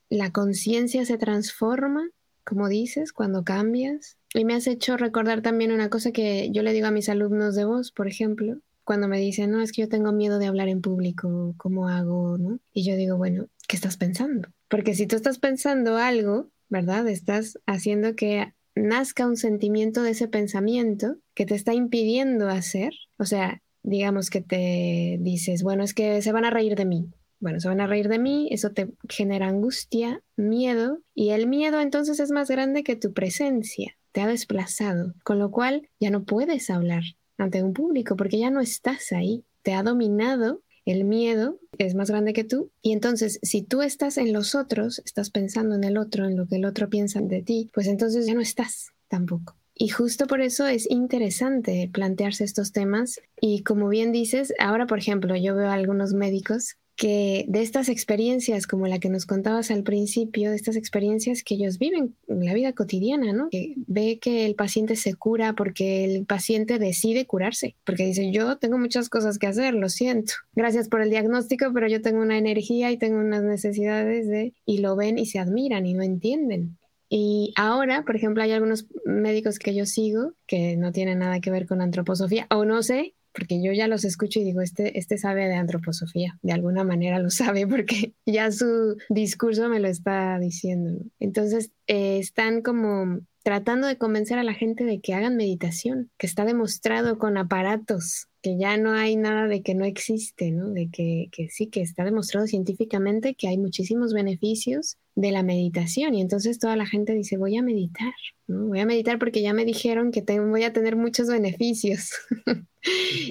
la 0.08 0.30
conciencia 0.32 1.04
se 1.04 1.18
transforma, 1.18 2.08
como 2.42 2.68
dices, 2.68 3.12
cuando 3.12 3.44
cambias. 3.44 4.16
Y 4.32 4.46
me 4.46 4.54
has 4.54 4.66
hecho 4.66 4.96
recordar 4.96 5.42
también 5.42 5.72
una 5.72 5.90
cosa 5.90 6.10
que 6.10 6.50
yo 6.52 6.62
le 6.62 6.72
digo 6.72 6.86
a 6.86 6.90
mis 6.90 7.10
alumnos 7.10 7.54
de 7.54 7.66
voz, 7.66 7.92
por 7.92 8.08
ejemplo, 8.08 8.56
cuando 8.84 9.08
me 9.08 9.18
dicen, 9.18 9.50
no, 9.50 9.62
es 9.62 9.72
que 9.72 9.82
yo 9.82 9.88
tengo 9.88 10.12
miedo 10.12 10.38
de 10.38 10.46
hablar 10.46 10.68
en 10.68 10.80
público, 10.80 11.54
¿cómo 11.56 11.88
hago? 11.88 12.38
¿no? 12.38 12.58
Y 12.72 12.84
yo 12.84 12.96
digo, 12.96 13.16
bueno, 13.16 13.46
¿qué 13.68 13.76
estás 13.76 13.96
pensando? 13.96 14.48
Porque 14.68 14.94
si 14.94 15.06
tú 15.06 15.16
estás 15.16 15.38
pensando 15.38 15.96
algo, 15.96 16.50
¿verdad? 16.68 17.06
Estás 17.08 17.58
haciendo 17.66 18.16
que 18.16 18.52
nazca 18.74 19.26
un 19.26 19.36
sentimiento 19.36 20.02
de 20.02 20.12
ese 20.12 20.28
pensamiento 20.28 21.16
que 21.34 21.46
te 21.46 21.54
está 21.54 21.74
impidiendo 21.74 22.48
hacer. 22.48 22.92
O 23.18 23.26
sea, 23.26 23.62
digamos 23.82 24.30
que 24.30 24.40
te 24.40 25.18
dices, 25.20 25.62
bueno, 25.62 25.84
es 25.84 25.94
que 25.94 26.22
se 26.22 26.32
van 26.32 26.44
a 26.44 26.50
reír 26.50 26.76
de 26.76 26.86
mí. 26.86 27.10
bueno, 27.40 27.58
se 27.60 27.68
van 27.68 27.80
a 27.80 27.88
reír 27.88 28.08
de 28.08 28.20
mí, 28.20 28.48
eso 28.52 28.70
te 28.70 28.92
genera 29.08 29.48
angustia, 29.48 30.22
miedo, 30.36 31.00
y 31.12 31.30
el 31.30 31.48
miedo 31.48 31.80
entonces 31.80 32.20
es 32.20 32.30
más 32.30 32.48
grande 32.48 32.84
que 32.84 32.94
tu 32.94 33.12
presencia, 33.12 33.96
te 34.12 34.20
ha 34.20 34.28
desplazado, 34.28 35.14
con 35.24 35.40
lo 35.40 35.50
cual 35.50 35.88
ya 35.98 36.10
no 36.10 36.22
puedes 36.22 36.70
hablar 36.70 37.02
ante 37.43 37.62
un 37.62 37.72
público 37.72 38.16
porque 38.16 38.38
ya 38.38 38.51
no 38.51 38.61
estás 38.61 39.12
ahí, 39.12 39.45
te 39.62 39.74
ha 39.74 39.82
dominado 39.82 40.62
el 40.84 41.05
miedo 41.05 41.61
es 41.78 41.95
más 41.95 42.11
grande 42.11 42.32
que 42.32 42.45
tú. 42.45 42.70
Y 42.82 42.93
entonces, 42.93 43.38
si 43.43 43.62
tú 43.62 43.82
estás 43.82 44.18
en 44.18 44.32
los 44.32 44.55
otros, 44.55 45.01
estás 45.05 45.30
pensando 45.30 45.74
en 45.74 45.84
el 45.84 45.97
otro, 45.97 46.26
en 46.26 46.36
lo 46.36 46.47
que 46.47 46.57
el 46.57 46.64
otro 46.64 46.88
piensa 46.88 47.20
de 47.20 47.43
ti, 47.43 47.70
pues 47.72 47.86
entonces 47.86 48.26
ya 48.26 48.34
no 48.34 48.40
estás 48.40 48.90
tampoco. 49.09 49.57
Y 49.74 49.88
justo 49.88 50.26
por 50.26 50.40
eso 50.40 50.66
es 50.66 50.88
interesante 50.90 51.88
plantearse 51.93 52.45
estos 52.45 52.72
temas. 52.72 53.20
Y 53.40 53.62
como 53.62 53.88
bien 53.88 54.12
dices, 54.12 54.53
ahora, 54.59 54.86
por 54.86 54.99
ejemplo, 54.99 55.34
yo 55.36 55.55
veo 55.55 55.68
a 55.68 55.74
algunos 55.74 56.12
médicos 56.12 56.76
que 56.97 57.45
de 57.49 57.62
estas 57.62 57.88
experiencias 57.88 58.66
como 58.66 58.86
la 58.86 58.99
que 58.99 59.09
nos 59.09 59.26
contabas 59.26 59.70
al 59.70 59.82
principio, 59.82 60.51
de 60.51 60.57
estas 60.57 60.76
experiencias 60.76 61.43
que 61.43 61.55
ellos 61.55 61.78
viven 61.78 62.14
en 62.28 62.45
la 62.45 62.55
vida 62.55 62.72
cotidiana, 62.72 63.32
¿no? 63.32 63.49
Que 63.51 63.74
ve 63.86 64.18
que 64.20 64.47
el 64.47 64.55
paciente 64.55 64.97
se 64.97 65.14
cura 65.14 65.55
porque 65.55 66.05
el 66.05 66.26
paciente 66.26 66.78
decide 66.78 67.26
curarse, 67.26 67.76
porque 67.84 68.07
dice, 68.07 68.30
yo 68.30 68.59
tengo 68.59 68.78
muchas 68.78 69.09
cosas 69.09 69.38
que 69.38 69.47
hacer, 69.47 69.74
lo 69.74 69.88
siento. 69.88 70.34
Gracias 70.55 70.88
por 70.88 71.03
el 71.03 71.11
diagnóstico, 71.11 71.72
pero 71.72 71.88
yo 71.88 72.03
tengo 72.03 72.20
una 72.20 72.38
energía 72.38 72.90
y 72.90 72.99
tengo 72.99 73.18
unas 73.18 73.43
necesidades 73.43 74.28
de... 74.28 74.55
y 74.66 74.78
lo 74.78 74.97
ven 74.97 75.18
y 75.18 75.26
se 75.26 75.38
admiran 75.38 75.86
y 75.86 75.95
no 75.95 76.03
entienden. 76.03 76.78
Y 77.14 77.53
ahora, 77.57 78.05
por 78.07 78.16
ejemplo, 78.16 78.43
hay 78.43 78.53
algunos 78.53 78.86
médicos 79.05 79.59
que 79.59 79.74
yo 79.74 79.84
sigo 79.84 80.32
que 80.47 80.78
no 80.78 80.93
tienen 80.93 81.18
nada 81.18 81.40
que 81.40 81.51
ver 81.51 81.66
con 81.66 81.82
antroposofía, 81.82 82.47
o 82.51 82.64
no 82.64 82.82
sé, 82.82 83.14
porque 83.32 83.62
yo 83.62 83.72
ya 83.72 83.88
los 83.88 84.04
escucho 84.04 84.40
y 84.40 84.44
digo, 84.44 84.60
este, 84.60 84.98
este 84.98 85.18
sabe 85.18 85.46
de 85.48 85.54
antroposofía, 85.54 86.38
de 86.42 86.52
alguna 86.52 86.84
manera 86.84 87.18
lo 87.18 87.30
sabe 87.30 87.66
porque 87.66 88.14
ya 88.26 88.50
su 88.50 88.96
discurso 89.08 89.68
me 89.68 89.80
lo 89.80 89.88
está 89.88 90.38
diciendo. 90.38 91.04
Entonces, 91.20 91.70
eh, 91.86 92.18
están 92.18 92.62
como 92.62 93.20
tratando 93.42 93.86
de 93.86 93.98
convencer 93.98 94.38
a 94.38 94.44
la 94.44 94.54
gente 94.54 94.84
de 94.84 95.00
que 95.00 95.14
hagan 95.14 95.36
meditación, 95.36 96.10
que 96.16 96.26
está 96.26 96.44
demostrado 96.44 97.18
con 97.18 97.36
aparatos, 97.36 98.28
que 98.40 98.56
ya 98.56 98.76
no 98.76 98.92
hay 98.92 99.16
nada 99.16 99.48
de 99.48 99.62
que 99.62 99.74
no 99.74 99.84
existe, 99.84 100.50
¿no? 100.50 100.70
De 100.70 100.90
que, 100.90 101.28
que 101.32 101.48
sí, 101.48 101.66
que 101.66 101.80
está 101.80 102.04
demostrado 102.04 102.46
científicamente 102.46 103.34
que 103.34 103.48
hay 103.48 103.58
muchísimos 103.58 104.12
beneficios 104.12 104.96
de 105.14 105.30
la 105.30 105.42
meditación 105.42 106.14
y 106.14 106.22
entonces 106.22 106.58
toda 106.58 106.76
la 106.76 106.86
gente 106.86 107.12
dice 107.12 107.36
voy 107.36 107.56
a 107.56 107.62
meditar, 107.62 108.14
¿no? 108.46 108.68
voy 108.68 108.80
a 108.80 108.86
meditar 108.86 109.18
porque 109.18 109.42
ya 109.42 109.52
me 109.52 109.64
dijeron 109.64 110.10
que 110.10 110.22
voy 110.40 110.64
a 110.64 110.72
tener 110.72 110.96
muchos 110.96 111.28
beneficios. 111.28 112.12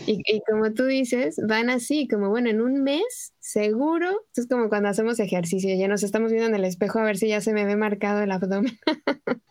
y, 0.08 0.42
como 0.50 0.74
tú 0.74 0.86
dices, 0.86 1.40
van 1.48 1.70
así, 1.70 2.08
como 2.08 2.30
bueno, 2.30 2.50
en 2.50 2.62
un 2.62 2.84
mes 2.84 3.34
seguro, 3.40 4.10
es 4.36 4.48
como 4.48 4.70
cuando 4.70 4.90
hacemos 4.90 5.20
ejercicio, 5.20 5.76
ya 5.76 5.88
nos 5.88 6.04
estamos 6.04 6.32
viendo 6.32 6.50
en 6.50 6.56
el 6.56 6.66
espejo 6.66 7.00
a 7.00 7.04
ver 7.04 7.18
si 7.18 7.30
ya 7.30 7.42
se 7.42 7.54
me 7.54 7.66
ve 7.66 7.76
marcado 7.76 8.22
el 8.22 8.32
abdomen. 8.32 8.78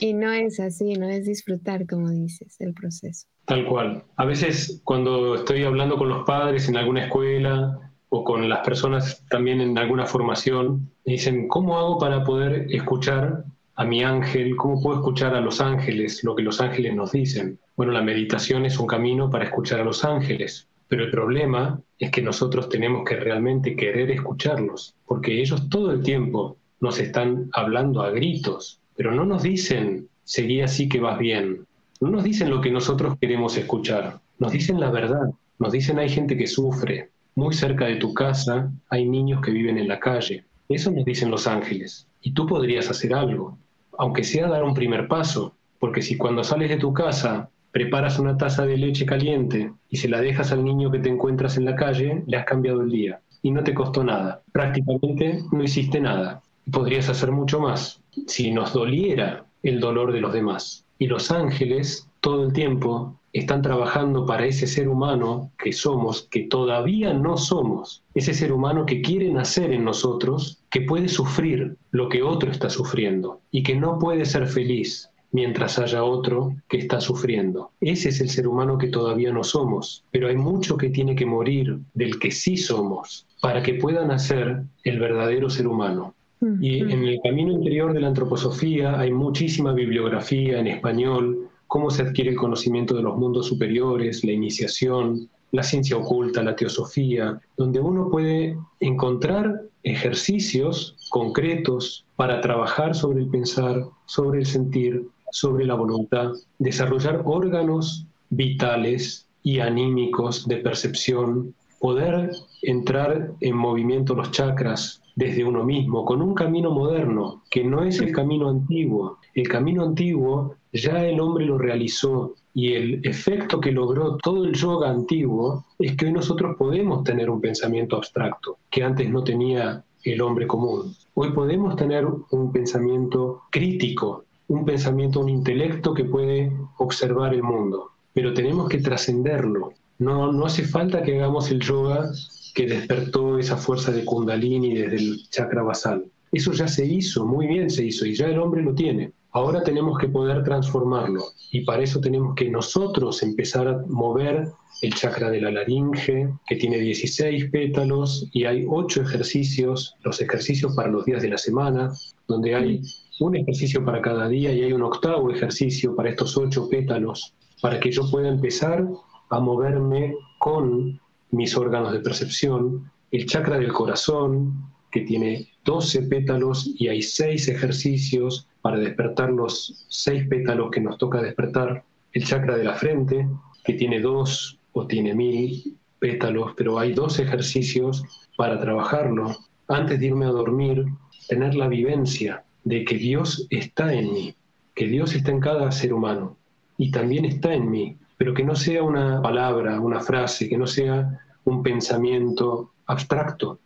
y 0.00 0.14
no 0.14 0.32
es 0.32 0.60
así, 0.60 0.94
no 0.94 1.08
es 1.08 1.26
disfrutar, 1.26 1.86
como 1.86 2.10
dices, 2.10 2.56
el 2.60 2.74
proceso. 2.74 3.26
Tal 3.44 3.66
cual. 3.66 4.04
A 4.16 4.24
veces 4.24 4.80
cuando 4.84 5.34
estoy 5.34 5.64
hablando 5.64 5.98
con 5.98 6.08
los 6.08 6.24
padres 6.24 6.68
en 6.68 6.76
alguna 6.76 7.04
escuela 7.04 7.93
o 8.16 8.22
con 8.22 8.48
las 8.48 8.60
personas 8.60 9.24
también 9.28 9.60
en 9.60 9.76
alguna 9.76 10.06
formación, 10.06 10.88
me 11.04 11.14
dicen, 11.14 11.48
¿cómo 11.48 11.76
hago 11.76 11.98
para 11.98 12.22
poder 12.22 12.68
escuchar 12.70 13.42
a 13.74 13.84
mi 13.84 14.04
ángel? 14.04 14.54
¿Cómo 14.54 14.80
puedo 14.80 14.98
escuchar 14.98 15.34
a 15.34 15.40
los 15.40 15.60
ángeles, 15.60 16.22
lo 16.22 16.36
que 16.36 16.44
los 16.44 16.60
ángeles 16.60 16.94
nos 16.94 17.10
dicen? 17.10 17.58
Bueno, 17.74 17.90
la 17.90 18.02
meditación 18.02 18.66
es 18.66 18.78
un 18.78 18.86
camino 18.86 19.28
para 19.30 19.46
escuchar 19.46 19.80
a 19.80 19.84
los 19.84 20.04
ángeles, 20.04 20.68
pero 20.86 21.02
el 21.02 21.10
problema 21.10 21.80
es 21.98 22.12
que 22.12 22.22
nosotros 22.22 22.68
tenemos 22.68 23.04
que 23.04 23.16
realmente 23.16 23.74
querer 23.74 24.12
escucharlos, 24.12 24.94
porque 25.06 25.40
ellos 25.40 25.68
todo 25.68 25.90
el 25.90 26.04
tiempo 26.04 26.56
nos 26.78 27.00
están 27.00 27.50
hablando 27.52 28.00
a 28.00 28.10
gritos, 28.10 28.78
pero 28.94 29.10
no 29.10 29.24
nos 29.24 29.42
dicen, 29.42 30.08
seguí 30.22 30.60
así 30.60 30.88
que 30.88 31.00
vas 31.00 31.18
bien. 31.18 31.66
No 32.00 32.10
nos 32.10 32.22
dicen 32.22 32.48
lo 32.48 32.60
que 32.60 32.70
nosotros 32.70 33.16
queremos 33.20 33.56
escuchar, 33.56 34.20
nos 34.38 34.52
dicen 34.52 34.78
la 34.78 34.92
verdad, 34.92 35.30
nos 35.58 35.72
dicen 35.72 35.98
hay 35.98 36.10
gente 36.10 36.36
que 36.36 36.46
sufre, 36.46 37.10
muy 37.34 37.54
cerca 37.54 37.86
de 37.86 37.96
tu 37.96 38.14
casa 38.14 38.70
hay 38.90 39.06
niños 39.06 39.40
que 39.40 39.50
viven 39.50 39.78
en 39.78 39.88
la 39.88 39.98
calle. 39.98 40.44
Eso 40.68 40.90
nos 40.90 41.04
dicen 41.04 41.30
los 41.30 41.46
ángeles. 41.46 42.06
Y 42.22 42.32
tú 42.32 42.46
podrías 42.46 42.88
hacer 42.90 43.14
algo, 43.14 43.58
aunque 43.98 44.24
sea 44.24 44.48
dar 44.48 44.64
un 44.64 44.74
primer 44.74 45.08
paso, 45.08 45.54
porque 45.78 46.02
si 46.02 46.16
cuando 46.16 46.44
sales 46.44 46.70
de 46.70 46.78
tu 46.78 46.92
casa 46.92 47.50
preparas 47.70 48.18
una 48.18 48.36
taza 48.36 48.64
de 48.64 48.78
leche 48.78 49.04
caliente 49.04 49.72
y 49.90 49.96
se 49.96 50.08
la 50.08 50.20
dejas 50.20 50.52
al 50.52 50.64
niño 50.64 50.90
que 50.90 51.00
te 51.00 51.08
encuentras 51.08 51.56
en 51.56 51.64
la 51.64 51.74
calle, 51.74 52.22
le 52.26 52.36
has 52.36 52.46
cambiado 52.46 52.82
el 52.82 52.90
día. 52.90 53.20
Y 53.42 53.50
no 53.50 53.62
te 53.62 53.74
costó 53.74 54.04
nada. 54.04 54.42
Prácticamente 54.52 55.40
no 55.52 55.62
hiciste 55.62 56.00
nada. 56.00 56.40
Podrías 56.70 57.08
hacer 57.08 57.30
mucho 57.30 57.60
más 57.60 58.00
si 58.26 58.52
nos 58.52 58.72
doliera 58.72 59.44
el 59.62 59.80
dolor 59.80 60.12
de 60.12 60.20
los 60.20 60.32
demás. 60.32 60.86
Y 60.98 61.08
los 61.08 61.30
ángeles 61.30 62.08
todo 62.24 62.46
el 62.46 62.54
tiempo 62.54 63.20
están 63.34 63.60
trabajando 63.60 64.24
para 64.24 64.46
ese 64.46 64.66
ser 64.66 64.88
humano 64.88 65.50
que 65.58 65.74
somos, 65.74 66.26
que 66.30 66.44
todavía 66.44 67.12
no 67.12 67.36
somos, 67.36 68.02
ese 68.14 68.32
ser 68.32 68.50
humano 68.50 68.86
que 68.86 69.02
quiere 69.02 69.30
nacer 69.30 69.72
en 69.72 69.84
nosotros, 69.84 70.62
que 70.70 70.80
puede 70.80 71.08
sufrir 71.08 71.76
lo 71.90 72.08
que 72.08 72.22
otro 72.22 72.50
está 72.50 72.70
sufriendo 72.70 73.40
y 73.50 73.62
que 73.62 73.76
no 73.76 73.98
puede 73.98 74.24
ser 74.24 74.46
feliz 74.46 75.10
mientras 75.32 75.78
haya 75.78 76.02
otro 76.02 76.54
que 76.66 76.78
está 76.78 76.98
sufriendo. 76.98 77.72
Ese 77.82 78.08
es 78.08 78.22
el 78.22 78.30
ser 78.30 78.48
humano 78.48 78.78
que 78.78 78.88
todavía 78.88 79.30
no 79.30 79.44
somos, 79.44 80.02
pero 80.10 80.28
hay 80.28 80.36
mucho 80.36 80.78
que 80.78 80.88
tiene 80.88 81.14
que 81.14 81.26
morir 81.26 81.78
del 81.92 82.18
que 82.18 82.30
sí 82.30 82.56
somos 82.56 83.26
para 83.42 83.62
que 83.62 83.74
pueda 83.74 84.02
nacer 84.06 84.62
el 84.82 84.98
verdadero 84.98 85.50
ser 85.50 85.66
humano. 85.66 86.14
Y 86.60 86.80
en 86.80 87.04
el 87.04 87.20
camino 87.22 87.52
interior 87.52 87.94
de 87.94 88.00
la 88.00 88.08
antroposofía 88.08 88.98
hay 88.98 89.10
muchísima 89.10 89.72
bibliografía 89.72 90.60
en 90.60 90.66
español, 90.66 91.48
cómo 91.66 91.90
se 91.90 92.02
adquiere 92.02 92.30
el 92.30 92.36
conocimiento 92.36 92.94
de 92.94 93.02
los 93.02 93.16
mundos 93.16 93.46
superiores, 93.46 94.24
la 94.24 94.32
iniciación, 94.32 95.28
la 95.50 95.62
ciencia 95.62 95.96
oculta, 95.96 96.42
la 96.42 96.56
teosofía, 96.56 97.40
donde 97.56 97.80
uno 97.80 98.10
puede 98.10 98.56
encontrar 98.80 99.62
ejercicios 99.84 100.96
concretos 101.10 102.04
para 102.16 102.40
trabajar 102.40 102.94
sobre 102.94 103.20
el 103.20 103.28
pensar, 103.28 103.84
sobre 104.06 104.40
el 104.40 104.46
sentir, 104.46 105.06
sobre 105.30 105.64
la 105.64 105.74
voluntad, 105.74 106.32
desarrollar 106.58 107.22
órganos 107.24 108.06
vitales 108.30 109.28
y 109.42 109.60
anímicos 109.60 110.48
de 110.48 110.56
percepción, 110.56 111.54
poder 111.78 112.30
entrar 112.62 113.32
en 113.40 113.56
movimiento 113.56 114.14
los 114.14 114.30
chakras, 114.30 115.02
desde 115.16 115.44
uno 115.44 115.64
mismo, 115.64 116.04
con 116.04 116.22
un 116.22 116.34
camino 116.34 116.70
moderno, 116.70 117.42
que 117.50 117.62
no 117.62 117.84
es 117.84 118.00
el 118.00 118.12
camino 118.12 118.48
antiguo. 118.48 119.18
El 119.34 119.48
camino 119.48 119.82
antiguo 119.82 120.54
ya 120.72 121.04
el 121.04 121.18
hombre 121.20 121.44
lo 121.44 121.58
realizó 121.58 122.34
y 122.54 122.74
el 122.74 123.04
efecto 123.04 123.60
que 123.60 123.72
logró 123.72 124.16
todo 124.18 124.44
el 124.44 124.54
yoga 124.54 124.88
antiguo 124.88 125.64
es 125.78 125.96
que 125.96 126.06
hoy 126.06 126.12
nosotros 126.12 126.56
podemos 126.56 127.02
tener 127.02 127.28
un 127.28 127.40
pensamiento 127.40 127.96
abstracto 127.96 128.58
que 128.70 128.84
antes 128.84 129.10
no 129.10 129.24
tenía 129.24 129.84
el 130.04 130.20
hombre 130.20 130.46
común. 130.46 130.94
Hoy 131.14 131.32
podemos 131.32 131.74
tener 131.74 132.06
un 132.06 132.52
pensamiento 132.52 133.42
crítico, 133.50 134.24
un 134.46 134.64
pensamiento, 134.64 135.18
un 135.18 135.30
intelecto 135.30 135.94
que 135.94 136.04
puede 136.04 136.52
observar 136.78 137.34
el 137.34 137.42
mundo, 137.42 137.90
pero 138.12 138.34
tenemos 138.34 138.68
que 138.68 138.78
trascenderlo. 138.78 139.72
No, 139.98 140.32
no 140.32 140.46
hace 140.46 140.62
falta 140.62 141.02
que 141.02 141.16
hagamos 141.16 141.50
el 141.50 141.58
yoga 141.60 142.08
que 142.54 142.66
despertó 142.66 143.38
esa 143.38 143.56
fuerza 143.56 143.90
de 143.90 144.04
kundalini 144.04 144.74
desde 144.74 144.96
el 144.96 145.28
chakra 145.28 145.62
basal. 145.64 146.04
Eso 146.30 146.52
ya 146.52 146.68
se 146.68 146.86
hizo, 146.86 147.26
muy 147.26 147.46
bien 147.48 147.70
se 147.70 147.84
hizo, 147.84 148.06
y 148.06 148.14
ya 148.14 148.26
el 148.26 148.38
hombre 148.38 148.62
lo 148.62 148.74
tiene. 148.74 149.12
Ahora 149.36 149.64
tenemos 149.64 149.98
que 149.98 150.06
poder 150.06 150.44
transformarlo, 150.44 151.24
y 151.50 151.62
para 151.62 151.82
eso 151.82 152.00
tenemos 152.00 152.36
que 152.36 152.48
nosotros 152.48 153.20
empezar 153.20 153.66
a 153.66 153.82
mover 153.88 154.52
el 154.80 154.94
chakra 154.94 155.28
de 155.28 155.40
la 155.40 155.50
laringe, 155.50 156.28
que 156.46 156.54
tiene 156.54 156.78
16 156.78 157.50
pétalos, 157.50 158.28
y 158.32 158.44
hay 158.44 158.64
8 158.68 159.02
ejercicios, 159.02 159.96
los 160.04 160.20
ejercicios 160.20 160.76
para 160.76 160.88
los 160.88 161.04
días 161.04 161.20
de 161.20 161.30
la 161.30 161.38
semana, 161.38 161.92
donde 162.28 162.54
hay 162.54 162.80
un 163.18 163.34
ejercicio 163.34 163.84
para 163.84 164.00
cada 164.00 164.28
día 164.28 164.52
y 164.52 164.62
hay 164.62 164.72
un 164.72 164.82
octavo 164.82 165.28
ejercicio 165.32 165.96
para 165.96 166.10
estos 166.10 166.36
8 166.36 166.68
pétalos, 166.68 167.34
para 167.60 167.80
que 167.80 167.90
yo 167.90 168.08
pueda 168.08 168.28
empezar 168.28 168.86
a 169.30 169.40
moverme 169.40 170.14
con 170.38 171.00
mis 171.32 171.56
órganos 171.56 171.92
de 171.92 171.98
percepción, 171.98 172.88
el 173.10 173.26
chakra 173.26 173.58
del 173.58 173.72
corazón, 173.72 174.70
que 174.92 175.00
tiene 175.00 175.48
12 175.64 176.02
pétalos 176.02 176.70
y 176.78 176.86
hay 176.86 177.02
6 177.02 177.48
ejercicios 177.48 178.46
para 178.64 178.78
despertar 178.78 179.30
los 179.30 179.84
6 179.90 180.26
pétalos 180.26 180.70
que 180.70 180.80
nos 180.80 180.96
toca 180.96 181.20
despertar, 181.20 181.84
el 182.14 182.24
chakra 182.24 182.56
de 182.56 182.64
la 182.64 182.72
frente, 182.72 183.28
que 183.62 183.74
tiene 183.74 184.00
2 184.00 184.58
o 184.72 184.86
tiene 184.86 185.14
1000 185.14 185.76
pétalos, 185.98 186.54
pero 186.56 186.78
hay 186.78 186.94
dos 186.94 187.18
ejercicios 187.18 188.02
para 188.38 188.58
trabajarlo. 188.58 189.36
Antes 189.68 190.00
de 190.00 190.06
irme 190.06 190.24
a 190.24 190.30
dormir, 190.30 190.86
tener 191.28 191.54
la 191.54 191.68
vivencia 191.68 192.44
de 192.64 192.86
que 192.86 192.96
Dios 192.96 193.46
está 193.50 193.92
en 193.92 194.10
mí, 194.14 194.34
que 194.74 194.86
Dios 194.86 195.14
está 195.14 195.30
en 195.30 195.40
cada 195.40 195.70
ser 195.70 195.92
humano 195.92 196.38
y 196.78 196.90
también 196.90 197.26
está 197.26 197.52
en 197.52 197.70
mí, 197.70 197.98
pero 198.16 198.32
que 198.32 198.44
no 198.44 198.56
sea 198.56 198.82
una 198.82 199.20
palabra, 199.20 199.78
una 199.78 200.00
frase, 200.00 200.48
que 200.48 200.56
no 200.56 200.66
sea 200.66 201.20
un 201.44 201.62
pensamiento 201.62 202.72
abstracto, 202.86 203.58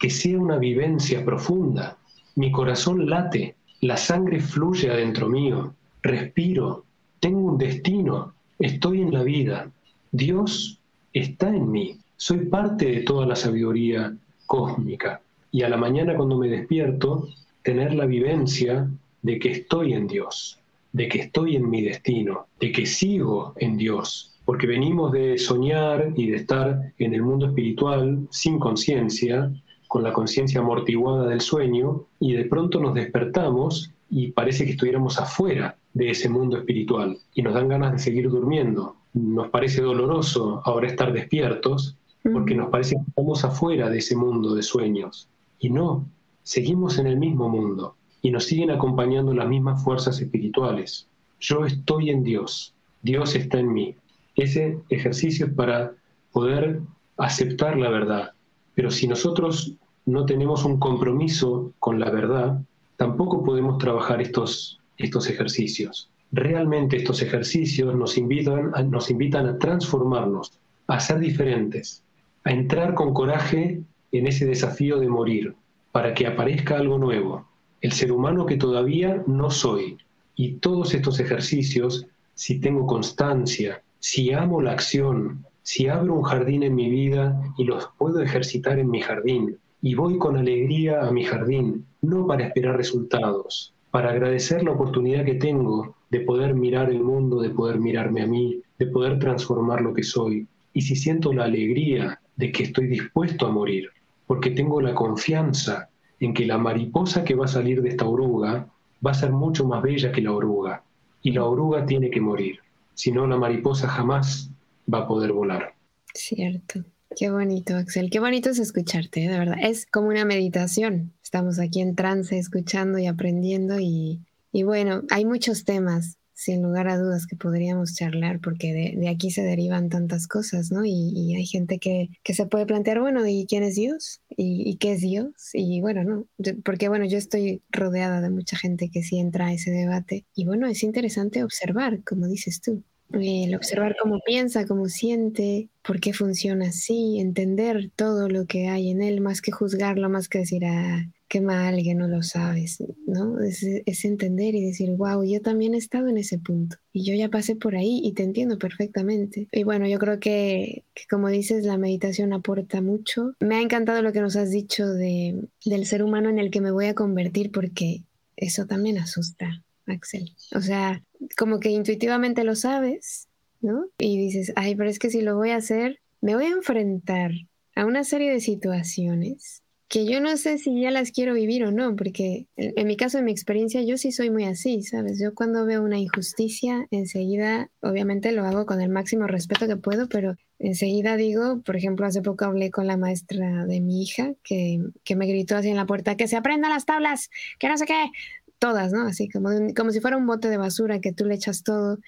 que 0.00 0.08
sea 0.08 0.38
una 0.38 0.56
vivencia 0.56 1.22
profunda. 1.26 1.98
Mi 2.36 2.50
corazón 2.50 3.10
late, 3.10 3.55
la 3.80 3.96
sangre 3.96 4.40
fluye 4.40 4.90
adentro 4.90 5.28
mío, 5.28 5.74
respiro, 6.02 6.84
tengo 7.20 7.40
un 7.40 7.58
destino, 7.58 8.34
estoy 8.58 9.02
en 9.02 9.12
la 9.12 9.22
vida. 9.22 9.70
Dios 10.12 10.80
está 11.12 11.48
en 11.48 11.70
mí, 11.70 11.98
soy 12.16 12.46
parte 12.46 12.86
de 12.86 13.00
toda 13.02 13.26
la 13.26 13.36
sabiduría 13.36 14.14
cósmica. 14.46 15.20
Y 15.50 15.62
a 15.62 15.68
la 15.68 15.76
mañana 15.76 16.16
cuando 16.16 16.38
me 16.38 16.48
despierto, 16.48 17.28
tener 17.62 17.94
la 17.94 18.06
vivencia 18.06 18.88
de 19.22 19.38
que 19.38 19.50
estoy 19.52 19.92
en 19.92 20.06
Dios, 20.06 20.58
de 20.92 21.08
que 21.08 21.18
estoy 21.18 21.56
en 21.56 21.68
mi 21.68 21.82
destino, 21.82 22.46
de 22.60 22.72
que 22.72 22.86
sigo 22.86 23.54
en 23.56 23.76
Dios, 23.76 24.34
porque 24.44 24.66
venimos 24.66 25.12
de 25.12 25.36
soñar 25.36 26.12
y 26.16 26.30
de 26.30 26.36
estar 26.36 26.92
en 26.98 27.12
el 27.12 27.22
mundo 27.22 27.46
espiritual 27.46 28.26
sin 28.30 28.58
conciencia, 28.58 29.52
con 29.96 30.02
la 30.02 30.12
conciencia 30.12 30.60
amortiguada 30.60 31.26
del 31.26 31.40
sueño, 31.40 32.04
y 32.20 32.34
de 32.34 32.44
pronto 32.44 32.78
nos 32.78 32.92
despertamos 32.92 33.94
y 34.10 34.30
parece 34.32 34.66
que 34.66 34.72
estuviéramos 34.72 35.18
afuera 35.18 35.78
de 35.94 36.10
ese 36.10 36.28
mundo 36.28 36.58
espiritual 36.58 37.16
y 37.32 37.40
nos 37.40 37.54
dan 37.54 37.68
ganas 37.68 37.92
de 37.92 37.98
seguir 37.98 38.28
durmiendo. 38.28 38.96
Nos 39.14 39.48
parece 39.48 39.80
doloroso 39.80 40.60
ahora 40.66 40.88
estar 40.88 41.14
despiertos 41.14 41.96
porque 42.30 42.54
nos 42.54 42.68
parece 42.68 42.96
que 42.96 43.08
estamos 43.08 43.42
afuera 43.42 43.88
de 43.88 43.96
ese 43.96 44.14
mundo 44.14 44.54
de 44.54 44.62
sueños. 44.62 45.30
Y 45.58 45.70
no, 45.70 46.04
seguimos 46.42 46.98
en 46.98 47.06
el 47.06 47.16
mismo 47.16 47.48
mundo 47.48 47.96
y 48.20 48.30
nos 48.30 48.44
siguen 48.44 48.70
acompañando 48.70 49.32
las 49.32 49.48
mismas 49.48 49.82
fuerzas 49.82 50.20
espirituales. 50.20 51.08
Yo 51.40 51.64
estoy 51.64 52.10
en 52.10 52.22
Dios, 52.22 52.74
Dios 53.00 53.34
está 53.34 53.60
en 53.60 53.72
mí. 53.72 53.94
Ese 54.34 54.78
ejercicio 54.90 55.46
es 55.46 55.54
para 55.54 55.94
poder 56.32 56.82
aceptar 57.16 57.78
la 57.78 57.88
verdad. 57.88 58.32
Pero 58.76 58.90
si 58.90 59.08
nosotros 59.08 59.72
no 60.06 60.24
tenemos 60.24 60.64
un 60.64 60.78
compromiso 60.78 61.72
con 61.80 61.98
la 61.98 62.10
verdad, 62.10 62.60
tampoco 62.96 63.44
podemos 63.44 63.78
trabajar 63.78 64.22
estos, 64.22 64.80
estos 64.96 65.28
ejercicios. 65.28 66.08
Realmente 66.32 66.96
estos 66.96 67.22
ejercicios 67.22 67.94
nos 67.94 68.16
invitan, 68.16 68.72
nos 68.88 69.10
invitan 69.10 69.46
a 69.46 69.58
transformarnos, 69.58 70.58
a 70.86 71.00
ser 71.00 71.18
diferentes, 71.18 72.02
a 72.44 72.52
entrar 72.52 72.94
con 72.94 73.12
coraje 73.12 73.82
en 74.12 74.26
ese 74.26 74.46
desafío 74.46 74.98
de 74.98 75.08
morir, 75.08 75.54
para 75.90 76.14
que 76.14 76.26
aparezca 76.26 76.76
algo 76.76 76.98
nuevo, 76.98 77.46
el 77.80 77.92
ser 77.92 78.12
humano 78.12 78.46
que 78.46 78.56
todavía 78.56 79.22
no 79.26 79.50
soy. 79.50 79.98
Y 80.36 80.54
todos 80.54 80.94
estos 80.94 81.18
ejercicios, 81.18 82.06
si 82.34 82.60
tengo 82.60 82.86
constancia, 82.86 83.82
si 83.98 84.32
amo 84.32 84.60
la 84.60 84.72
acción, 84.72 85.44
si 85.62 85.88
abro 85.88 86.14
un 86.14 86.22
jardín 86.22 86.62
en 86.62 86.76
mi 86.76 86.88
vida 86.88 87.40
y 87.56 87.64
los 87.64 87.88
puedo 87.98 88.20
ejercitar 88.20 88.78
en 88.78 88.90
mi 88.90 89.00
jardín, 89.00 89.58
y 89.86 89.94
voy 89.94 90.18
con 90.18 90.36
alegría 90.36 91.06
a 91.06 91.12
mi 91.12 91.22
jardín, 91.22 91.86
no 92.02 92.26
para 92.26 92.48
esperar 92.48 92.76
resultados, 92.76 93.72
para 93.92 94.10
agradecer 94.10 94.64
la 94.64 94.72
oportunidad 94.72 95.24
que 95.24 95.36
tengo 95.36 95.94
de 96.10 96.22
poder 96.22 96.54
mirar 96.54 96.90
el 96.90 97.04
mundo, 97.04 97.40
de 97.40 97.50
poder 97.50 97.78
mirarme 97.78 98.22
a 98.22 98.26
mí, 98.26 98.60
de 98.80 98.86
poder 98.88 99.20
transformar 99.20 99.82
lo 99.82 99.94
que 99.94 100.02
soy. 100.02 100.48
Y 100.72 100.80
si 100.80 100.96
siento 100.96 101.32
la 101.32 101.44
alegría 101.44 102.20
de 102.34 102.50
que 102.50 102.64
estoy 102.64 102.88
dispuesto 102.88 103.46
a 103.46 103.52
morir, 103.52 103.90
porque 104.26 104.50
tengo 104.50 104.80
la 104.80 104.92
confianza 104.92 105.88
en 106.18 106.34
que 106.34 106.46
la 106.46 106.58
mariposa 106.58 107.22
que 107.22 107.36
va 107.36 107.44
a 107.44 107.56
salir 107.56 107.80
de 107.80 107.90
esta 107.90 108.06
oruga 108.06 108.68
va 109.06 109.10
a 109.12 109.14
ser 109.14 109.30
mucho 109.30 109.68
más 109.68 109.84
bella 109.84 110.10
que 110.10 110.20
la 110.20 110.32
oruga, 110.32 110.82
y 111.22 111.30
la 111.30 111.44
oruga 111.44 111.86
tiene 111.86 112.10
que 112.10 112.20
morir, 112.20 112.58
si 112.94 113.12
no 113.12 113.24
la 113.28 113.36
mariposa 113.36 113.86
jamás 113.86 114.50
va 114.92 115.02
a 115.02 115.06
poder 115.06 115.32
volar. 115.32 115.74
Cierto. 116.12 116.82
Qué 117.18 117.30
bonito, 117.30 117.74
Axel. 117.76 118.10
Qué 118.10 118.20
bonito 118.20 118.50
es 118.50 118.58
escucharte, 118.58 119.20
de 119.20 119.38
verdad. 119.38 119.56
Es 119.58 119.86
como 119.86 120.08
una 120.08 120.26
meditación. 120.26 121.14
Estamos 121.22 121.58
aquí 121.58 121.80
en 121.80 121.94
trance, 121.94 122.38
escuchando 122.38 122.98
y 122.98 123.06
aprendiendo. 123.06 123.78
Y, 123.80 124.20
bueno, 124.52 125.00
hay 125.08 125.24
muchos 125.24 125.64
temas, 125.64 126.18
sin 126.34 126.62
lugar 126.62 126.88
a 126.88 126.98
dudas, 126.98 127.26
que 127.26 127.34
podríamos 127.34 127.94
charlar, 127.94 128.38
porque 128.40 128.94
de, 128.98 129.08
aquí 129.08 129.30
se 129.30 129.42
derivan 129.42 129.88
tantas 129.88 130.28
cosas, 130.28 130.70
¿no? 130.70 130.84
Y, 130.84 131.34
hay 131.34 131.46
gente 131.46 131.78
que, 131.78 132.10
se 132.22 132.44
puede 132.44 132.66
plantear, 132.66 133.00
bueno, 133.00 133.26
¿y 133.26 133.46
quién 133.48 133.62
es 133.62 133.76
Dios? 133.76 134.20
¿Y, 134.28 134.76
qué 134.76 134.92
es 134.92 135.00
Dios? 135.00 135.32
Y 135.54 135.80
bueno, 135.80 136.04
no, 136.04 136.26
porque 136.66 136.90
bueno, 136.90 137.06
yo 137.06 137.16
estoy 137.16 137.62
rodeada 137.70 138.20
de 138.20 138.28
mucha 138.28 138.58
gente 138.58 138.90
que 138.90 139.02
sí 139.02 139.18
entra 139.18 139.46
a 139.46 139.54
ese 139.54 139.70
debate. 139.70 140.26
Y 140.34 140.44
bueno, 140.44 140.66
es 140.66 140.82
interesante 140.82 141.42
observar, 141.42 142.04
como 142.04 142.26
dices 142.28 142.60
tú 142.60 142.84
el 143.12 143.54
observar 143.54 143.96
cómo 144.00 144.20
piensa, 144.24 144.66
cómo 144.66 144.88
siente, 144.88 145.68
por 145.82 146.00
qué 146.00 146.12
funciona 146.12 146.68
así, 146.68 147.18
entender 147.20 147.90
todo 147.94 148.28
lo 148.28 148.46
que 148.46 148.68
hay 148.68 148.90
en 148.90 149.02
él, 149.02 149.20
más 149.20 149.40
que 149.40 149.52
juzgarlo, 149.52 150.08
más 150.08 150.28
que 150.28 150.38
decir, 150.38 150.64
ah, 150.64 151.06
qué 151.28 151.40
mal 151.40 151.82
que 151.82 151.94
no 151.94 152.08
lo 152.08 152.22
sabes, 152.22 152.82
¿no? 153.06 153.40
Es, 153.40 154.04
entender 154.04 154.54
y 154.54 154.64
decir, 154.64 154.90
wow, 154.92 155.24
yo 155.24 155.40
también 155.40 155.74
he 155.74 155.78
estado 155.78 156.08
en 156.08 156.18
ese 156.18 156.38
punto 156.38 156.76
y 156.92 157.04
yo 157.04 157.14
ya 157.14 157.28
pasé 157.28 157.56
por 157.56 157.74
ahí 157.74 158.00
y 158.04 158.12
te 158.12 158.22
entiendo 158.22 158.58
perfectamente. 158.58 159.48
Y 159.50 159.64
bueno, 159.64 159.86
yo 159.86 159.98
creo 159.98 160.20
que, 160.20 160.84
como 161.10 161.28
dices, 161.28 161.64
la 161.64 161.78
meditación 161.78 162.32
aporta 162.32 162.80
mucho. 162.80 163.34
Me 163.40 163.56
ha 163.56 163.60
encantado 163.60 164.02
lo 164.02 164.12
que 164.12 164.20
nos 164.20 164.36
has 164.36 164.50
dicho 164.50 164.86
de, 164.86 165.40
del 165.64 165.86
ser 165.86 166.02
humano 166.02 166.28
en 166.28 166.38
el 166.38 166.50
que 166.50 166.60
me 166.60 166.70
voy 166.70 166.86
a 166.86 166.94
convertir 166.94 167.50
porque 167.50 168.02
eso 168.36 168.66
también 168.66 168.98
asusta. 168.98 169.62
Axel. 169.86 170.34
O 170.54 170.60
sea, 170.60 171.02
como 171.36 171.60
que 171.60 171.70
intuitivamente 171.70 172.44
lo 172.44 172.54
sabes, 172.54 173.28
¿no? 173.60 173.86
Y 173.98 174.18
dices, 174.18 174.52
ay, 174.56 174.74
pero 174.74 174.90
es 174.90 174.98
que 174.98 175.10
si 175.10 175.22
lo 175.22 175.36
voy 175.36 175.50
a 175.50 175.56
hacer, 175.56 176.00
me 176.20 176.34
voy 176.34 176.44
a 176.46 176.50
enfrentar 176.50 177.32
a 177.74 177.84
una 177.84 178.04
serie 178.04 178.30
de 178.30 178.40
situaciones 178.40 179.62
que 179.88 180.04
yo 180.04 180.20
no 180.20 180.36
sé 180.36 180.58
si 180.58 180.80
ya 180.80 180.90
las 180.90 181.12
quiero 181.12 181.34
vivir 181.34 181.64
o 181.64 181.70
no, 181.70 181.94
porque 181.94 182.46
en, 182.56 182.86
mi 182.86 182.96
caso, 182.96 183.18
en 183.18 183.24
mi 183.24 183.30
experiencia, 183.30 183.82
yo 183.82 183.96
sí 183.96 184.10
soy 184.10 184.30
muy 184.30 184.44
así, 184.44 184.82
¿sabes? 184.82 185.20
Yo 185.20 185.32
cuando 185.34 185.64
veo 185.64 185.82
una 185.82 185.98
injusticia, 185.98 186.88
enseguida, 186.90 187.70
obviamente 187.80 188.32
lo 188.32 188.44
hago 188.44 188.66
con 188.66 188.80
el 188.80 188.88
máximo 188.88 189.28
respeto 189.28 189.68
que 189.68 189.76
puedo, 189.76 190.08
pero 190.08 190.34
enseguida 190.58 191.16
digo, 191.16 191.60
por 191.64 191.76
ejemplo, 191.76 192.04
hace 192.04 192.20
poco 192.20 192.46
hablé 192.46 192.70
con 192.70 192.88
la 192.88 192.96
maestra 192.96 193.64
de 193.66 193.80
mi 193.80 194.02
hija 194.02 194.34
que, 194.42 194.80
que 195.04 195.14
me 195.14 195.26
gritó 195.26 195.56
así 195.56 195.68
en 195.68 195.76
la 195.76 195.86
puerta, 195.86 196.16
que 196.16 196.26
se 196.26 196.36
aprendan 196.36 196.72
las 196.72 196.84
tablas, 196.84 197.30
que 197.60 197.68
no 197.68 197.78
sé 197.78 197.86
qué, 197.86 198.10
todas, 198.58 198.92
¿no? 198.92 199.06
Así 199.06 199.28
como, 199.28 199.50
como 199.76 199.90
si 199.90 200.00
fuera 200.00 200.16
un 200.16 200.26
bote 200.26 200.48
de 200.48 200.56
basura 200.56 201.00
que 201.00 201.12
tú 201.12 201.24
le 201.24 201.34
echas 201.34 201.62
todo. 201.62 201.98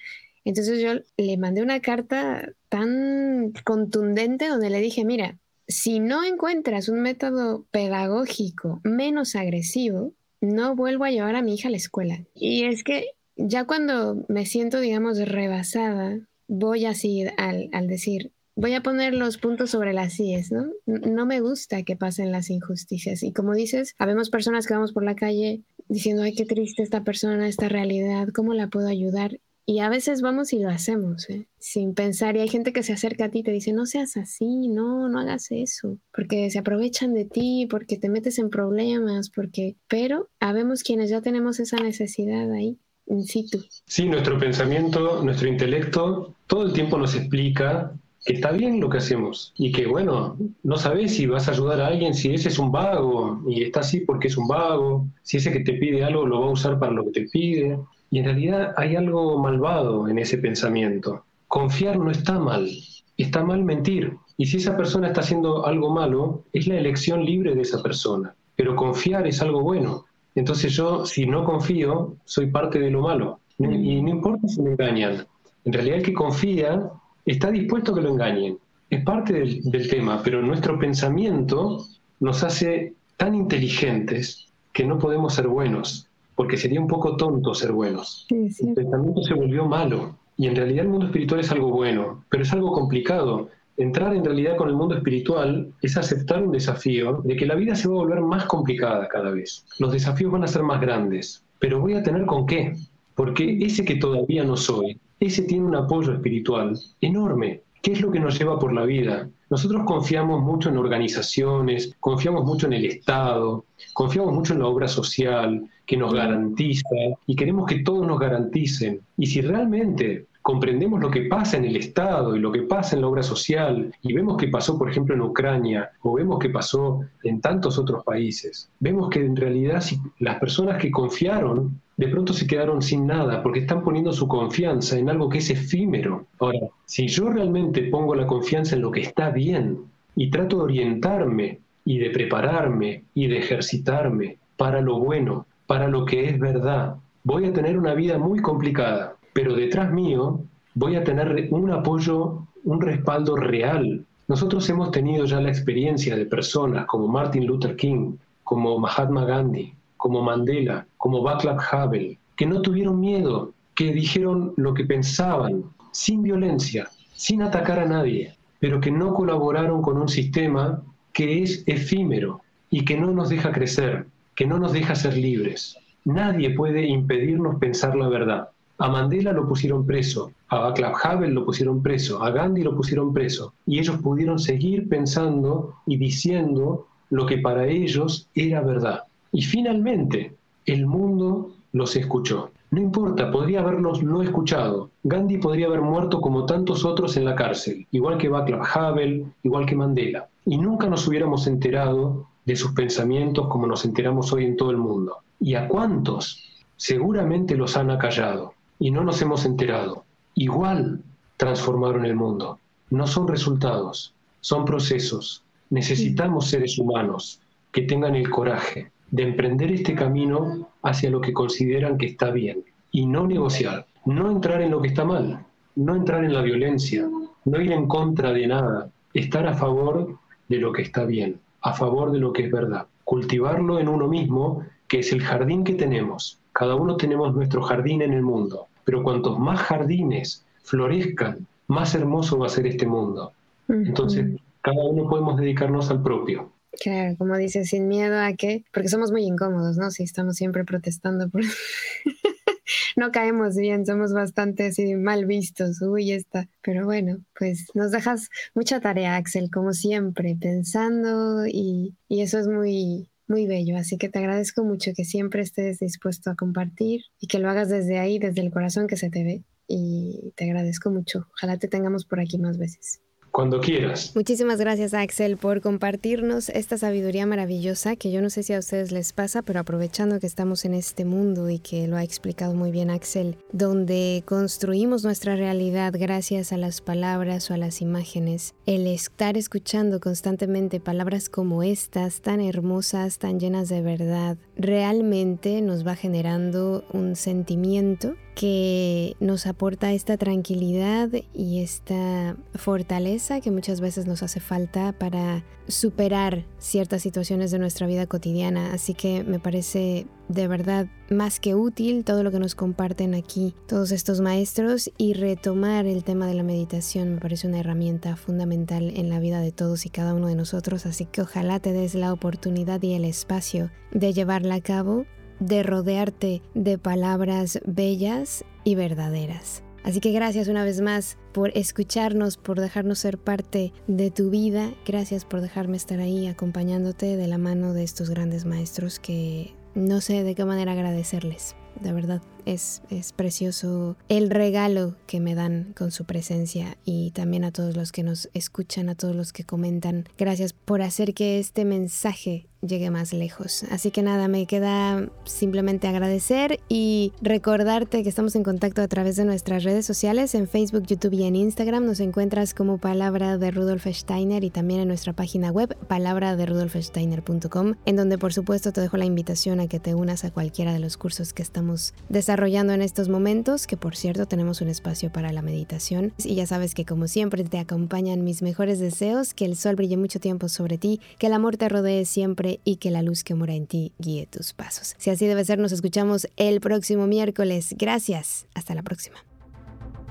Entonces 0.45 0.81
yo 0.81 0.93
le 1.17 1.37
mandé 1.37 1.61
una 1.61 1.79
carta 1.79 2.53
tan 2.69 3.51
contundente 3.65 4.47
donde 4.47 4.69
le 4.69 4.79
dije, 4.79 5.05
mira, 5.05 5.37
si 5.67 5.99
no 5.99 6.23
encuentras 6.23 6.89
un 6.89 7.01
método 7.01 7.65
pedagógico 7.71 8.81
menos 8.83 9.35
agresivo, 9.35 10.13
no 10.41 10.75
vuelvo 10.75 11.03
a 11.03 11.11
llevar 11.11 11.35
a 11.35 11.41
mi 11.41 11.55
hija 11.55 11.67
a 11.67 11.71
la 11.71 11.77
escuela. 11.77 12.23
Y 12.33 12.63
es 12.63 12.83
que 12.83 13.11
ya 13.35 13.65
cuando 13.65 14.25
me 14.27 14.45
siento, 14.45 14.79
digamos, 14.79 15.19
rebasada, 15.19 16.19
voy 16.47 16.85
así 16.85 17.25
al, 17.37 17.69
al 17.71 17.87
decir, 17.87 18.31
voy 18.59 18.73
a 18.73 18.83
poner 18.83 19.13
los 19.13 19.37
puntos 19.37 19.69
sobre 19.69 19.93
las 19.93 20.19
IES, 20.19 20.51
¿no? 20.51 20.67
No 20.85 21.25
me 21.25 21.39
gusta 21.39 21.83
que 21.83 21.95
pasen 21.95 22.31
las 22.31 22.49
injusticias. 22.49 23.23
Y 23.23 23.31
como 23.31 23.53
dices, 23.53 23.95
habemos 23.97 24.29
personas 24.29 24.67
que 24.67 24.73
vamos 24.73 24.91
por 24.91 25.05
la 25.05 25.15
calle 25.15 25.61
diciendo, 25.87 26.23
ay, 26.23 26.35
qué 26.35 26.45
triste 26.45 26.83
esta 26.83 27.03
persona, 27.03 27.47
esta 27.47 27.69
realidad, 27.69 28.27
¿cómo 28.33 28.53
la 28.53 28.67
puedo 28.67 28.87
ayudar? 28.87 29.39
Y 29.65 29.79
a 29.79 29.89
veces 29.89 30.21
vamos 30.21 30.51
y 30.51 30.59
lo 30.59 30.69
hacemos, 30.69 31.29
¿eh? 31.29 31.47
sin 31.57 31.93
pensar. 31.93 32.35
Y 32.35 32.39
hay 32.39 32.49
gente 32.49 32.73
que 32.73 32.83
se 32.83 32.91
acerca 32.91 33.25
a 33.25 33.29
ti 33.29 33.39
y 33.39 33.43
te 33.43 33.51
dice, 33.51 33.71
no 33.71 33.85
seas 33.85 34.17
así, 34.17 34.67
no, 34.67 35.07
no 35.07 35.19
hagas 35.19 35.51
eso, 35.51 35.97
porque 36.13 36.49
se 36.49 36.59
aprovechan 36.59 37.13
de 37.13 37.25
ti, 37.25 37.65
porque 37.69 37.97
te 37.97 38.09
metes 38.09 38.39
en 38.39 38.49
problemas, 38.49 39.29
porque... 39.29 39.75
Pero 39.87 40.27
habemos 40.39 40.83
quienes 40.83 41.09
ya 41.09 41.21
tenemos 41.21 41.59
esa 41.59 41.77
necesidad 41.77 42.51
ahí. 42.51 42.77
In 43.05 43.23
situ. 43.23 43.63
Sí, 43.85 44.07
nuestro 44.07 44.37
pensamiento, 44.37 45.23
nuestro 45.23 45.47
intelecto, 45.47 46.35
todo 46.45 46.63
el 46.63 46.73
tiempo 46.73 46.97
nos 46.97 47.15
explica 47.15 47.93
que 48.25 48.33
está 48.33 48.51
bien 48.51 48.79
lo 48.79 48.89
que 48.89 48.97
hacemos 48.97 49.53
y 49.57 49.71
que, 49.71 49.87
bueno, 49.87 50.37
no 50.63 50.77
sabes 50.77 51.15
si 51.15 51.25
vas 51.25 51.47
a 51.47 51.51
ayudar 51.51 51.81
a 51.81 51.87
alguien, 51.87 52.13
si 52.13 52.33
ese 52.33 52.49
es 52.49 52.59
un 52.59 52.71
vago 52.71 53.41
y 53.47 53.63
está 53.63 53.79
así 53.79 54.01
porque 54.01 54.27
es 54.27 54.37
un 54.37 54.47
vago, 54.47 55.07
si 55.23 55.37
ese 55.37 55.51
que 55.51 55.61
te 55.61 55.73
pide 55.73 56.03
algo 56.03 56.25
lo 56.25 56.41
va 56.41 56.47
a 56.47 56.51
usar 56.51 56.79
para 56.79 56.91
lo 56.91 57.05
que 57.05 57.11
te 57.11 57.29
pide. 57.29 57.79
Y 58.11 58.19
en 58.19 58.25
realidad 58.25 58.73
hay 58.77 58.95
algo 58.95 59.37
malvado 59.37 60.07
en 60.07 60.19
ese 60.19 60.37
pensamiento. 60.37 61.23
Confiar 61.47 61.97
no 61.97 62.11
está 62.11 62.39
mal, 62.39 62.69
está 63.17 63.43
mal 63.43 63.63
mentir. 63.63 64.17
Y 64.37 64.45
si 64.47 64.57
esa 64.57 64.75
persona 64.75 65.07
está 65.07 65.21
haciendo 65.21 65.65
algo 65.65 65.89
malo, 65.91 66.43
es 66.53 66.67
la 66.67 66.77
elección 66.77 67.25
libre 67.25 67.55
de 67.55 67.61
esa 67.61 67.81
persona. 67.81 68.35
Pero 68.55 68.75
confiar 68.75 69.27
es 69.27 69.41
algo 69.41 69.61
bueno. 69.61 70.05
Entonces 70.35 70.73
yo, 70.73 71.05
si 71.05 71.25
no 71.25 71.43
confío, 71.43 72.15
soy 72.25 72.47
parte 72.47 72.79
de 72.79 72.91
lo 72.91 73.01
malo. 73.01 73.39
Y 73.57 74.01
no 74.01 74.09
importa 74.09 74.47
si 74.47 74.61
me 74.61 74.71
engañan. 74.71 75.25
En 75.65 75.73
realidad 75.73 75.97
el 75.97 76.03
que 76.03 76.13
confía 76.13 76.89
está 77.31 77.51
dispuesto 77.51 77.91
a 77.91 77.95
que 77.95 78.01
lo 78.01 78.09
engañen. 78.09 78.57
Es 78.89 79.03
parte 79.03 79.33
del, 79.33 79.89
tema, 79.89 80.21
pero 80.23 80.41
nuestro 80.41 80.79
pensamiento 80.79 81.85
nos 82.19 82.43
hace 82.43 82.95
tan 83.17 83.35
inteligentes 83.35 84.47
que 84.73 84.83
no 84.83 84.97
podemos 84.97 85.35
ser 85.35 85.47
buenos, 85.47 86.07
porque 86.35 86.57
sería 86.57 86.81
un 86.81 86.87
poco 86.87 87.15
tonto 87.17 87.53
ser 87.53 87.71
buenos. 87.71 88.25
El 88.29 88.73
pensamiento 88.73 89.21
se 89.21 89.35
volvió 89.35 89.65
malo 89.65 90.17
y 90.37 90.47
en 90.47 90.55
realidad 90.55 90.85
el 90.85 90.91
mundo 90.91 91.05
espiritual 91.05 91.41
es 91.41 91.51
algo 91.51 91.69
bueno, 91.69 92.23
pero 92.29 92.43
es 92.43 92.51
algo 92.51 92.71
complicado. 92.71 93.49
Entrar 93.77 94.15
en 94.15 94.25
realidad 94.25 94.57
con 94.57 94.69
el 94.69 94.75
mundo 94.75 94.95
espiritual 94.95 95.71
es 95.83 95.97
aceptar 95.97 96.41
un 96.43 96.51
desafío 96.51 97.21
de 97.23 97.35
que 97.35 97.45
la 97.45 97.55
vida 97.55 97.75
se 97.75 97.87
va 97.87 97.93
a 97.93 97.99
volver 97.99 98.21
más 98.21 98.45
complicada 98.45 99.07
cada 99.07 99.29
vez. 99.29 99.65
Los 99.77 99.91
desafíos 99.91 100.31
van 100.31 100.43
a 100.43 100.47
ser 100.47 100.63
más 100.63 100.81
grandes, 100.81 101.43
pero 101.59 101.79
voy 101.79 101.93
a 101.93 102.01
tener 102.01 102.25
con 102.25 102.47
qué, 102.47 102.73
porque 103.19 103.57
ese 103.59 103.83
que 103.83 103.95
todavía 103.95 104.45
no 104.45 104.55
soy, 104.55 104.97
ese 105.19 105.41
tiene 105.41 105.65
un 105.65 105.75
apoyo 105.75 106.13
espiritual 106.13 106.79
enorme. 107.01 107.63
¿Qué 107.81 107.91
es 107.91 107.99
lo 107.99 108.11
que 108.11 108.19
nos 108.21 108.39
lleva 108.39 108.57
por 108.57 108.71
la 108.71 108.85
vida? 108.85 109.27
Nosotros 109.49 109.83
confiamos 109.83 110.41
mucho 110.41 110.69
en 110.69 110.77
organizaciones, 110.77 111.93
confiamos 111.99 112.45
mucho 112.45 112.67
en 112.67 112.73
el 112.73 112.85
Estado, 112.85 113.65
confiamos 113.91 114.33
mucho 114.33 114.53
en 114.53 114.59
la 114.59 114.67
obra 114.67 114.87
social 114.87 115.69
que 115.85 115.97
nos 115.97 116.13
garantiza 116.13 116.87
y 117.27 117.35
queremos 117.35 117.67
que 117.67 117.79
todos 117.79 118.07
nos 118.07 118.21
garanticen. 118.21 119.01
Y 119.17 119.25
si 119.25 119.41
realmente 119.41 120.27
comprendemos 120.41 121.01
lo 121.01 121.11
que 121.11 121.23
pasa 121.23 121.57
en 121.57 121.65
el 121.65 121.75
Estado 121.75 122.37
y 122.37 122.39
lo 122.39 122.53
que 122.53 122.61
pasa 122.61 122.95
en 122.95 123.01
la 123.01 123.09
obra 123.09 123.21
social 123.21 123.93
y 124.01 124.13
vemos 124.13 124.37
que 124.37 124.47
pasó, 124.47 124.77
por 124.77 124.89
ejemplo, 124.89 125.13
en 125.13 125.21
Ucrania 125.23 125.89
o 126.03 126.13
vemos 126.13 126.39
que 126.39 126.49
pasó 126.49 127.01
en 127.25 127.41
tantos 127.41 127.77
otros 127.77 128.01
países, 128.05 128.69
vemos 128.79 129.09
que 129.09 129.19
en 129.19 129.35
realidad 129.35 129.83
las 130.19 130.39
personas 130.39 130.81
que 130.81 130.89
confiaron 130.89 131.81
de 131.99 132.07
pronto 132.07 132.31
se 132.31 132.47
quedaron 132.47 132.81
sin 132.81 133.05
nada 133.05 133.43
porque 133.43 133.59
están 133.59 133.83
poniendo 133.83 134.13
su 134.13 134.25
confianza 134.25 134.97
en 134.97 135.09
algo 135.09 135.27
que 135.27 135.39
es 135.39 135.49
efímero. 135.49 136.27
Ahora, 136.39 136.59
si 136.85 137.09
yo 137.09 137.29
realmente 137.29 137.83
pongo 137.89 138.15
la 138.15 138.25
confianza 138.25 138.77
en 138.77 138.83
lo 138.83 138.89
que 138.89 139.01
está 139.01 139.31
bien 139.31 139.79
y 140.15 140.29
trato 140.29 140.59
de 140.59 140.63
orientarme 140.63 141.59
y 141.83 141.97
de 141.97 142.09
prepararme 142.11 143.03
y 143.13 143.27
de 143.27 143.39
ejercitarme 143.39 144.37
para 144.55 144.79
lo 144.79 144.97
bueno, 144.97 145.45
para 145.67 145.89
lo 145.89 146.05
que 146.05 146.23
es 146.23 146.39
verdad, 146.39 146.95
voy 147.25 147.43
a 147.43 147.51
tener 147.51 147.77
una 147.77 147.93
vida 147.95 148.17
muy 148.17 148.39
complicada, 148.39 149.17
pero 149.33 149.53
detrás 149.53 149.91
mío 149.91 150.39
voy 150.75 150.95
a 150.95 151.03
tener 151.03 151.49
un 151.51 151.69
apoyo, 151.73 152.47
un 152.63 152.79
respaldo 152.79 153.35
real. 153.35 154.05
Nosotros 154.29 154.69
hemos 154.69 154.91
tenido 154.91 155.25
ya 155.25 155.41
la 155.41 155.49
experiencia 155.49 156.15
de 156.15 156.25
personas 156.25 156.85
como 156.85 157.09
Martin 157.09 157.45
Luther 157.45 157.75
King, 157.75 158.13
como 158.45 158.79
Mahatma 158.79 159.25
Gandhi, 159.25 159.73
como 159.99 160.23
Mandela, 160.23 160.87
como 160.97 161.21
Václav 161.21 161.59
Havel, 161.59 162.17
que 162.37 162.45
no 162.45 162.61
tuvieron 162.61 163.01
miedo, 163.01 163.51
que 163.75 163.91
dijeron 163.91 164.53
lo 164.55 164.73
que 164.73 164.85
pensaban, 164.85 165.65
sin 165.91 166.23
violencia, 166.23 166.87
sin 167.13 167.41
atacar 167.41 167.79
a 167.79 167.85
nadie, 167.85 168.33
pero 168.61 168.79
que 168.79 168.91
no 168.91 169.13
colaboraron 169.13 169.81
con 169.81 169.97
un 169.97 170.07
sistema 170.07 170.81
que 171.11 171.43
es 171.43 171.63
efímero 171.67 172.39
y 172.69 172.85
que 172.85 172.97
no 172.97 173.11
nos 173.11 173.27
deja 173.27 173.51
crecer, 173.51 174.05
que 174.35 174.47
no 174.47 174.57
nos 174.57 174.71
deja 174.71 174.95
ser 174.95 175.17
libres. 175.17 175.75
Nadie 176.05 176.51
puede 176.51 176.87
impedirnos 176.87 177.57
pensar 177.59 177.93
la 177.97 178.07
verdad. 178.07 178.49
A 178.77 178.87
Mandela 178.87 179.33
lo 179.33 179.49
pusieron 179.49 179.85
preso, 179.85 180.31
a 180.47 180.59
Václav 180.59 180.93
Havel 181.03 181.33
lo 181.33 181.45
pusieron 181.45 181.83
preso, 181.83 182.23
a 182.23 182.31
Gandhi 182.31 182.63
lo 182.63 182.73
pusieron 182.73 183.13
preso, 183.13 183.53
y 183.65 183.79
ellos 183.79 183.97
pudieron 183.97 184.39
seguir 184.39 184.87
pensando 184.87 185.75
y 185.85 185.97
diciendo 185.97 186.87
lo 187.09 187.25
que 187.25 187.39
para 187.39 187.67
ellos 187.67 188.29
era 188.33 188.61
verdad. 188.61 189.03
Y 189.31 189.41
finalmente, 189.41 190.35
el 190.65 190.85
mundo 190.85 191.51
los 191.71 191.95
escuchó. 191.95 192.51
No 192.71 192.81
importa, 192.81 193.31
podría 193.31 193.61
haberlos 193.61 194.03
no 194.03 194.21
escuchado. 194.21 194.91
Gandhi 195.03 195.37
podría 195.37 195.67
haber 195.67 195.81
muerto 195.81 196.21
como 196.21 196.45
tantos 196.45 196.85
otros 196.85 197.17
en 197.17 197.25
la 197.25 197.35
cárcel, 197.35 197.87
igual 197.91 198.17
que 198.17 198.29
Václav 198.29 198.61
Havel, 198.73 199.25
igual 199.43 199.65
que 199.65 199.75
Mandela. 199.75 200.27
Y 200.45 200.57
nunca 200.57 200.87
nos 200.87 201.07
hubiéramos 201.07 201.47
enterado 201.47 202.27
de 202.45 202.55
sus 202.55 202.71
pensamientos 202.71 203.47
como 203.47 203.67
nos 203.67 203.85
enteramos 203.85 204.31
hoy 204.33 204.45
en 204.45 204.57
todo 204.57 204.71
el 204.71 204.77
mundo. 204.77 205.17
¿Y 205.39 205.55
a 205.55 205.67
cuántos? 205.67 206.43
Seguramente 206.77 207.55
los 207.55 207.75
han 207.75 207.91
acallado 207.91 208.53
y 208.77 208.91
no 208.91 209.03
nos 209.03 209.21
hemos 209.21 209.45
enterado. 209.45 210.03
Igual 210.35 211.01
transformaron 211.37 212.05
el 212.05 212.15
mundo. 212.15 212.59
No 212.89 213.07
son 213.07 213.27
resultados, 213.27 214.13
son 214.41 214.65
procesos. 214.65 215.43
Necesitamos 215.69 216.47
seres 216.47 216.77
humanos 216.77 217.39
que 217.71 217.83
tengan 217.83 218.15
el 218.15 218.29
coraje 218.29 218.91
de 219.11 219.23
emprender 219.23 219.71
este 219.71 219.95
camino 219.95 220.69
hacia 220.83 221.09
lo 221.09 221.21
que 221.21 221.33
consideran 221.33 221.97
que 221.97 222.07
está 222.07 222.31
bien 222.31 222.63
y 222.91 223.05
no 223.05 223.27
negociar, 223.27 223.85
no 224.05 224.29
entrar 224.31 224.61
en 224.61 224.71
lo 224.71 224.81
que 224.81 224.89
está 224.89 225.05
mal, 225.05 225.45
no 225.75 225.95
entrar 225.95 226.23
en 226.23 226.33
la 226.33 226.41
violencia, 226.41 227.07
no 227.45 227.61
ir 227.61 227.71
en 227.71 227.87
contra 227.87 228.31
de 228.33 228.47
nada, 228.47 228.89
estar 229.13 229.47
a 229.47 229.53
favor 229.53 230.17
de 230.47 230.57
lo 230.57 230.71
que 230.71 230.81
está 230.81 231.05
bien, 231.05 231.39
a 231.61 231.73
favor 231.73 232.11
de 232.11 232.19
lo 232.19 232.33
que 232.33 232.45
es 232.45 232.51
verdad, 232.51 232.87
cultivarlo 233.03 233.79
en 233.79 233.87
uno 233.87 234.07
mismo, 234.07 234.63
que 234.87 234.99
es 234.99 235.11
el 235.11 235.21
jardín 235.21 235.63
que 235.63 235.73
tenemos. 235.73 236.39
Cada 236.51 236.75
uno 236.75 236.97
tenemos 236.97 237.35
nuestro 237.35 237.61
jardín 237.61 238.01
en 238.01 238.13
el 238.13 238.21
mundo 238.21 238.69
pero 238.89 239.03
cuantos 239.03 239.37
más 239.37 239.59
jardines 239.59 240.43
florezcan, 240.63 241.45
más 241.67 241.93
hermoso 241.93 242.39
va 242.39 242.47
a 242.47 242.49
ser 242.49 242.65
este 242.65 242.87
mundo. 242.87 243.33
Entonces, 243.67 244.41
cada 244.63 244.83
uno 244.83 245.07
podemos 245.07 245.37
dedicarnos 245.37 245.91
al 245.91 246.01
propio. 246.01 246.49
Claro, 246.71 247.17
como 247.17 247.35
dices, 247.37 247.69
sin 247.69 247.87
miedo 247.87 248.19
a 248.19 248.33
qué, 248.33 248.63
porque 248.71 248.89
somos 248.89 249.11
muy 249.11 249.23
incómodos, 249.23 249.77
¿no? 249.77 249.91
Si 249.91 250.03
estamos 250.03 250.35
siempre 250.35 250.63
protestando 250.65 251.29
por... 251.29 251.41
no 252.95 253.11
caemos 253.11 253.55
bien, 253.55 253.85
somos 253.85 254.13
bastante 254.13 254.67
así 254.67 254.95
mal 254.95 255.25
vistos, 255.25 255.81
uy, 255.81 256.11
está. 256.11 256.47
Pero 256.61 256.85
bueno, 256.85 257.23
pues 257.37 257.67
nos 257.73 257.91
dejas 257.91 258.29
mucha 258.53 258.79
tarea, 258.79 259.15
Axel, 259.15 259.49
como 259.51 259.73
siempre, 259.73 260.37
pensando 260.39 261.45
y, 261.47 261.95
y 262.07 262.21
eso 262.21 262.37
es 262.39 262.47
muy, 262.47 263.09
muy 263.27 263.47
bello, 263.47 263.77
así 263.77 263.97
que 263.97 264.09
te 264.09 264.19
agradezco 264.19 264.63
mucho 264.63 264.91
que 264.95 265.05
siempre 265.05 265.41
estés 265.41 265.79
dispuesto 265.79 266.29
a 266.29 266.35
compartir 266.35 267.01
y 267.19 267.27
que 267.27 267.39
lo 267.39 267.49
hagas 267.49 267.69
desde 267.69 267.99
ahí, 267.99 268.19
desde 268.19 268.41
el 268.41 268.51
corazón 268.51 268.87
que 268.87 268.97
se 268.97 269.09
te 269.09 269.23
ve. 269.23 269.43
Y 269.71 270.33
te 270.35 270.45
agradezco 270.45 270.89
mucho. 270.89 271.27
Ojalá 271.33 271.57
te 271.59 271.67
tengamos 271.67 272.03
por 272.03 272.19
aquí 272.19 272.39
más 272.39 272.57
veces. 272.57 273.01
Cuando 273.39 273.61
quieras. 273.61 274.11
Muchísimas 274.15 274.59
gracias 274.59 274.93
Axel 274.93 275.37
por 275.37 275.61
compartirnos 275.61 276.49
esta 276.49 276.77
sabiduría 276.77 277.25
maravillosa 277.25 277.95
que 277.95 278.11
yo 278.11 278.21
no 278.21 278.29
sé 278.29 278.43
si 278.43 278.51
a 278.51 278.59
ustedes 278.59 278.91
les 278.91 279.13
pasa, 279.13 279.43
pero 279.43 279.61
aprovechando 279.61 280.19
que 280.19 280.27
estamos 280.27 280.65
en 280.65 280.73
este 280.73 281.05
mundo 281.05 281.49
y 281.49 281.59
que 281.59 281.87
lo 281.87 281.95
ha 281.95 282.03
explicado 282.03 282.53
muy 282.53 282.69
bien 282.71 282.89
Axel, 282.89 283.37
donde 283.53 284.23
construimos 284.25 285.05
nuestra 285.05 285.37
realidad 285.37 285.93
gracias 285.97 286.51
a 286.51 286.57
las 286.57 286.81
palabras 286.81 287.49
o 287.49 287.53
a 287.53 287.57
las 287.57 287.81
imágenes, 287.81 288.55
el 288.65 288.87
estar 288.87 289.37
escuchando 289.37 290.01
constantemente 290.01 290.81
palabras 290.81 291.29
como 291.29 291.63
estas, 291.63 292.19
tan 292.19 292.41
hermosas, 292.41 293.19
tan 293.19 293.39
llenas 293.39 293.69
de 293.69 293.81
verdad, 293.81 294.35
realmente 294.57 295.61
nos 295.61 295.87
va 295.87 295.95
generando 295.95 296.83
un 296.91 297.15
sentimiento 297.15 298.15
que 298.39 299.17
nos 299.19 299.47
aporta 299.47 299.91
esta 299.91 300.15
tranquilidad 300.15 301.09
y 301.33 301.61
esta 301.61 302.37
fortaleza 302.55 303.28
que 303.39 303.51
muchas 303.51 303.79
veces 303.79 304.07
nos 304.07 304.23
hace 304.23 304.39
falta 304.39 304.91
para 304.91 305.43
superar 305.67 306.45
ciertas 306.57 307.03
situaciones 307.03 307.51
de 307.51 307.59
nuestra 307.59 307.85
vida 307.85 308.07
cotidiana. 308.07 308.73
Así 308.73 308.95
que 308.95 309.23
me 309.23 309.39
parece 309.39 310.07
de 310.27 310.47
verdad 310.47 310.87
más 311.09 311.39
que 311.39 311.55
útil 311.55 312.03
todo 312.03 312.23
lo 312.23 312.31
que 312.31 312.39
nos 312.39 312.55
comparten 312.55 313.13
aquí 313.13 313.55
todos 313.67 313.91
estos 313.91 314.21
maestros 314.21 314.91
y 314.97 315.13
retomar 315.13 315.85
el 315.85 316.03
tema 316.03 316.27
de 316.27 316.33
la 316.33 316.43
meditación 316.43 317.15
me 317.15 317.21
parece 317.21 317.47
una 317.47 317.59
herramienta 317.59 318.15
fundamental 318.15 318.91
en 318.95 319.09
la 319.09 319.19
vida 319.19 319.39
de 319.41 319.51
todos 319.51 319.85
y 319.85 319.89
cada 319.89 320.13
uno 320.15 320.27
de 320.27 320.35
nosotros. 320.35 320.85
Así 320.85 321.05
que 321.05 321.21
ojalá 321.21 321.59
te 321.59 321.71
des 321.71 321.93
la 321.93 322.11
oportunidad 322.11 322.81
y 322.81 322.93
el 322.93 323.05
espacio 323.05 323.69
de 323.91 324.13
llevarla 324.13 324.55
a 324.55 324.61
cabo 324.61 325.05
de 325.39 325.63
rodearte 325.63 326.41
de 326.53 326.77
palabras 326.77 327.59
bellas 327.65 328.43
y 328.63 328.75
verdaderas. 328.75 329.63
Así 329.83 329.99
que 329.99 330.11
gracias 330.11 330.47
una 330.47 330.63
vez 330.63 330.81
más 330.81 331.17
por 331.31 331.51
escucharnos, 331.57 332.37
por 332.37 332.59
dejarnos 332.59 332.99
ser 332.99 333.17
parte 333.17 333.73
de 333.87 334.11
tu 334.11 334.29
vida. 334.29 334.73
Gracias 334.85 335.25
por 335.25 335.41
dejarme 335.41 335.77
estar 335.77 335.99
ahí 335.99 336.27
acompañándote 336.27 337.17
de 337.17 337.27
la 337.27 337.37
mano 337.37 337.73
de 337.73 337.83
estos 337.83 338.09
grandes 338.09 338.45
maestros 338.45 338.99
que 338.99 339.53
no 339.75 340.01
sé 340.01 340.23
de 340.23 340.35
qué 340.35 340.45
manera 340.45 340.73
agradecerles. 340.73 341.55
De 341.81 341.93
verdad, 341.93 342.21
es, 342.45 342.81
es 342.89 343.13
precioso 343.13 343.97
el 344.07 344.29
regalo 344.29 344.95
que 345.07 345.19
me 345.19 345.35
dan 345.35 345.73
con 345.77 345.91
su 345.91 346.05
presencia 346.05 346.77
y 346.85 347.11
también 347.11 347.43
a 347.43 347.51
todos 347.51 347.75
los 347.75 347.91
que 347.91 348.03
nos 348.03 348.29
escuchan, 348.33 348.89
a 348.89 348.95
todos 348.95 349.15
los 349.15 349.33
que 349.33 349.43
comentan. 349.43 350.05
Gracias 350.17 350.53
por 350.53 350.81
hacer 350.81 351.13
que 351.13 351.39
este 351.39 351.65
mensaje 351.65 352.47
llegue 352.61 352.89
más 352.89 353.13
lejos. 353.13 353.63
Así 353.71 353.91
que 353.91 354.01
nada, 354.01 354.27
me 354.27 354.45
queda 354.45 355.09
simplemente 355.23 355.87
agradecer 355.87 356.59
y 356.67 357.13
recordarte 357.21 358.03
que 358.03 358.09
estamos 358.09 358.35
en 358.35 358.43
contacto 358.43 358.81
a 358.81 358.87
través 358.87 359.15
de 359.15 359.25
nuestras 359.25 359.63
redes 359.63 359.85
sociales, 359.85 360.35
en 360.35 360.47
Facebook, 360.47 360.85
YouTube 360.85 361.13
y 361.13 361.23
en 361.23 361.35
Instagram. 361.35 361.85
Nos 361.85 361.99
encuentras 361.99 362.53
como 362.53 362.77
Palabra 362.77 363.37
de 363.37 363.51
Rudolf 363.51 363.87
Steiner 363.87 364.43
y 364.43 364.49
también 364.49 364.81
en 364.81 364.87
nuestra 364.87 365.13
página 365.13 365.51
web, 365.51 365.77
palabra 365.87 366.35
de 366.35 366.45
rudolfsteiner.com, 366.45 367.75
en 367.85 367.95
donde 367.95 368.17
por 368.17 368.33
supuesto 368.33 368.71
te 368.71 368.81
dejo 368.81 368.97
la 368.97 369.05
invitación 369.05 369.59
a 369.59 369.67
que 369.67 369.79
te 369.79 369.95
unas 369.95 370.25
a 370.25 370.31
cualquiera 370.31 370.73
de 370.73 370.79
los 370.79 370.97
cursos 370.97 371.33
que 371.33 371.41
estamos 371.41 371.93
desarrollando 372.09 372.28
en 372.29 372.81
estos 372.81 373.09
momentos, 373.09 373.65
que 373.65 373.75
por 373.75 373.95
cierto 373.95 374.27
tenemos 374.27 374.61
un 374.61 374.67
espacio 374.67 375.11
para 375.11 375.31
la 375.31 375.41
meditación. 375.41 376.13
Y 376.23 376.35
ya 376.35 376.45
sabes 376.45 376.75
que 376.75 376.85
como 376.85 377.07
siempre 377.07 377.43
te 377.43 377.57
acompañan 377.57 378.23
mis 378.23 378.41
mejores 378.43 378.79
deseos, 378.79 379.33
que 379.33 379.45
el 379.45 379.55
sol 379.55 379.75
brille 379.75 379.97
mucho 379.97 380.19
tiempo 380.19 380.47
sobre 380.47 380.77
ti, 380.77 381.01
que 381.17 381.27
el 381.27 381.33
amor 381.33 381.57
te 381.57 381.67
rodee 381.69 382.05
siempre 382.05 382.59
y 382.63 382.75
que 382.75 382.91
la 382.91 383.01
luz 383.01 383.23
que 383.23 383.33
mora 383.33 383.55
en 383.55 383.65
ti 383.65 383.93
guíe 383.97 384.27
tus 384.27 384.53
pasos. 384.53 384.95
Si 384.99 385.09
así 385.09 385.25
debe 385.25 385.43
ser, 385.43 385.57
nos 385.57 385.71
escuchamos 385.71 386.27
el 386.37 386.61
próximo 386.61 387.07
miércoles. 387.07 387.73
Gracias. 387.77 388.45
Hasta 388.53 388.75
la 388.75 388.83
próxima. 388.83 389.17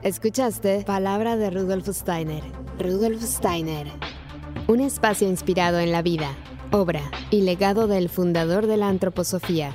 Escuchaste 0.03 0.85
Palabra 0.85 1.37
de 1.37 1.51
Rudolf 1.51 1.89
Steiner. 1.89 2.43
Rudolf 2.79 3.23
Steiner. 3.23 3.87
Un 4.67 4.81
espacio 4.81 5.29
inspirado 5.29 5.79
en 5.79 5.93
la 5.93 6.03
vida, 6.03 6.37
obra 6.73 7.03
y 7.31 7.43
legado 7.43 7.87
del 7.87 8.09
fundador 8.09 8.67
de 8.67 8.77
la 8.77 8.89
antroposofía. 8.89 9.75